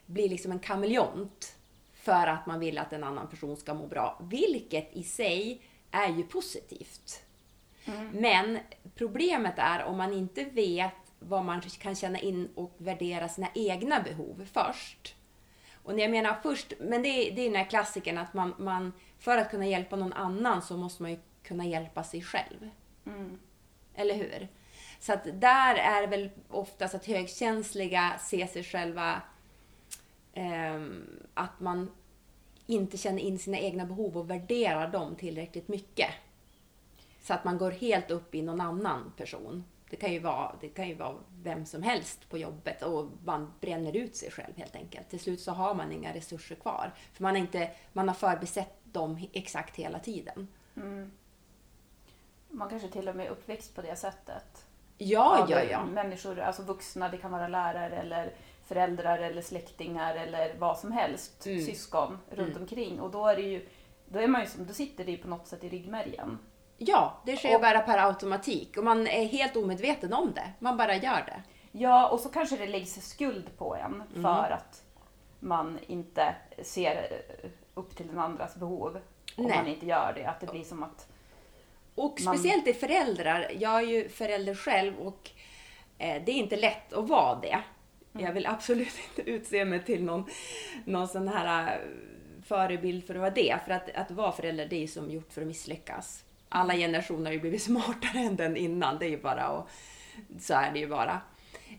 bli 0.07 0.29
liksom 0.29 0.53
en 0.53 0.59
kameleont 0.59 1.57
för 1.95 2.27
att 2.27 2.47
man 2.47 2.61
vill 2.61 2.79
att 2.79 2.93
en 2.93 3.05
annan 3.05 3.29
person 3.29 3.57
ska 3.57 3.75
må 3.75 3.87
bra. 3.87 4.19
Vilket 4.23 4.97
i 4.97 5.03
sig 5.03 5.63
är 5.91 6.09
ju 6.09 6.23
positivt. 6.23 7.23
Men 8.13 8.59
problemet 8.95 9.55
är 9.57 9.85
om 9.85 9.97
man 9.97 10.13
inte 10.13 10.45
vet 10.45 11.06
vad 11.19 11.45
man 11.45 11.61
kan 11.61 11.95
känna 11.95 12.19
in 12.19 12.49
och 12.55 12.75
värdera 12.79 13.29
sina 13.29 13.49
egna 13.55 14.01
behov 14.01 14.49
först. 14.53 15.15
Och 15.83 15.95
när 15.95 16.03
jag 16.03 16.11
menar 16.11 16.37
först, 16.43 16.73
men 16.81 17.03
det 17.03 17.09
är, 17.09 17.37
det 17.37 17.41
är 17.41 17.47
den 17.47 17.57
här 17.57 17.71
klassikern 17.71 18.19
att 18.19 18.35
man, 18.35 18.55
man 18.59 18.93
för 19.19 19.39
att 19.39 19.51
kunna 19.51 19.67
hjälpa 19.67 19.97
någon 19.97 20.13
annan 20.13 20.63
så 20.63 20.77
måste 20.77 21.03
man 21.03 21.11
ju 21.11 21.19
kunna 21.43 21.65
hjälpa 21.67 22.05
sig 22.05 22.23
själv. 22.23 22.71
Mm. 23.07 23.39
Eller 23.95 24.15
hur? 24.15 24.49
Så 25.01 25.13
att 25.13 25.25
där 25.25 25.75
är 25.75 26.01
det 26.01 26.07
väl 26.07 26.31
oftast 26.49 26.95
att 26.95 27.07
högkänsliga 27.07 28.19
ser 28.19 28.47
sig 28.47 28.65
själva 28.65 29.23
ehm, 30.35 31.27
att 31.35 31.61
man 31.61 31.91
inte 32.67 32.99
känner 32.99 33.23
in 33.23 33.39
sina 33.39 33.59
egna 33.59 33.85
behov 33.85 34.17
och 34.17 34.31
värderar 34.31 34.89
dem 34.89 35.17
tillräckligt 35.17 35.69
mycket. 35.69 36.11
Så 37.23 37.35
att 37.35 37.45
man 37.45 37.59
går 37.59 37.71
helt 37.71 38.11
upp 38.11 38.35
i 38.35 38.43
någon 38.43 38.61
annan 38.61 39.13
person. 39.17 39.65
Det 39.91 39.97
kan 39.97 40.13
ju 40.13 40.19
vara, 40.19 40.57
det 40.61 40.69
kan 40.69 40.89
ju 40.89 40.95
vara 40.95 41.15
vem 41.43 41.67
som 41.67 41.83
helst 41.83 42.29
på 42.31 42.39
jobbet 42.39 42.83
och 42.83 43.11
man 43.25 43.53
bränner 43.61 43.97
ut 43.97 44.17
sig 44.17 44.31
själv 44.31 44.57
helt 44.57 44.77
enkelt. 44.77 45.11
Till 45.11 45.21
slut 45.21 45.41
så 45.41 45.53
har 45.53 45.75
man 45.75 45.93
inga 45.93 46.15
resurser 46.15 46.55
kvar. 46.55 46.93
För 47.13 47.23
man, 47.23 47.37
är 47.37 47.41
inte, 47.41 47.71
man 47.93 48.09
har 48.09 48.15
förbisett 48.15 48.79
dem 48.85 49.29
exakt 49.33 49.77
hela 49.77 49.99
tiden. 49.99 50.49
Mm. 50.77 51.13
Man 52.49 52.69
kanske 52.69 52.89
till 52.89 53.09
och 53.09 53.17
med 53.17 53.27
är 53.27 53.31
uppväxt 53.31 53.75
på 53.75 53.83
det 53.83 53.97
sättet. 53.97 54.67
Ja, 54.99 55.47
ja, 55.49 55.63
ja. 55.63 55.85
Människor, 55.85 56.39
alltså 56.41 56.63
vuxna, 56.63 57.09
det 57.09 57.17
kan 57.19 57.33
vara 57.33 57.49
lärare 57.49 57.97
eller 57.97 58.33
föräldrar 58.65 59.19
eller 59.19 59.43
släktingar 59.43 60.15
eller 60.15 60.55
vad 60.59 60.79
som 60.79 60.93
helst, 60.93 61.47
Mm. 61.47 61.65
syskon 61.65 62.19
runt 62.31 62.51
Mm. 62.51 62.63
omkring. 62.63 63.01
Och 63.01 63.11
då 63.11 63.27
är 63.27 63.37
det 63.37 63.43
ju, 63.43 63.69
då 64.09 64.19
är 64.19 64.29
man 64.29 64.41
ju 64.41 64.47
som, 64.47 64.67
då 64.67 64.73
sitter 64.73 65.05
det 65.05 65.11
ju 65.11 65.19
på 65.19 65.29
något 65.29 65.47
sätt 65.47 65.65
i 65.65 65.69
ryggmärgen. 65.69 66.39
Ja, 66.79 67.23
det 67.27 67.37
sker 67.37 67.55
Och- 67.55 67.61
bara 67.61 67.81
per 67.81 67.99
automatik 67.99 68.77
och 68.77 68.85
man 68.85 69.07
är 69.07 69.25
helt 69.27 69.57
omedveten 69.57 70.13
om 70.13 70.33
det. 70.35 70.51
Man 70.59 70.77
bara 70.77 70.95
gör 70.97 71.23
det. 71.27 71.43
Ja, 71.73 72.09
och 72.09 72.21
så 72.21 72.29
kanske 72.29 72.57
det 72.57 72.67
läggs 72.67 73.09
skuld 73.11 73.57
på 73.59 73.77
en 73.77 73.95
Mm. 73.95 74.23
för 74.23 74.51
att 74.51 74.83
man 75.41 75.79
inte 75.87 76.35
ser 76.63 77.23
upp 77.75 77.97
till 77.97 78.07
den 78.07 78.19
andras 78.19 78.57
behov. 78.57 79.01
Om 79.37 79.45
Nej. 79.45 79.57
man 79.57 79.67
inte 79.67 79.87
gör 79.87 80.13
det. 80.17 80.25
Att 80.25 80.41
det 80.41 80.47
blir 80.47 80.65
som 80.65 80.83
att, 80.83 81.09
Och 81.95 82.21
Man- 82.25 82.35
speciellt 82.39 82.67
i 82.69 82.73
föräldrar. 82.73 83.51
Jag 83.59 83.75
är 83.77 83.87
ju 83.87 84.09
förälder 84.09 84.55
själv 84.55 84.99
och 84.99 85.31
eh, 85.99 86.23
det 86.27 86.33
är 86.33 86.37
inte 86.37 86.57
lätt 86.57 86.93
att 86.93 87.09
vara 87.09 87.41
det. 87.41 87.59
Jag 88.13 88.33
vill 88.33 88.47
absolut 88.47 88.93
inte 89.09 89.31
utse 89.31 89.65
mig 89.65 89.85
till 89.85 90.05
någon, 90.05 90.25
någon 90.85 91.09
sån 91.09 91.29
här 91.29 91.73
eh, 91.75 91.81
förebild 92.45 93.07
för 93.07 93.15
att 93.15 93.21
vara 93.21 93.31
det. 93.31 93.57
För 93.65 93.73
att, 93.73 93.91
att 93.95 94.11
vara 94.11 94.33
förälder 94.33 94.67
det 94.67 94.83
är 94.83 94.87
som 94.87 95.11
gjort 95.11 95.33
för 95.33 95.41
att 95.41 95.47
misslyckas. 95.47 96.25
Alla 96.49 96.75
generationer 96.75 97.25
har 97.25 97.33
ju 97.33 97.41
blivit 97.41 97.63
smartare 97.71 98.19
än 98.21 98.37
den 98.37 98.57
innan. 98.57 98.99
Det 98.99 99.07
är 99.07 99.11
ju 99.11 99.23
bara 99.23 99.43
att, 99.43 99.69
så 100.41 100.55
är 100.55 100.73
det 100.73 100.79
ju 100.79 100.89
bara. 100.89 101.21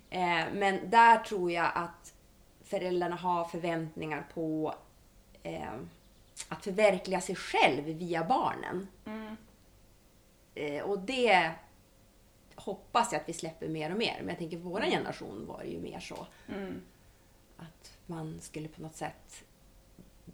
Eh, 0.10 0.45
men 0.53 0.89
där 0.89 1.17
tror 1.17 1.51
jag 1.51 1.71
att 1.75 2.13
föräldrarna 2.63 3.15
har 3.15 3.45
förväntningar 3.45 4.27
på 4.34 4.75
eh, 5.43 5.73
att 6.49 6.63
förverkliga 6.63 7.21
sig 7.21 7.36
själv 7.36 7.84
via 7.84 8.23
barnen. 8.23 8.88
mm, 9.06 9.36
Eh, 10.56 10.84
och 10.84 10.99
det 10.99 11.51
hoppas 12.56 13.12
jag 13.12 13.21
att 13.21 13.30
vi 13.30 13.34
släpper 13.34 13.67
mer 13.67 13.91
och 13.91 13.97
mer. 13.97 14.15
Men 14.19 14.30
jag 14.30 14.38
tänker 14.38 14.58
vår 14.58 14.82
generation 14.82 15.45
var 15.47 15.63
ju 15.63 15.80
mer 15.80 15.99
så. 15.99 16.27
mm, 16.47 16.82
Att 17.58 17.97
man 18.06 18.39
skulle 18.41 18.67
på 18.67 18.82
något 18.82 18.95
sätt... 18.95 19.43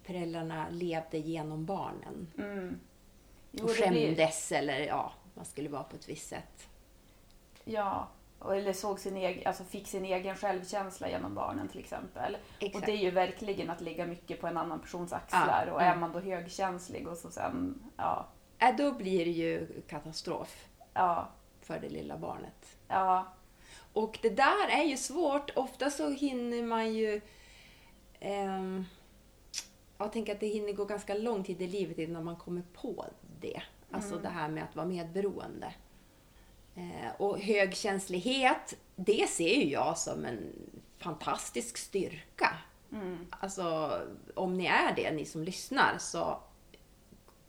Föräldrarna 0.02 0.66
levde 0.70 1.18
genom 1.18 1.64
barnen. 1.64 2.26
mm. 2.38 2.80
Jo, 3.56 3.64
och 3.64 3.70
det 3.78 3.88
blir- 3.90 4.06
skämdes 4.06 4.52
eller 4.52 4.78
ja, 4.80 5.12
man 5.34 5.44
skulle 5.44 5.68
vara 5.68 5.82
på 5.84 5.96
ett 5.96 6.08
visst 6.08 6.28
sätt. 6.28 6.68
Ja, 7.64 8.08
eller 8.50 8.72
såg 8.72 9.00
sin 9.00 9.16
egen, 9.16 9.46
alltså 9.46 9.64
fick 9.64 9.88
sin 9.88 10.04
egen 10.04 10.36
självkänsla 10.36 11.08
genom 11.08 11.34
barnen 11.34 11.68
till 11.68 11.80
exempel. 11.80 12.36
Exakt. 12.58 12.74
Och 12.74 12.80
det 12.86 12.92
är 12.92 12.96
ju 13.02 13.10
verkligen 13.10 13.70
att 13.70 13.80
ligga 13.80 14.06
mycket 14.06 14.40
på 14.40 14.46
en 14.46 14.56
annan 14.56 14.80
persons 14.80 15.12
axlar. 15.12 15.64
Ja, 15.66 15.72
Och 15.74 15.82
är 15.82 15.96
man 15.96 16.12
då 16.12 16.20
högkänslig 16.20 17.08
och 17.08 17.16
så 17.18 17.30
sen, 17.30 17.82
ja, 17.96 18.26
Äh, 18.58 18.76
då 18.76 18.92
blir 18.92 19.24
det 19.24 19.30
ju 19.30 19.82
katastrof 19.88 20.66
ja, 20.94 21.28
för 21.60 21.78
det 21.80 21.88
lilla 21.88 22.16
barnet. 22.18 22.76
ja, 22.88 23.26
Och 23.92 24.18
det 24.22 24.30
där 24.30 24.68
är 24.70 24.82
ju 24.84 24.96
svårt. 24.96 25.50
Ofta 25.56 25.90
så 25.90 26.10
hinner 26.10 26.62
man 26.62 26.94
ju... 26.94 27.20
ehm, 28.20 28.84
jag 29.98 30.12
tänker 30.12 30.32
att 30.34 30.40
det 30.40 30.46
hinner 30.46 30.72
gå 30.72 30.84
ganska 30.84 31.14
lång 31.14 31.44
tid 31.44 31.62
i 31.62 31.66
livet 31.66 31.98
innan 31.98 32.24
man 32.24 32.36
kommer 32.36 32.62
på 32.72 33.06
det. 33.44 33.62
Alltså 33.90 34.18
det 34.18 34.28
här 34.28 34.48
med 34.48 34.64
att 34.64 34.76
vara 34.76 34.86
medberoende. 34.86 35.74
Eh, 36.74 37.10
och 37.18 37.40
högkänslighet, 37.40 38.74
det 38.96 39.30
ser 39.30 39.54
ju 39.54 39.70
jag 39.70 39.98
som 39.98 40.24
en 40.24 40.52
fantastisk 40.98 41.76
styrka. 41.76 42.56
mm, 42.92 43.26
Alltså, 43.30 43.98
om 44.34 44.56
ni 44.56 44.66
är 44.66 44.94
det, 44.96 45.10
ni 45.10 45.24
som 45.24 45.42
lyssnar, 45.44 45.98
så 45.98 46.40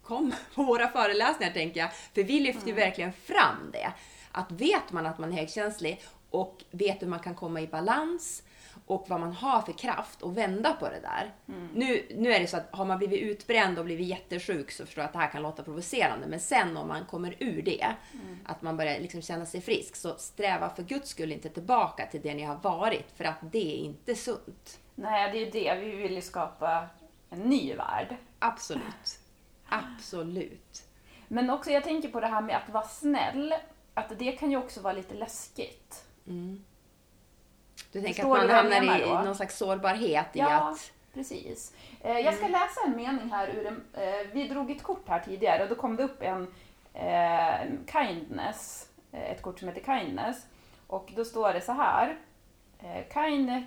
kom 0.03 0.33
på 0.55 0.63
våra 0.63 0.87
föreläsningar 0.87 1.53
tänker 1.53 1.79
jag. 1.79 1.93
För 1.93 2.23
vi 2.23 2.39
lyfter 2.39 2.67
ju 2.67 2.73
verkligen 2.73 3.13
fram 3.13 3.71
det. 3.73 3.93
Att 4.31 4.51
vet 4.51 4.91
man 4.91 5.05
att 5.05 5.19
man 5.19 5.31
är 5.33 5.37
högkänslig 5.37 6.03
och 6.29 6.63
vet 6.71 7.01
hur 7.01 7.07
man 7.07 7.19
kan 7.19 7.35
komma 7.35 7.61
i 7.61 7.67
balans 7.67 8.43
och 8.85 9.05
vad 9.09 9.19
man 9.19 9.33
har 9.33 9.61
för 9.61 9.73
kraft 9.73 10.23
att 10.23 10.33
vända 10.33 10.73
på 10.73 10.89
det 10.89 10.99
där. 10.99 11.33
Nu, 11.73 12.05
nu 12.15 12.33
är 12.33 12.39
det 12.39 12.47
så 12.47 12.57
att 12.57 12.75
har 12.75 12.85
man 12.85 12.97
blivit 12.97 13.21
utbränd 13.21 13.79
och 13.79 13.85
blivit 13.85 14.07
jättesjuk 14.07 14.71
så 14.71 14.85
förstår 14.85 15.01
jag 15.01 15.07
att 15.07 15.13
det 15.13 15.19
här 15.19 15.31
kan 15.31 15.41
låta 15.41 15.63
provocerande. 15.63 16.27
Men 16.27 16.39
sen 16.39 16.77
om 16.77 16.87
man 16.87 17.05
kommer 17.05 17.35
ur 17.39 17.61
det, 17.61 17.95
att 18.45 18.61
man 18.61 18.77
börjar 18.77 18.99
liksom 18.99 19.21
känna 19.21 19.45
sig 19.45 19.61
frisk, 19.61 19.95
så 19.95 20.15
sträva 20.17 20.69
för 20.69 20.83
guds 20.83 21.09
skull 21.09 21.31
inte 21.31 21.49
tillbaka 21.49 22.05
till 22.05 22.21
det 22.21 22.33
ni 22.33 22.43
har 22.43 22.55
varit. 22.55 23.11
För 23.15 23.23
att 23.23 23.51
det 23.51 23.75
är 23.75 23.77
inte 23.77 24.15
sunt. 24.15 24.79
Nej, 24.95 25.31
det 25.31 25.37
är 25.37 25.45
ju 25.45 25.51
det. 25.51 25.75
Vi 25.75 25.95
vill 25.95 26.13
ju 26.15 26.21
skapa 26.21 26.87
en 27.29 27.39
ny 27.39 27.75
värld. 27.75 28.15
Absolut. 28.39 29.19
Absolut. 29.69 30.83
Men 31.27 31.49
också, 31.49 31.71
jag 31.71 31.83
tänker 31.83 32.09
på 32.09 32.19
det 32.19 32.27
här 32.27 32.41
med 32.41 32.57
att 32.57 32.69
vara 32.69 32.83
snäll. 32.83 33.53
Att 33.93 34.19
det 34.19 34.31
kan 34.31 34.51
ju 34.51 34.57
också 34.57 34.81
vara 34.81 34.93
lite 34.93 35.15
läskigt. 35.15 36.05
Du 37.95 38.01
tänker 38.01 38.23
Förstår 38.23 38.37
att 38.37 38.47
man 38.47 38.55
hamnar 38.55 38.99
i 38.99 39.03
då? 39.03 39.21
någon 39.21 39.35
slags 39.35 39.57
sårbarhet 39.57 40.35
i 40.35 40.39
Ja, 40.39 40.69
att... 40.69 40.91
precis. 41.13 41.73
Eh, 42.01 42.19
Jag 42.19 42.33
ska 42.33 42.47
läsa 42.47 42.81
en 42.85 42.95
mening 42.95 43.31
här 43.31 43.47
ur 43.47 43.67
en, 43.67 43.83
eh, 43.93 44.27
Vi 44.33 44.47
drog 44.47 44.71
ett 44.71 44.83
kort 44.83 45.09
här 45.09 45.19
tidigare 45.19 45.63
och 45.63 45.69
då 45.69 45.75
kom 45.75 45.95
det 45.95 46.03
upp 46.03 46.21
en 46.21 46.53
eh, 46.93 47.59
kindness, 47.91 48.89
ett 49.11 49.41
kort 49.41 49.59
som 49.59 49.67
heter 49.67 49.99
kindness. 49.99 50.45
Och 50.87 51.11
då 51.15 51.25
står 51.25 51.53
det 51.53 51.61
så 51.61 51.71
här. 51.71 52.17
Kind... 53.13 53.65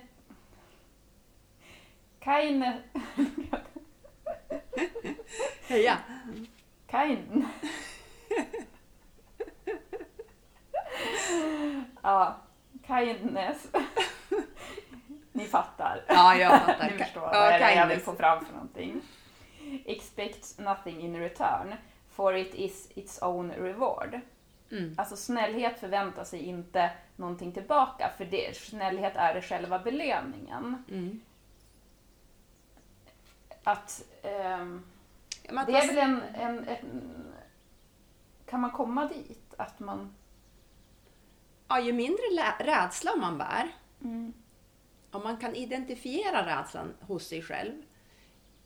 Kind... 2.23 2.63
Heja! 5.67 5.97
Kind... 6.91 7.45
ja, 12.01 12.37
kindness. 12.87 13.67
Ni 15.39 15.45
fattar. 15.45 16.03
Ja, 16.07 16.35
jag 16.35 16.61
fattar. 16.61 16.89
Ni 16.91 17.03
förstår 17.03 17.23
Ja, 17.23 17.57
vad 17.61 17.75
jag 17.75 17.87
vill 17.87 17.99
få 17.99 18.15
fram 18.15 18.45
för 18.45 18.53
någonting. 18.53 19.01
Expect 19.85 20.59
nothing 20.59 21.01
in 21.01 21.19
return, 21.19 21.75
for 22.09 22.35
it 22.35 22.53
is 22.55 22.91
its 22.95 23.21
own 23.21 23.51
reward. 23.51 24.19
Mm. 24.71 24.95
Alltså 24.97 25.15
snällhet 25.15 25.79
förväntar 25.79 26.23
sig 26.23 26.39
inte 26.39 26.91
någonting 27.15 27.51
tillbaka, 27.51 28.11
för 28.17 28.25
det, 28.25 28.57
snällhet 28.57 29.13
är 29.15 29.33
det 29.33 29.41
själva 29.41 29.79
belöningen. 29.79 30.83
Mm. 30.89 31.21
Att, 33.63 34.03
ehm, 34.23 34.85
att 35.49 35.67
det 35.67 35.73
är 35.73 35.87
väl 35.87 35.97
en, 35.97 36.21
en, 36.33 36.67
en... 36.67 37.33
Kan 38.45 38.59
man 38.59 38.71
komma 38.71 39.05
dit? 39.05 39.53
Att 39.57 39.79
man... 39.79 40.13
ja, 41.67 41.79
ju 41.79 41.93
mindre 41.93 42.23
rädsla 42.59 43.15
man 43.15 43.37
bär, 43.37 43.71
Mm, 44.01 44.33
om 45.11 45.23
man 45.23 45.37
kan 45.37 45.55
identifiera 45.55 46.59
rädslan 46.59 46.93
hos 47.01 47.27
sig 47.27 47.41
själv 47.41 47.73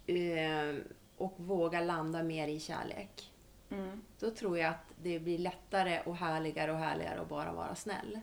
eh, 0.05 0.75
och 1.17 1.33
våga 1.37 1.79
landa 1.81 2.23
mer 2.23 2.47
i 2.47 2.59
kärlek, 2.59 3.31
mm, 3.69 4.01
då 4.19 4.31
tror 4.31 4.57
jag 4.57 4.69
att 4.69 4.85
det 5.01 5.19
blir 5.19 5.37
lättare 5.37 6.01
och 6.05 6.15
härligare 6.15 6.71
och 6.71 6.77
härligare 6.77 7.21
att 7.21 7.29
bara 7.29 7.51
vara 7.51 7.75
snäll. 7.75 8.19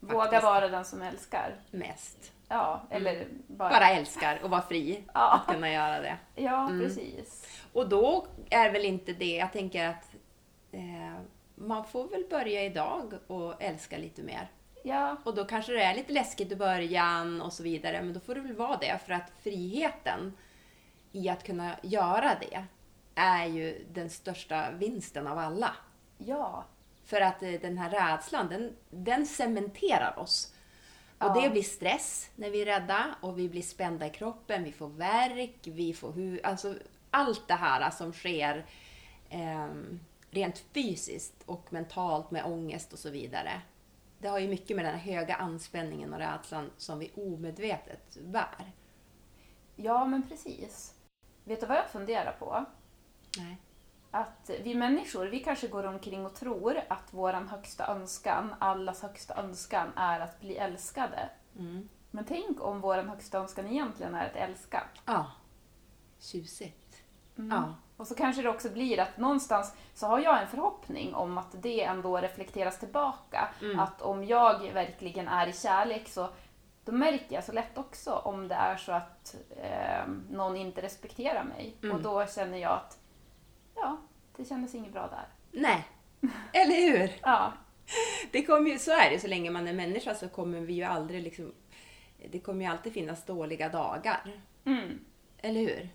våga 0.00 0.22
Faktiskt. 0.24 0.42
vara 0.42 0.68
den 0.68 0.84
som 0.84 1.02
älskar. 1.02 1.60
Mest. 1.70 2.32
Ja, 2.48 2.82
eller 2.90 3.26
bara... 3.46 3.70
Bara 3.70 3.88
älskar 3.90 4.40
och 4.44 4.50
vara 4.50 4.62
fri 4.62 5.04
Ja. 5.14 5.32
att 5.34 5.54
kunna 5.54 5.70
göra 5.72 6.00
det. 6.00 6.16
Ja, 6.34 6.68
Mm. 6.68 6.80
precis. 6.80 7.60
Och 7.72 7.88
då 7.88 8.26
är 8.50 8.72
väl 8.72 8.84
inte 8.84 9.12
det, 9.12 9.36
jag 9.36 9.52
tänker 9.52 9.88
att 9.88 10.14
eh, 10.72 11.14
man 11.54 11.84
får 11.84 12.08
väl 12.08 12.24
börja 12.30 12.64
idag 12.64 13.12
och 13.26 13.62
älska 13.62 13.98
lite 13.98 14.22
mer. 14.22 14.50
Ja, 14.82 15.16
Och 15.24 15.34
då 15.34 15.44
kanske 15.44 15.72
det 15.72 15.82
är 15.82 15.94
lite 15.94 16.12
läskigt 16.12 16.52
i 16.52 16.56
början 16.56 17.42
och 17.42 17.52
så 17.52 17.62
vidare, 17.62 18.02
men 18.02 18.12
då 18.12 18.20
får 18.20 18.34
det 18.34 18.40
väl 18.40 18.52
vara 18.56 18.76
det 18.76 18.98
för 19.06 19.12
att 19.12 19.32
friheten 19.42 20.32
i 21.12 21.28
att 21.28 21.44
kunna 21.44 21.76
göra 21.82 22.36
det 22.40 22.64
är 23.14 23.46
ju 23.46 23.84
den 23.92 24.10
största 24.10 24.70
vinsten 24.70 25.26
av 25.26 25.38
alla. 25.38 25.76
ja, 26.18 26.64
För 27.04 27.20
att 27.20 27.42
eh, 27.42 27.50
den 27.52 27.78
här 27.78 27.90
rädslan, 27.90 28.48
den, 28.48 28.76
den 28.90 29.26
cementerar 29.26 30.18
oss. 30.18 30.54
Och 31.18 31.26
Ja. 31.36 31.40
det 31.42 31.50
blir 31.50 31.62
stress 31.62 32.30
när 32.36 32.50
vi 32.50 32.62
är 32.62 32.66
rädda 32.66 33.14
och 33.20 33.38
vi 33.38 33.48
blir 33.48 33.62
spända 33.62 34.06
i 34.06 34.10
kroppen, 34.10 34.64
vi 34.64 34.72
får 34.72 34.88
värk, 34.88 35.58
vi 35.62 35.92
får 35.94 36.12
hu- 36.12 36.40
alltså 36.44 36.74
allt 37.10 37.48
det 37.48 37.54
här 37.54 37.90
som 37.90 38.12
sker 38.12 38.64
ehm, 39.30 40.00
rent 40.30 40.58
fysiskt 40.74 41.34
och 41.46 41.72
mentalt 41.72 42.30
med 42.30 42.44
ångest 42.44 42.92
och 42.92 42.98
så 42.98 43.10
vidare. 43.10 43.60
Det 44.22 44.28
har 44.28 44.38
ju 44.38 44.48
mycket 44.48 44.76
med 44.76 44.84
den 44.84 44.98
höga 44.98 45.34
anspänningen 45.34 46.12
och 46.12 46.18
rädslan 46.18 46.70
som 46.76 46.98
vi 46.98 47.12
omedvetet 47.14 48.16
bär. 48.20 48.72
Ja, 49.76 50.04
men 50.04 50.28
precis. 50.28 50.94
Vet 51.44 51.60
du 51.60 51.66
vad 51.66 51.76
jag 51.76 51.90
funderar 51.90 52.32
på? 52.32 52.64
Nej. 53.38 53.56
Att 54.10 54.50
vi 54.62 54.74
människor, 54.74 55.26
vi 55.26 55.40
kanske 55.40 55.68
går 55.68 55.86
omkring 55.86 56.26
och 56.26 56.34
tror 56.34 56.80
att 56.88 57.08
vår 57.10 57.32
högsta 57.32 57.86
önskan, 57.86 58.54
allas 58.58 59.02
högsta 59.02 59.36
önskan, 59.36 59.92
är 59.96 60.20
att 60.20 60.40
bli 60.40 60.56
älskade. 60.56 61.30
Mm. 61.58 61.88
Men 62.10 62.24
tänk 62.24 62.62
om 62.64 62.80
vår 62.80 62.96
högsta 62.96 63.38
önskan 63.38 63.66
egentligen 63.66 64.14
är 64.14 64.26
att 64.26 64.36
älska. 64.36 64.82
Ja. 65.06 65.32
Tjusigt. 66.18 66.81
Mm. 67.38 67.50
Ja. 67.50 67.74
Och 67.96 68.06
så 68.06 68.14
kanske 68.14 68.42
det 68.42 68.48
också 68.48 68.68
blir 68.70 69.00
att 69.00 69.16
någonstans 69.18 69.74
så 69.94 70.06
har 70.06 70.20
jag 70.20 70.42
en 70.42 70.48
förhoppning 70.48 71.14
om 71.14 71.38
att 71.38 71.62
det 71.62 71.82
ändå 71.82 72.16
reflekteras 72.16 72.78
tillbaka. 72.78 73.48
Mm. 73.60 73.78
Att 73.78 74.02
om 74.02 74.24
jag 74.24 74.72
verkligen 74.72 75.28
är 75.28 75.46
i 75.46 75.52
kärlek 75.52 76.08
så 76.08 76.28
då 76.84 76.92
märker 76.92 77.34
jag 77.34 77.44
så 77.44 77.52
lätt 77.52 77.78
också 77.78 78.12
om 78.12 78.48
det 78.48 78.54
är 78.54 78.76
så 78.76 78.92
att 78.92 79.36
eh, 79.56 80.06
någon 80.30 80.56
inte 80.56 80.82
respekterar 80.82 81.44
mig. 81.44 81.76
Mm. 81.82 81.96
Och 81.96 82.02
då 82.02 82.26
känner 82.26 82.58
jag 82.58 82.72
att 82.72 82.98
ja, 83.74 83.96
det 84.36 84.44
kändes 84.44 84.74
inget 84.74 84.92
bra 84.92 85.08
där. 85.08 85.26
Nej. 85.60 85.88
Eller 86.52 86.74
hur? 86.74 87.12
Ja, 87.22 87.52
Det 88.30 88.42
kommer 88.44 88.70
ju, 88.70 88.78
så 88.78 88.90
är 88.90 89.10
det, 89.10 89.18
så 89.20 89.28
länge 89.28 89.50
man 89.50 89.68
är 89.68 89.72
människa 89.72 90.14
så 90.14 90.28
kommer 90.28 90.60
vi 90.60 90.72
ju 90.72 90.82
aldrig 90.84 91.22
liksom... 91.22 91.52
Det 92.30 92.40
kommer 92.40 92.64
ju 92.64 92.70
alltid 92.70 92.92
finnas 92.92 93.24
dåliga 93.24 93.68
dagar. 93.68 94.20
mm, 94.64 95.04
Eller 95.38 95.60
hur? 95.60 95.88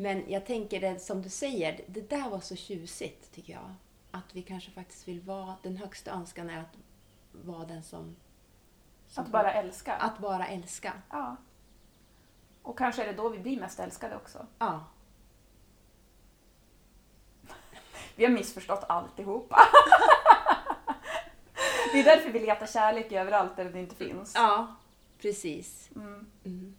Men 0.00 0.24
jag 0.30 0.46
tänker 0.46 0.80
det 0.80 0.98
som 0.98 1.22
du 1.22 1.28
säger, 1.28 1.80
det 1.86 2.10
där 2.10 2.30
var 2.30 2.40
så 2.40 2.56
tjusigt 2.56 3.32
tycker 3.32 3.52
jag. 3.52 3.74
Att 4.10 4.34
vi 4.34 4.42
kanske 4.42 4.70
faktiskt 4.70 5.08
vill 5.08 5.20
vara, 5.20 5.56
den 5.62 5.76
högsta 5.76 6.10
önskan 6.10 6.50
är 6.50 6.60
att 6.60 6.76
vara 7.32 7.64
den 7.64 7.82
som... 7.82 8.16
som 9.08 9.24
att 9.24 9.30
bara 9.30 9.52
älska. 9.52 9.94
Att 9.94 10.18
bara 10.18 10.46
älska. 10.46 10.92
Ja. 11.10 11.36
Och 12.62 12.78
kanske 12.78 13.02
är 13.02 13.06
det 13.06 13.12
då 13.12 13.28
vi 13.28 13.38
blir 13.38 13.60
mest 13.60 13.80
älskade 13.80 14.16
också. 14.16 14.46
Ja. 14.58 14.84
Vi 18.16 18.24
har 18.24 18.32
missförstått 18.32 18.84
alltihopa. 18.88 19.56
det 21.92 22.00
är 22.00 22.04
därför 22.04 22.30
vi 22.30 22.38
letar 22.38 22.66
kärlek 22.66 23.12
överallt 23.12 23.56
där 23.56 23.64
det 23.64 23.80
inte 23.80 23.96
finns. 23.96 24.32
Ja, 24.34 24.74
precis. 25.18 25.90
Mm. 25.96 26.30
Mm. 26.44 26.76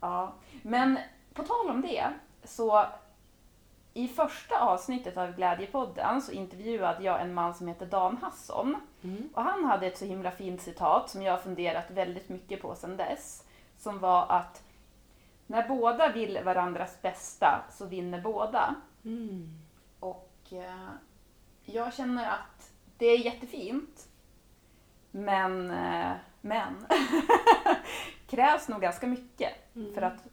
Ja, 0.00 0.34
men 0.62 0.98
på 1.38 1.44
tal 1.44 1.70
om 1.70 1.82
det 1.82 2.12
så 2.44 2.86
i 3.94 4.08
första 4.08 4.60
avsnittet 4.60 5.16
av 5.16 5.36
Glädjepodden 5.36 6.22
så 6.22 6.32
intervjuade 6.32 7.04
jag 7.04 7.20
en 7.20 7.34
man 7.34 7.54
som 7.54 7.68
heter 7.68 7.86
Dan 7.86 8.16
Hasson. 8.16 8.76
Mm. 9.02 9.28
Och 9.34 9.42
han 9.42 9.64
hade 9.64 9.86
ett 9.86 9.98
så 9.98 10.04
himla 10.04 10.30
fint 10.30 10.62
citat 10.62 11.10
som 11.10 11.22
jag 11.22 11.32
har 11.32 11.38
funderat 11.38 11.90
väldigt 11.90 12.28
mycket 12.28 12.62
på 12.62 12.74
sedan 12.74 12.96
dess. 12.96 13.44
Som 13.76 13.98
var 13.98 14.26
att 14.28 14.62
när 15.46 15.68
båda 15.68 16.12
vill 16.12 16.40
varandras 16.44 17.02
bästa 17.02 17.64
så 17.70 17.86
vinner 17.86 18.20
båda. 18.20 18.74
Mm. 19.04 19.58
Och 20.00 20.32
eh, 20.50 20.88
jag 21.64 21.94
känner 21.94 22.30
att 22.30 22.72
det 22.98 23.06
är 23.06 23.18
jättefint. 23.18 24.08
Men, 25.10 25.70
eh, 25.70 26.12
men 26.40 26.86
krävs 28.26 28.68
nog 28.68 28.80
ganska 28.80 29.06
mycket 29.06 29.52
Mm. 29.78 29.94
för 29.94 30.02
att 30.02 30.26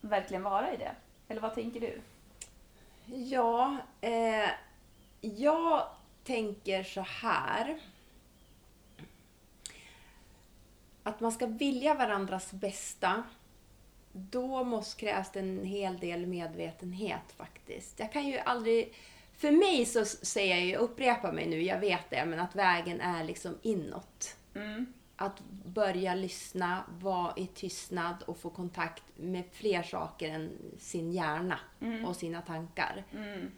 verkligen 0.00 0.42
vara 0.42 0.74
i 0.74 0.76
det. 0.76 0.94
Eller 1.28 1.40
vad 1.40 1.54
tänker 1.54 1.80
du? 1.80 2.00
Ja, 3.14 3.76
eh, 4.00 4.50
jag 5.20 5.88
tänker 6.24 6.82
så 6.82 7.00
här. 7.00 7.78
Att 11.02 11.20
man 11.20 11.32
ska 11.32 11.46
vilja 11.46 11.94
varandras 11.94 12.52
bästa, 12.52 13.22
då 14.12 14.64
måste 14.64 15.00
krävs 15.00 15.32
det 15.32 15.40
en 15.40 15.64
hel 15.64 15.98
del 15.98 16.26
medvetenhet 16.26 17.32
faktiskt. 17.36 18.00
Jag 18.00 18.12
kan 18.12 18.26
ju 18.26 18.38
aldrig... 18.38 18.94
För 19.32 19.50
mig 19.50 19.86
så 19.86 20.04
säger 20.04 20.56
jag 20.56 20.64
ju, 20.64 20.72
jag 20.72 20.80
upprepar 20.80 21.32
mig 21.32 21.46
nu, 21.46 21.62
jag 21.62 21.80
vet 21.80 22.10
det, 22.10 22.24
men 22.24 22.40
att 22.40 22.56
vägen 22.56 23.00
är 23.00 23.24
liksom 23.24 23.58
inåt. 23.62 24.36
Mm. 24.54 24.92
Att 25.20 25.40
börja 25.64 26.14
lyssna, 26.14 26.84
vara 27.00 27.32
i 27.36 27.46
tystnad 27.46 28.22
och 28.26 28.38
få 28.38 28.50
kontakt 28.50 29.02
med 29.16 29.44
fler 29.52 29.82
saker 29.82 30.28
än 30.30 30.50
sin 30.78 31.12
hjärna 31.12 31.58
Mm. 31.80 32.04
och 32.04 32.16
sina 32.16 32.42
tankar. 32.42 33.04
Mm. 33.12 33.50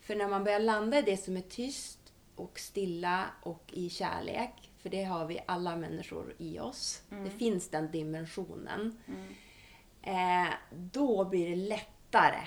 För 0.00 0.16
när 0.16 0.28
man 0.28 0.44
börjar 0.44 0.60
landa 0.60 0.98
i 0.98 1.02
det 1.02 1.16
som 1.16 1.36
är 1.36 1.40
tyst 1.40 2.12
och 2.36 2.58
stilla 2.58 3.24
och 3.42 3.62
i 3.72 3.88
kärlek, 3.90 4.70
för 4.78 4.88
det 4.88 5.04
har 5.04 5.26
vi 5.26 5.40
alla 5.46 5.76
människor 5.76 6.34
i 6.38 6.58
oss. 6.58 7.02
Det 7.08 7.30
finns 7.30 7.68
den 7.68 7.90
dimensionen. 7.90 8.98
Mm. 9.06 9.34
Eh, 10.02 10.52
då 10.70 11.24
blir 11.24 11.50
det 11.50 11.56
lättare 11.56 12.40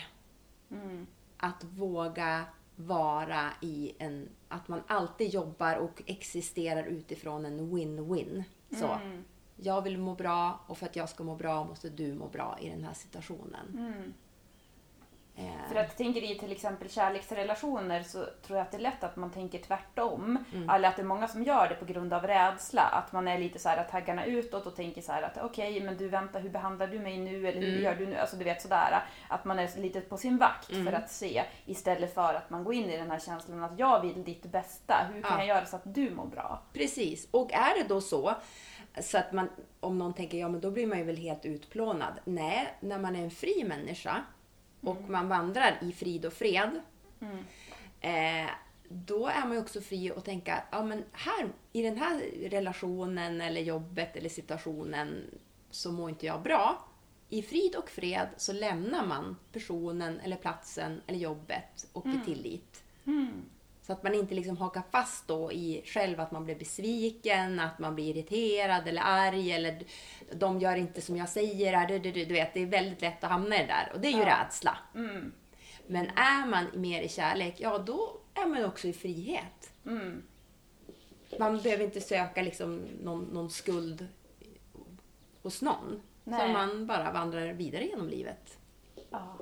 Mm. 0.71 1.07
att 1.37 1.63
våga 1.63 2.45
vara 2.77 3.49
i 3.61 3.93
en... 3.99 4.29
Att 4.47 4.67
man 4.67 4.81
alltid 4.87 5.29
jobbar 5.29 5.75
och 5.75 6.01
existerar 6.05 6.83
utifrån 6.83 7.45
en 7.45 7.59
win-win. 7.59 8.43
Så. 8.69 8.85
Mm. 8.85 9.23
Jag 9.55 9.81
vill 9.81 9.97
må 9.97 10.15
bra 10.15 10.59
och 10.67 10.77
för 10.77 10.85
att 10.85 10.95
jag 10.95 11.09
ska 11.09 11.23
må 11.23 11.35
bra 11.35 11.63
måste 11.63 11.89
du 11.89 12.13
må 12.13 12.27
bra 12.27 12.57
i 12.61 12.69
den 12.69 12.83
här 12.83 12.93
situationen. 12.93 13.77
Mm. 13.77 14.13
Eh, 15.39 15.69
För 15.69 15.75
att 15.75 15.97
tänker 15.97 16.31
i 16.31 16.35
till 16.39 16.51
exempel 16.51 16.89
kärleksrelationer 16.89 18.03
så 18.03 18.25
tror 18.45 18.57
jag 18.57 18.65
att 18.65 18.71
det 18.71 18.77
är 18.77 18.81
lätt 18.81 19.03
att 19.03 19.15
man 19.15 19.31
tänker 19.31 19.59
tvärtom. 19.59 20.37
Mm. 20.53 20.69
Eller 20.69 20.89
att 20.89 20.95
det 20.95 21.01
är 21.01 21.05
många 21.05 21.27
som 21.27 21.43
gör 21.43 21.69
det 21.69 21.75
på 21.75 21.85
grund 21.85 22.13
av 22.13 22.27
rädsla. 22.27 22.81
Att 22.81 23.11
man 23.11 23.27
är 23.27 23.37
lite 23.39 23.59
så 23.59 23.69
här 23.69 23.83
taggarna 23.83 24.25
utåt 24.25 24.65
och 24.65 24.75
tänker 24.75 25.01
så 25.01 25.11
att 25.11 25.37
okej, 25.41 25.81
men 25.81 25.97
du 25.97 26.07
vänta, 26.09 26.39
hur 26.39 26.49
behandlar 26.49 26.87
du 26.87 26.99
mig 26.99 27.17
nu? 27.17 27.47
Eller 27.47 27.61
hur 27.61 27.69
Mm. 27.71 27.83
gör 27.83 27.95
du 27.95 28.05
nu? 28.05 28.15
Alltså 28.17 28.35
du 28.35 28.43
vet 28.43 28.61
sådär. 28.61 29.03
Att 29.29 29.45
man 29.45 29.59
är 29.59 29.77
lite 29.81 30.01
på 30.01 30.17
sin 30.17 30.37
vakt 30.37 30.71
Mm. 30.71 30.85
för 30.85 30.93
att 30.93 31.11
se. 31.11 31.43
Istället 31.65 32.13
för 32.13 32.33
att 32.33 32.49
man 32.49 32.63
går 32.63 32.73
in 32.73 32.89
i 32.89 32.97
den 32.97 33.11
här 33.11 33.19
känslan 33.19 33.63
att 33.63 33.79
jag 33.79 34.01
vill 34.01 34.23
ditt 34.23 34.45
bästa. 34.45 35.07
Hur 35.13 35.21
kan 35.21 35.31
Ja. 35.31 35.37
jag 35.37 35.47
göra 35.47 35.65
så 35.65 35.75
att 35.75 35.81
du 35.95 36.11
mår 36.11 36.25
bra? 36.25 36.61
Precis. 36.73 37.27
Och 37.31 37.53
är 37.53 37.77
det 37.83 37.87
då 37.89 38.01
så, 38.01 38.33
så 39.01 39.17
att 39.17 39.31
man, 39.31 39.49
om 39.79 39.97
någon 39.97 40.13
tänker, 40.13 40.37
ja 40.37 40.49
men 40.49 40.61
då 40.61 40.71
blir 40.71 40.87
man 40.87 40.97
ju 40.97 41.03
väl 41.03 41.17
helt 41.17 41.45
utplånad. 41.45 42.13
Nej, 42.25 42.73
när 42.79 42.99
man 42.99 43.15
är 43.15 43.23
en 43.23 43.31
fri 43.31 43.63
människa 43.67 44.21
och 44.81 45.09
man 45.09 45.27
vandrar 45.27 45.77
i 45.81 45.91
frid 45.91 46.25
och 46.25 46.33
fred, 46.33 46.81
Mm. 47.21 47.37
eh, 48.01 48.49
då 48.89 49.27
är 49.27 49.39
man 49.41 49.51
ju 49.53 49.59
också 49.59 49.81
fri 49.81 50.11
att 50.11 50.25
tänka, 50.25 50.63
ja 50.71 50.83
men 50.83 51.03
här, 51.11 51.49
i 51.73 51.81
den 51.81 51.97
här 51.97 52.19
relationen 52.49 53.41
eller 53.41 53.61
jobbet 53.61 54.15
eller 54.15 54.29
situationen 54.29 55.25
så 55.69 55.91
mår 55.91 56.09
inte 56.09 56.25
jag 56.25 56.41
bra. 56.41 56.87
I 57.29 57.41
frid 57.41 57.75
och 57.75 57.89
fred 57.89 58.27
så 58.37 58.53
lämnar 58.53 59.05
man 59.05 59.35
personen 59.51 60.19
eller 60.19 60.35
platsen 60.35 61.01
eller 61.07 61.19
jobbet 61.19 61.87
och 61.93 62.05
i 62.07 62.19
tillit. 62.25 62.83
Mm. 63.05 63.41
Så 63.87 63.93
att 63.93 64.03
man 64.03 64.13
inte 64.15 64.35
liksom 64.35 64.57
hakar 64.57 64.83
fast 64.91 65.27
då 65.27 65.51
i 65.51 65.81
själv 65.85 66.19
att 66.19 66.31
man 66.31 66.45
blir 66.45 66.55
besviken, 66.55 67.59
att 67.59 67.79
man 67.79 67.95
blir 67.95 68.17
irriterad 68.17 68.87
eller 68.87 69.01
arg 69.01 69.51
eller 69.51 69.83
de 70.33 70.59
gör 70.59 70.75
inte 70.75 71.01
som 71.01 71.17
jag 71.17 71.29
säger. 71.29 71.87
Du, 71.87 71.99
du, 71.99 72.11
du, 72.11 72.25
du 72.25 72.33
vet, 72.33 72.53
det 72.53 72.61
är 72.61 72.65
väldigt 72.65 73.01
lätt 73.01 73.23
att 73.23 73.29
hamna 73.29 73.55
i 73.55 73.59
det 73.59 73.65
där 73.65 73.91
och 73.93 73.99
det 73.99 74.07
är 74.07 74.11
ju 74.11 74.19
Ja. 74.19 74.25
rädsla. 74.25 74.77
Mm. 74.95 75.31
Men 75.87 76.05
är 76.05 76.47
man 76.47 76.65
mer 76.73 77.01
i 77.01 77.09
kärlek, 77.09 77.55
ja 77.57 77.77
då 77.77 78.17
är 78.33 78.45
man 78.45 78.65
också 78.65 78.87
i 78.87 78.93
frihet. 78.93 79.71
Mm. 79.85 80.23
Man 81.39 81.61
behöver 81.61 81.83
inte 81.83 82.01
söka 82.01 82.41
liksom 82.41 82.81
någon, 83.03 83.23
någon 83.23 83.49
skuld 83.49 84.07
hos 85.41 85.61
någon. 85.61 86.01
Nej. 86.23 86.39
Så 86.39 86.47
man 86.47 86.87
bara 86.87 87.11
vandrar 87.11 87.53
vidare 87.53 87.85
genom 87.85 88.09
livet. 88.09 88.57
Ja. 89.09 89.37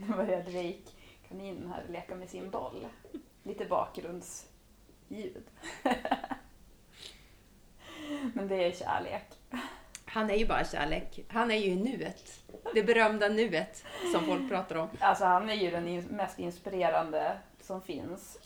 Nu 0.00 0.16
börjar 0.16 0.42
Drake, 0.42 0.90
kaninen 1.28 1.72
här, 1.72 1.84
leka 1.88 2.14
med 2.14 2.30
sin 2.30 2.50
boll. 2.50 2.86
Lite 3.42 3.64
bakgrundsljud. 3.64 5.44
Men 8.34 8.48
det 8.48 8.64
är 8.64 8.72
kärlek. 8.72 9.24
Han 10.04 10.30
är 10.30 10.34
ju 10.34 10.46
bara 10.46 10.64
kärlek. 10.64 11.24
Han 11.28 11.50
är 11.50 11.56
ju 11.56 11.70
i 11.70 11.76
nuet. 11.76 12.40
Det 12.74 12.82
berömda 12.82 13.28
nuet 13.28 13.84
som 14.12 14.24
folk 14.24 14.48
pratar 14.48 14.76
om. 14.76 14.88
Alltså 15.00 15.24
han 15.24 15.50
är 15.50 15.54
ju 15.54 15.70
den 15.70 16.02
mest 16.02 16.38
inspirerande 16.38 17.38
som 17.60 17.82
finns. 17.82 18.38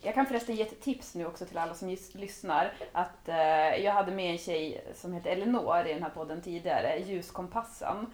Jag 0.00 0.14
kan 0.14 0.26
förresten 0.26 0.56
ge 0.56 0.62
ett 0.62 0.80
tips 0.80 1.14
nu 1.14 1.26
också 1.26 1.46
till 1.46 1.58
alla 1.58 1.74
som 1.74 1.96
lyssnar. 2.12 2.72
Att 2.92 3.28
eh, 3.28 3.76
jag 3.84 3.92
hade 3.92 4.12
med 4.12 4.32
en 4.32 4.38
tjej 4.38 4.84
som 4.94 5.12
heter 5.12 5.30
Elinor 5.30 5.86
i 5.86 5.92
den 5.92 6.02
här 6.02 6.10
podden 6.10 6.42
tidigare, 6.42 6.98
Ljuskompassen, 6.98 8.06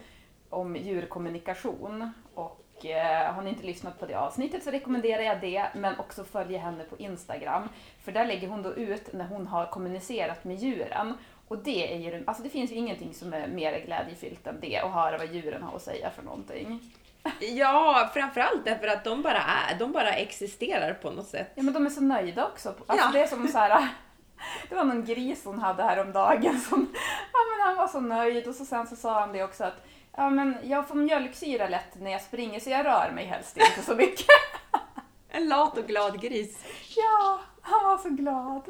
om 0.51 0.77
djurkommunikation. 0.77 2.13
Och 2.35 2.87
eh, 2.87 3.35
har 3.35 3.43
ni 3.43 3.51
inte 3.51 3.67
lyssnat 3.67 4.01
på 4.01 4.07
det 4.07 4.15
avsnittet 4.15 4.65
så 4.65 4.71
rekommenderar 4.71 5.23
jag 5.23 5.41
det, 5.41 5.67
men 5.75 5.99
också 5.99 6.25
följa 6.25 6.59
henne 6.59 6.85
på 6.85 6.97
Instagram. 6.99 7.69
För 8.05 8.13
där 8.13 8.27
lägger 8.27 8.49
hon 8.49 8.63
då 8.63 8.75
ut 8.75 9.13
när 9.13 9.25
hon 9.27 9.47
har 9.47 9.67
kommunicerat 9.67 10.45
med 10.45 10.57
djuren. 10.57 11.15
Och 11.49 11.59
det 11.59 11.95
är 11.95 11.99
ju, 11.99 12.25
alltså 12.27 12.43
det 12.43 12.49
finns 12.49 12.71
ju 12.73 12.75
ingenting 12.75 13.15
som 13.15 13.33
är 13.33 13.47
mer 13.49 13.81
glädjefyllt 13.87 14.47
än 14.47 14.61
det, 14.61 14.79
att 14.79 14.93
höra 14.93 15.19
vad 15.19 15.35
djuren 15.35 15.63
har 15.63 15.77
att 15.77 15.83
säga 15.83 16.11
för 16.11 16.23
någonting. 16.23 16.81
Ja, 17.41 18.11
framförallt 18.15 18.65
därför 18.65 18.87
att 18.87 19.05
de 19.05 19.23
bara 19.23 19.39
är, 19.39 19.79
de 19.79 19.93
bara 19.93 20.13
existerar 20.13 20.95
på 20.95 21.11
något 21.11 21.27
sätt. 21.27 21.51
Ja 21.55 21.63
men 21.63 21.75
de 21.75 21.87
är 21.87 21.91
så 21.91 22.01
nöjda 22.01 22.47
också. 22.47 22.69
Alltså 22.87 23.07
Ja. 23.07 23.13
det 23.13 23.23
är 23.23 23.27
som 23.27 23.49
så 23.49 23.59
här. 23.59 23.89
Det 24.69 24.75
var 24.75 24.85
någon 24.85 25.05
gris 25.05 25.45
hon 25.45 25.59
hade 25.59 25.83
häromdagen 25.83 26.61
som, 26.61 26.95
ja 27.33 27.39
men 27.51 27.67
han 27.67 27.77
var 27.77 27.89
så 27.89 28.01
nöjd 28.01 28.47
och 28.49 28.55
så 28.55 28.65
sen 28.65 28.87
så 28.87 28.97
sa 28.97 29.21
han 29.21 29.33
det 29.33 29.45
också 29.45 29.65
att 29.65 29.85
ja 30.19 30.31
men 30.31 30.57
jag 30.63 30.89
får 30.89 30.95
mjölksyra 30.95 31.69
lätt 31.69 32.01
när 32.01 32.11
jag 32.11 32.23
springer 32.23 32.61
så 32.61 32.71
jag 32.71 32.87
rör 32.87 33.11
mig 33.15 33.27
helst 33.27 33.57
inte 33.57 33.83
så 33.83 33.95
mycket. 33.95 34.27
En 35.31 35.49
lat 35.49 35.79
och 35.79 35.87
glad 35.87 36.21
gris. 36.21 36.65
Ja, 36.97 37.41
han 37.61 37.85
var 37.85 37.99
så 37.99 38.09
glad. 38.09 38.63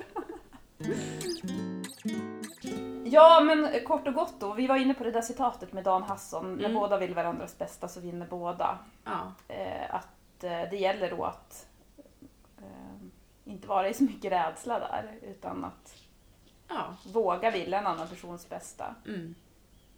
Ja, 3.04 3.40
men 3.40 3.84
kort 3.84 4.06
och 4.08 4.14
gott 4.14 4.34
då. 4.40 4.52
Vi 4.52 4.66
var 4.66 4.76
inne 4.76 4.94
på 4.94 5.04
det 5.04 5.10
där 5.10 5.22
citatet 5.22 5.72
med 5.72 5.84
Dan 5.84 6.02
Hasson. 6.02 6.54
När 6.54 6.64
Mm. 6.64 6.74
båda 6.74 6.98
vill 6.98 7.14
varandras 7.14 7.58
bästa 7.58 7.88
så 7.88 8.00
vinner 8.00 8.26
båda. 8.26 8.78
Ja. 9.04 9.32
Eh, 9.48 9.94
att 9.94 10.44
eh, 10.44 10.62
det 10.70 10.76
gäller 10.76 11.10
då 11.10 11.24
att 11.24 11.66
eh, 12.58 13.06
inte 13.52 13.68
vara 13.68 13.88
i 13.88 13.94
så 13.94 14.04
mycket 14.04 14.32
rädsla 14.32 14.78
där, 14.78 15.18
utan 15.22 15.64
att 15.64 15.94
ja. 16.68 16.94
våga 17.12 17.50
vilja 17.50 17.78
en 17.78 17.86
annan 17.86 18.08
persons 18.08 18.48
bästa. 18.48 18.94
Mm. 19.06 19.34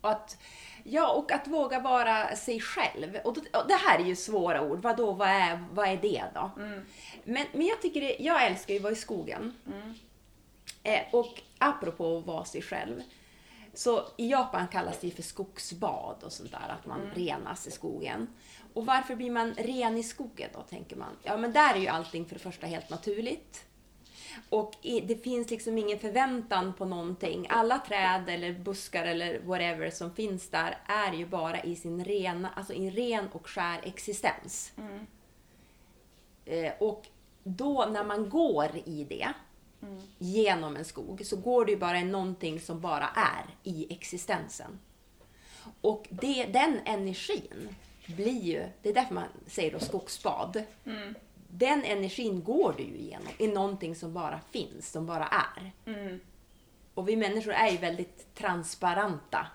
Och 0.00 0.10
att, 0.10 0.38
ja, 0.84 1.12
och 1.12 1.32
att 1.32 1.48
våga 1.48 1.80
vara 1.80 2.36
sig 2.36 2.60
själv. 2.60 3.18
Och, 3.24 3.34
då, 3.34 3.40
och 3.40 3.68
det 3.68 3.74
här 3.74 3.98
är 3.98 4.04
ju 4.04 4.16
svåra 4.16 4.62
ord. 4.62 4.82
Vad 4.82 4.96
då, 4.96 5.12
vad 5.12 5.28
är, 5.28 5.64
vad 5.72 5.88
är 5.88 5.96
det 5.96 6.24
då? 6.34 6.50
Mm. 6.56 6.86
Men, 7.24 7.46
men 7.52 7.66
jag 7.66 7.82
tycker 7.82 8.00
det, 8.00 8.16
jag 8.18 8.46
älskar 8.46 8.74
ju 8.74 8.78
att 8.78 8.82
vara 8.82 8.92
i 8.92 8.96
skogen. 8.96 9.54
Mm. 9.66 9.94
Eh, 10.82 11.00
och 11.12 11.40
apropå 11.58 12.18
att 12.18 12.26
vara 12.26 12.44
sig 12.44 12.62
själv. 12.62 13.02
Så 13.74 14.06
i 14.16 14.30
Japan 14.30 14.68
kallas 14.68 15.00
det 15.00 15.06
ju 15.06 15.12
för 15.12 15.22
skogsbad 15.22 16.22
och 16.22 16.32
sånt 16.32 16.50
där, 16.50 16.74
att 16.80 16.86
man 16.86 17.10
renas 17.14 17.66
i 17.66 17.70
skogen. 17.70 18.28
Och 18.74 18.86
varför 18.86 19.16
blir 19.16 19.30
man 19.30 19.54
ren 19.54 19.96
i 19.96 20.02
skogen 20.02 20.50
då, 20.52 20.60
tänker 20.60 20.96
man? 20.96 21.16
Ja, 21.22 21.36
men 21.36 21.52
där 21.52 21.74
är 21.74 21.78
ju 21.78 21.88
allting 21.88 22.26
för 22.26 22.34
det 22.34 22.40
första 22.40 22.66
helt 22.66 22.90
naturligt. 22.90 23.64
Och 24.48 24.72
i- 24.82 25.00
det 25.00 25.16
finns 25.16 25.50
liksom 25.50 25.78
ingen 25.78 25.98
förväntan 25.98 26.72
på 26.72 26.84
någonting. 26.84 27.46
Alla 27.50 27.78
träd 27.78 28.28
eller 28.28 28.52
buskar 28.52 29.04
eller 29.04 29.40
whatever 29.40 29.90
som 29.90 30.14
finns 30.14 30.48
där 30.48 30.78
är 30.86 31.12
ju 31.12 31.26
bara 31.26 31.62
i 31.62 31.76
sin 31.76 32.04
rena, 32.04 32.50
alltså 32.56 32.72
i 32.72 32.90
ren 32.90 33.28
och 33.32 33.46
skär 33.48 33.80
existens. 33.84 34.72
Mm. 34.78 35.06
Eh, 36.44 36.72
och 36.78 37.06
då 37.42 37.88
när 37.92 38.04
man 38.04 38.28
går 38.30 38.70
i 38.84 39.04
det, 39.04 39.28
Mm. 39.82 40.00
genom 40.18 40.76
en 40.76 40.84
skog, 40.84 41.22
så 41.26 41.36
går 41.36 41.64
det 41.64 41.72
ju 41.72 41.78
bara 41.78 41.98
i 41.98 42.04
någonting 42.04 42.60
som 42.60 42.80
bara 42.80 43.08
är 43.16 43.44
i 43.62 43.92
existensen. 43.92 44.78
Och 45.80 46.06
det, 46.10 46.44
den 46.44 46.78
energin 46.84 47.68
blir 48.06 48.40
ju, 48.42 48.64
det 48.82 48.88
är 48.88 48.94
därför 48.94 49.14
man 49.14 49.24
säger 49.46 49.72
då 49.72 49.78
skogsbad. 49.78 50.62
Mm. 50.86 51.14
Den 51.50 51.84
energin 51.84 52.44
går 52.44 52.74
du 52.76 52.82
ju 52.82 52.96
igenom 52.96 53.32
i 53.38 53.46
någonting 53.46 53.94
som 53.94 54.12
bara 54.12 54.40
finns, 54.50 54.90
som 54.90 55.06
bara 55.06 55.26
är. 55.26 55.72
Mm. 55.86 56.20
Och 56.94 57.08
vi 57.08 57.16
människor 57.16 57.52
är 57.52 57.70
ju 57.70 57.78
väldigt 57.78 58.34
transparenta. 58.34 59.46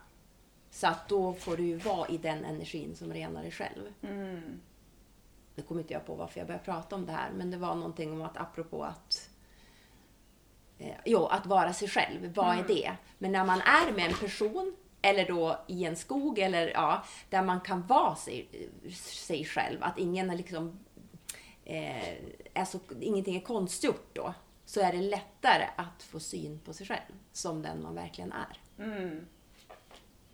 Så 0.71 0.87
att 0.87 1.09
då 1.09 1.33
får 1.33 1.57
du 1.57 1.63
ju 1.63 1.77
vara 1.77 2.07
i 2.07 2.17
den 2.17 2.45
energin 2.45 2.95
som 2.95 3.13
renar 3.13 3.41
dig 3.41 3.51
själv. 3.51 3.93
Mm. 4.01 4.61
Nu 5.55 5.63
kommer 5.63 5.81
inte 5.81 5.93
jag 5.93 6.05
på 6.05 6.15
varför 6.15 6.39
jag 6.39 6.47
började 6.47 6.65
prata 6.65 6.95
om 6.95 7.05
det 7.05 7.11
här, 7.11 7.31
men 7.31 7.51
det 7.51 7.57
var 7.57 7.75
någonting 7.75 8.11
om 8.11 8.21
att 8.21 8.37
apropå 8.37 8.83
att 8.83 9.29
eh, 10.77 10.95
Jo, 11.05 11.25
att 11.25 11.45
vara 11.45 11.73
sig 11.73 11.87
själv. 11.87 12.33
Vad 12.35 12.57
är 12.57 12.63
det? 12.63 12.91
Men 13.17 13.31
när 13.31 13.45
man 13.45 13.61
är 13.61 13.91
med 13.91 14.05
en 14.05 14.17
person, 14.17 14.75
eller 15.01 15.27
då 15.27 15.59
i 15.67 15.85
en 15.85 15.95
skog, 15.95 16.39
eller 16.39 16.67
ja, 16.67 17.03
där 17.29 17.43
man 17.43 17.61
kan 17.61 17.87
vara 17.87 18.15
sig, 18.15 18.47
sig 18.93 19.45
själv, 19.45 19.83
att 19.83 19.99
ingen 19.99 20.29
är 20.29 20.35
liksom 20.35 20.79
eh, 21.65 22.13
är 22.53 22.65
så, 22.65 22.79
ingenting 23.01 23.35
är 23.35 23.41
konstgjort 23.41 24.09
då, 24.13 24.33
så 24.65 24.81
är 24.81 24.91
det 24.91 25.01
lättare 25.01 25.67
att 25.75 26.03
få 26.03 26.19
syn 26.19 26.59
på 26.59 26.73
sig 26.73 26.87
själv 26.87 27.19
som 27.31 27.61
den 27.61 27.83
man 27.83 27.95
verkligen 27.95 28.31
är. 28.31 28.59
Mm. 28.83 29.25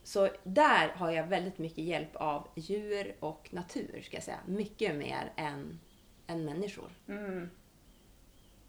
Så 0.04 0.30
där 0.44 0.90
har 0.90 1.12
jag 1.12 1.28
väldigt 1.28 1.58
mycket 1.58 1.84
hjälp 1.84 2.16
av 2.16 2.48
djur 2.56 3.16
och 3.20 3.50
natur, 3.52 4.02
ska 4.06 4.18
jag 4.18 4.24
säga. 4.24 4.40
Mycket 4.46 4.96
mer 4.96 5.34
än, 5.36 5.80
än 6.28 6.46
människor. 6.46 6.92
Mm. 7.08 7.50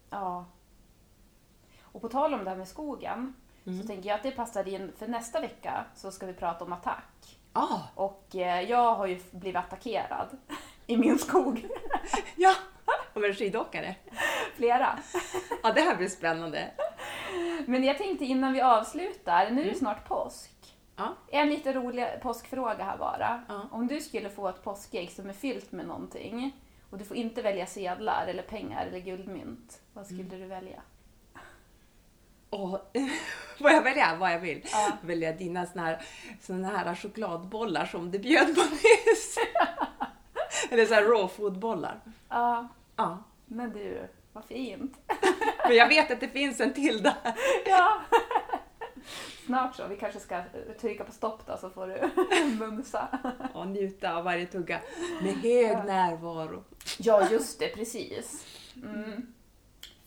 Ja. 0.09 0.45
Och 1.81 2.01
på 2.01 2.09
tal 2.09 2.33
om 2.33 2.43
det 2.43 2.49
här 2.49 2.57
med 2.57 2.67
skogen 2.67 3.33
så 3.81 3.87
tänker 3.87 4.09
jag 4.09 4.15
att 4.15 4.23
det 4.23 4.31
passar 4.31 4.67
in, 4.67 4.91
för 4.97 5.07
nästa 5.07 5.41
vecka 5.41 5.85
så 5.95 6.11
ska 6.11 6.25
vi 6.25 6.33
prata 6.33 6.65
om 6.65 6.73
attack. 6.73 7.39
Ah, 7.53 7.79
Och 7.95 8.35
eh, 8.35 8.61
jag 8.69 8.95
har 8.95 9.07
ju 9.07 9.21
blivit 9.31 9.55
attackerad 9.55 10.37
i 10.87 10.97
min 10.97 11.19
skog. 11.19 11.67
ja! 12.35 12.53
Av 13.13 13.25
en 13.25 13.33
skidåkare. 13.33 13.95
Flera. 14.55 14.99
Ja, 15.63 15.71
det 15.73 15.81
här 15.81 15.95
blir 15.95 16.07
spännande. 16.07 16.71
Men 17.65 17.83
jag 17.83 17.97
tänkte 17.97 18.25
innan 18.25 18.53
vi 18.53 18.61
avslutar, 18.61 19.49
nu 19.51 19.61
är 19.61 19.65
det 19.65 19.75
snart 19.75 20.07
påsk. 20.07 20.51
Ja. 20.95 21.15
En 21.31 21.49
lite 21.49 21.73
rolig 21.73 22.07
påskfråga 22.21 22.83
här 22.83 22.97
bara. 22.97 23.43
Ja. 23.47 23.67
Om 23.71 23.87
du 23.87 24.01
skulle 24.01 24.29
få 24.29 24.49
ett 24.49 24.63
påskägg 24.63 25.11
som 25.11 25.29
är 25.29 25.33
fyllt 25.33 25.71
med 25.71 25.85
någonting 25.87 26.57
och 26.89 26.97
du 26.97 27.05
får 27.05 27.17
inte 27.17 27.41
välja 27.41 27.65
sedlar 27.65 28.27
eller 28.27 28.43
pengar 28.43 28.85
eller 28.85 28.99
guldmynt, 28.99 29.81
vad 29.93 30.05
skulle 30.05 30.23
du 30.23 30.45
välja? 30.45 30.81
Och 32.49 32.91
får 33.57 33.71
jag 33.71 33.81
välja 33.81 34.15
vad 34.19 34.33
jag 34.33 34.39
vill? 34.39 34.61
Ja. 34.71 34.91
Välja 35.01 35.31
dina 35.31 35.65
såna 35.65 35.85
här, 35.85 36.01
såna 36.41 36.77
här 36.77 36.95
chokladbollar 36.95 37.85
som 37.85 38.11
du 38.11 38.19
bjöd 38.19 38.55
på 38.55 38.61
nyss. 38.61 39.37
Eller 40.71 40.85
så 40.85 40.93
här 40.93 41.03
raw 41.03 41.27
food-bollar. 41.27 41.99
Ja, 42.29 42.67
Ja. 42.95 43.23
men 43.45 43.73
du, 43.73 44.07
vad 44.33 44.45
fint. 44.45 44.97
Men 45.67 45.75
jag 45.75 45.87
vet 45.87 46.11
att 46.11 46.19
det 46.19 46.27
finns 46.27 46.59
en 46.59 46.73
till 46.73 47.03
där. 47.03 47.15
Ja. 47.65 48.01
Snart 49.45 49.75
så, 49.75 49.87
vi 49.87 49.95
kanske 49.97 50.19
ska 50.19 50.43
trycka 50.81 51.03
på 51.03 51.11
stopp 51.11 51.45
då 51.45 51.57
så 51.57 51.69
får 51.69 51.87
du 51.87 52.09
mumsa. 52.59 53.07
Och 53.53 53.67
njuta 53.67 54.15
av 54.15 54.23
varje 54.23 54.45
tugga 54.45 54.81
med 55.23 55.33
hög 55.33 55.71
Ja. 55.71 55.83
närvaro. 55.83 56.63
Ja, 56.99 57.29
just 57.29 57.59
det, 57.59 57.67
precis. 57.75 58.45
Mm. 58.83 59.33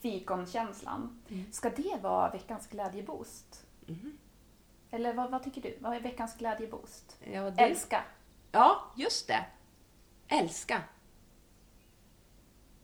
Fikonkänslan. 0.02 1.22
Ska 1.52 1.70
det 1.70 1.96
vara 2.02 2.30
veckans 2.30 2.66
glädjeboost? 2.66 3.66
Mhm. 3.86 4.18
Eller 4.90 5.12
vad, 5.12 5.30
vad 5.30 5.42
tycker 5.44 5.61
du? 5.62 5.76
Vad 5.80 5.96
är 5.96 6.00
veckans 6.00 6.36
glädjeboost? 6.38 7.16
Ja, 7.32 7.50
det, 7.50 7.62
Älska. 7.62 8.02
ja, 8.52 8.92
just 8.96 9.28
det. 9.28 9.44
Älska. 10.29 10.83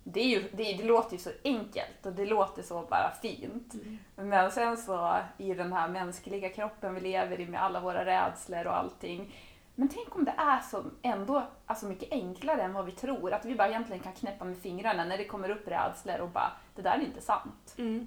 Det, 0.05 0.21
är 0.21 0.27
ju, 0.27 0.49
det, 0.53 0.73
det 0.73 0.85
låter 0.85 1.13
ju 1.13 1.19
så 1.19 1.31
enkelt 1.45 2.07
och 2.07 2.13
det 2.13 2.27
låter 2.27 2.63
så 2.63 2.83
bara 2.91 3.13
fint. 3.23 3.75
Men 4.17 4.51
sen 4.51 4.77
så 4.77 5.17
i 5.39 5.55
den 5.55 5.73
här 5.73 5.89
mänskliga 5.89 6.49
kroppen 6.49 6.95
vi 6.95 7.01
lever 7.01 7.41
i 7.41 7.47
med 7.47 7.63
alla 7.63 7.81
våra 7.81 8.05
rädslor 8.05 8.67
och 8.67 8.77
allting. 8.77 9.35
Men 9.75 9.89
tänk 9.89 10.17
om 10.17 10.25
det 10.25 10.35
är 10.37 10.61
så 10.61 10.85
ändå 11.03 11.43
alltså 11.67 11.87
mycket 11.87 12.13
enklare 12.13 12.63
än 12.63 12.73
vad 12.73 12.85
vi 12.85 12.93
tror. 12.93 13.33
Att 13.33 13.45
vi 13.45 13.55
bara 13.55 13.69
egentligen 13.69 14.03
kan 14.03 14.13
knäppa 14.13 14.45
med 14.45 14.59
fingrarna 14.59 15.05
när 15.05 15.19
det 15.19 15.25
kommer 15.25 15.51
upp 15.51 15.69
rädslor 15.69 16.21
och 16.21 16.29
bara, 16.29 16.53
det 16.75 16.83
där 16.83 16.99
är 16.99 17.01
inte 17.01 17.21
sant. 17.21 17.75
Mm. 17.79 18.07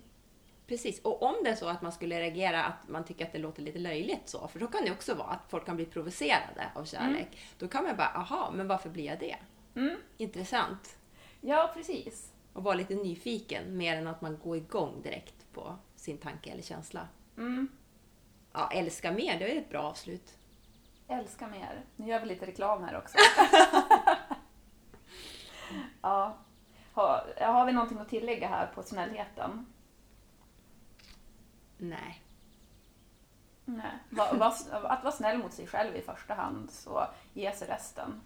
Precis, 0.68 1.02
och 1.02 1.24
om 1.24 1.36
det 1.44 1.50
är 1.50 1.56
så 1.56 1.68
att 1.68 1.82
man 1.82 1.92
skulle 1.92 2.20
reagera 2.20 2.64
att 2.64 2.88
man 2.88 3.04
tycker 3.04 3.26
att 3.26 3.32
det 3.32 3.40
låter 3.40 3.62
lite 3.62 3.80
löjligt 3.80 4.30
så, 4.30 4.48
för 4.48 4.60
då 4.60 4.68
kan 4.68 4.86
det 4.86 4.92
också 4.92 5.14
vara 5.14 5.28
att 5.28 5.46
folk 5.50 5.66
kan 5.66 5.76
bli 5.76 5.86
provocerade 5.86 6.72
av 6.76 6.86
kärlek. 6.86 7.28
Då 7.58 7.68
kan 7.68 7.84
man 7.84 7.98
bara, 7.98 8.08
aha, 8.08 8.52
men 8.56 8.68
varför 8.68 8.90
blir 8.90 9.06
jag 9.06 9.20
det? 9.20 9.36
Mm. 9.76 9.98
Intressant. 10.18 10.98
Ja, 11.42 11.72
precis. 11.74 12.34
Och 12.54 12.64
vara 12.64 12.76
lite 12.76 12.96
nyfiken, 12.96 13.78
mer 13.78 13.98
än 13.98 14.08
att 14.08 14.22
man 14.22 14.40
går 14.44 14.58
igång 14.58 15.02
direkt 15.02 15.54
på 15.54 15.76
sin 15.96 16.18
tanke 16.18 16.52
eller 16.52 16.64
känsla. 16.64 17.08
Mm. 17.38 17.68
Ja, 18.54 18.70
älska 18.74 19.12
mer, 19.12 19.40
det 19.40 19.56
är 19.56 19.62
ett 19.62 19.70
bra 19.70 19.82
avslut. 19.82 20.38
Älska 21.08 21.48
mer. 21.48 21.86
Nu 21.96 22.08
gör 22.08 22.20
vi 22.20 22.26
lite 22.26 22.46
reklam 22.46 22.84
här 22.84 22.98
också. 22.98 23.18
ja. 26.02 26.38
Har, 26.94 27.34
har 27.42 27.66
vi 27.66 27.72
någonting 27.72 28.00
att 28.00 28.10
tillägga 28.10 28.48
här 28.48 28.68
på 28.76 28.84
snällheten? 28.84 29.66
Nej. 31.78 32.22
Nej. 33.66 33.92
Va, 34.10 34.34
va, 34.34 34.56
att 34.84 35.04
vara 35.04 35.12
snäll 35.16 35.38
mot 35.38 35.54
sig 35.54 35.68
själv 35.68 35.96
i 35.96 36.02
första 36.02 36.34
hand, 36.34 36.72
så 36.72 37.08
ge 37.34 37.52
sig 37.52 37.68
resten. 37.68 38.22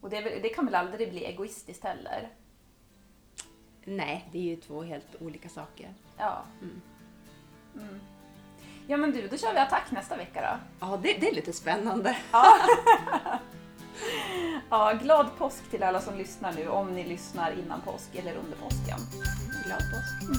Och 0.00 0.10
det, 0.10 0.20
väl- 0.20 0.42
det 0.42 0.48
kan 0.48 0.64
väl 0.66 0.74
aldrig 0.74 1.10
bli 1.10 1.24
egoistiskt 1.24 1.84
heller? 1.84 2.28
Nej, 3.84 4.28
det 4.32 4.38
är 4.38 4.42
ju 4.42 4.56
två 4.56 4.82
helt 4.82 5.16
olika 5.20 5.48
saker. 5.48 5.94
Ja. 6.18 6.42
Mm. 6.62 6.80
Mm. 7.74 8.00
Ja 8.86 8.96
men 8.96 9.10
du, 9.10 9.28
då 9.28 9.36
kör 9.36 9.52
vi 9.52 9.58
attack 9.58 9.90
nästa 9.90 10.16
vecka 10.16 10.40
då. 10.40 10.86
Ja, 10.86 10.96
det, 11.02 11.12
det 11.20 11.28
är 11.28 11.34
lite 11.34 11.52
spännande. 11.52 12.16
Ja, 12.32 12.46
Ja, 14.70 14.92
glad 15.02 15.36
påsk 15.38 15.70
till 15.70 15.82
alla 15.82 16.00
som 16.00 16.16
lyssnar 16.18 16.52
nu, 16.52 16.68
om 16.68 16.94
ni 16.94 17.04
lyssnar 17.04 17.52
innan 17.58 17.80
påsk 17.80 18.14
eller 18.14 18.34
under 18.34 18.56
påsken. 18.56 18.98
Glad 19.64 19.78
påsk. 19.78 20.30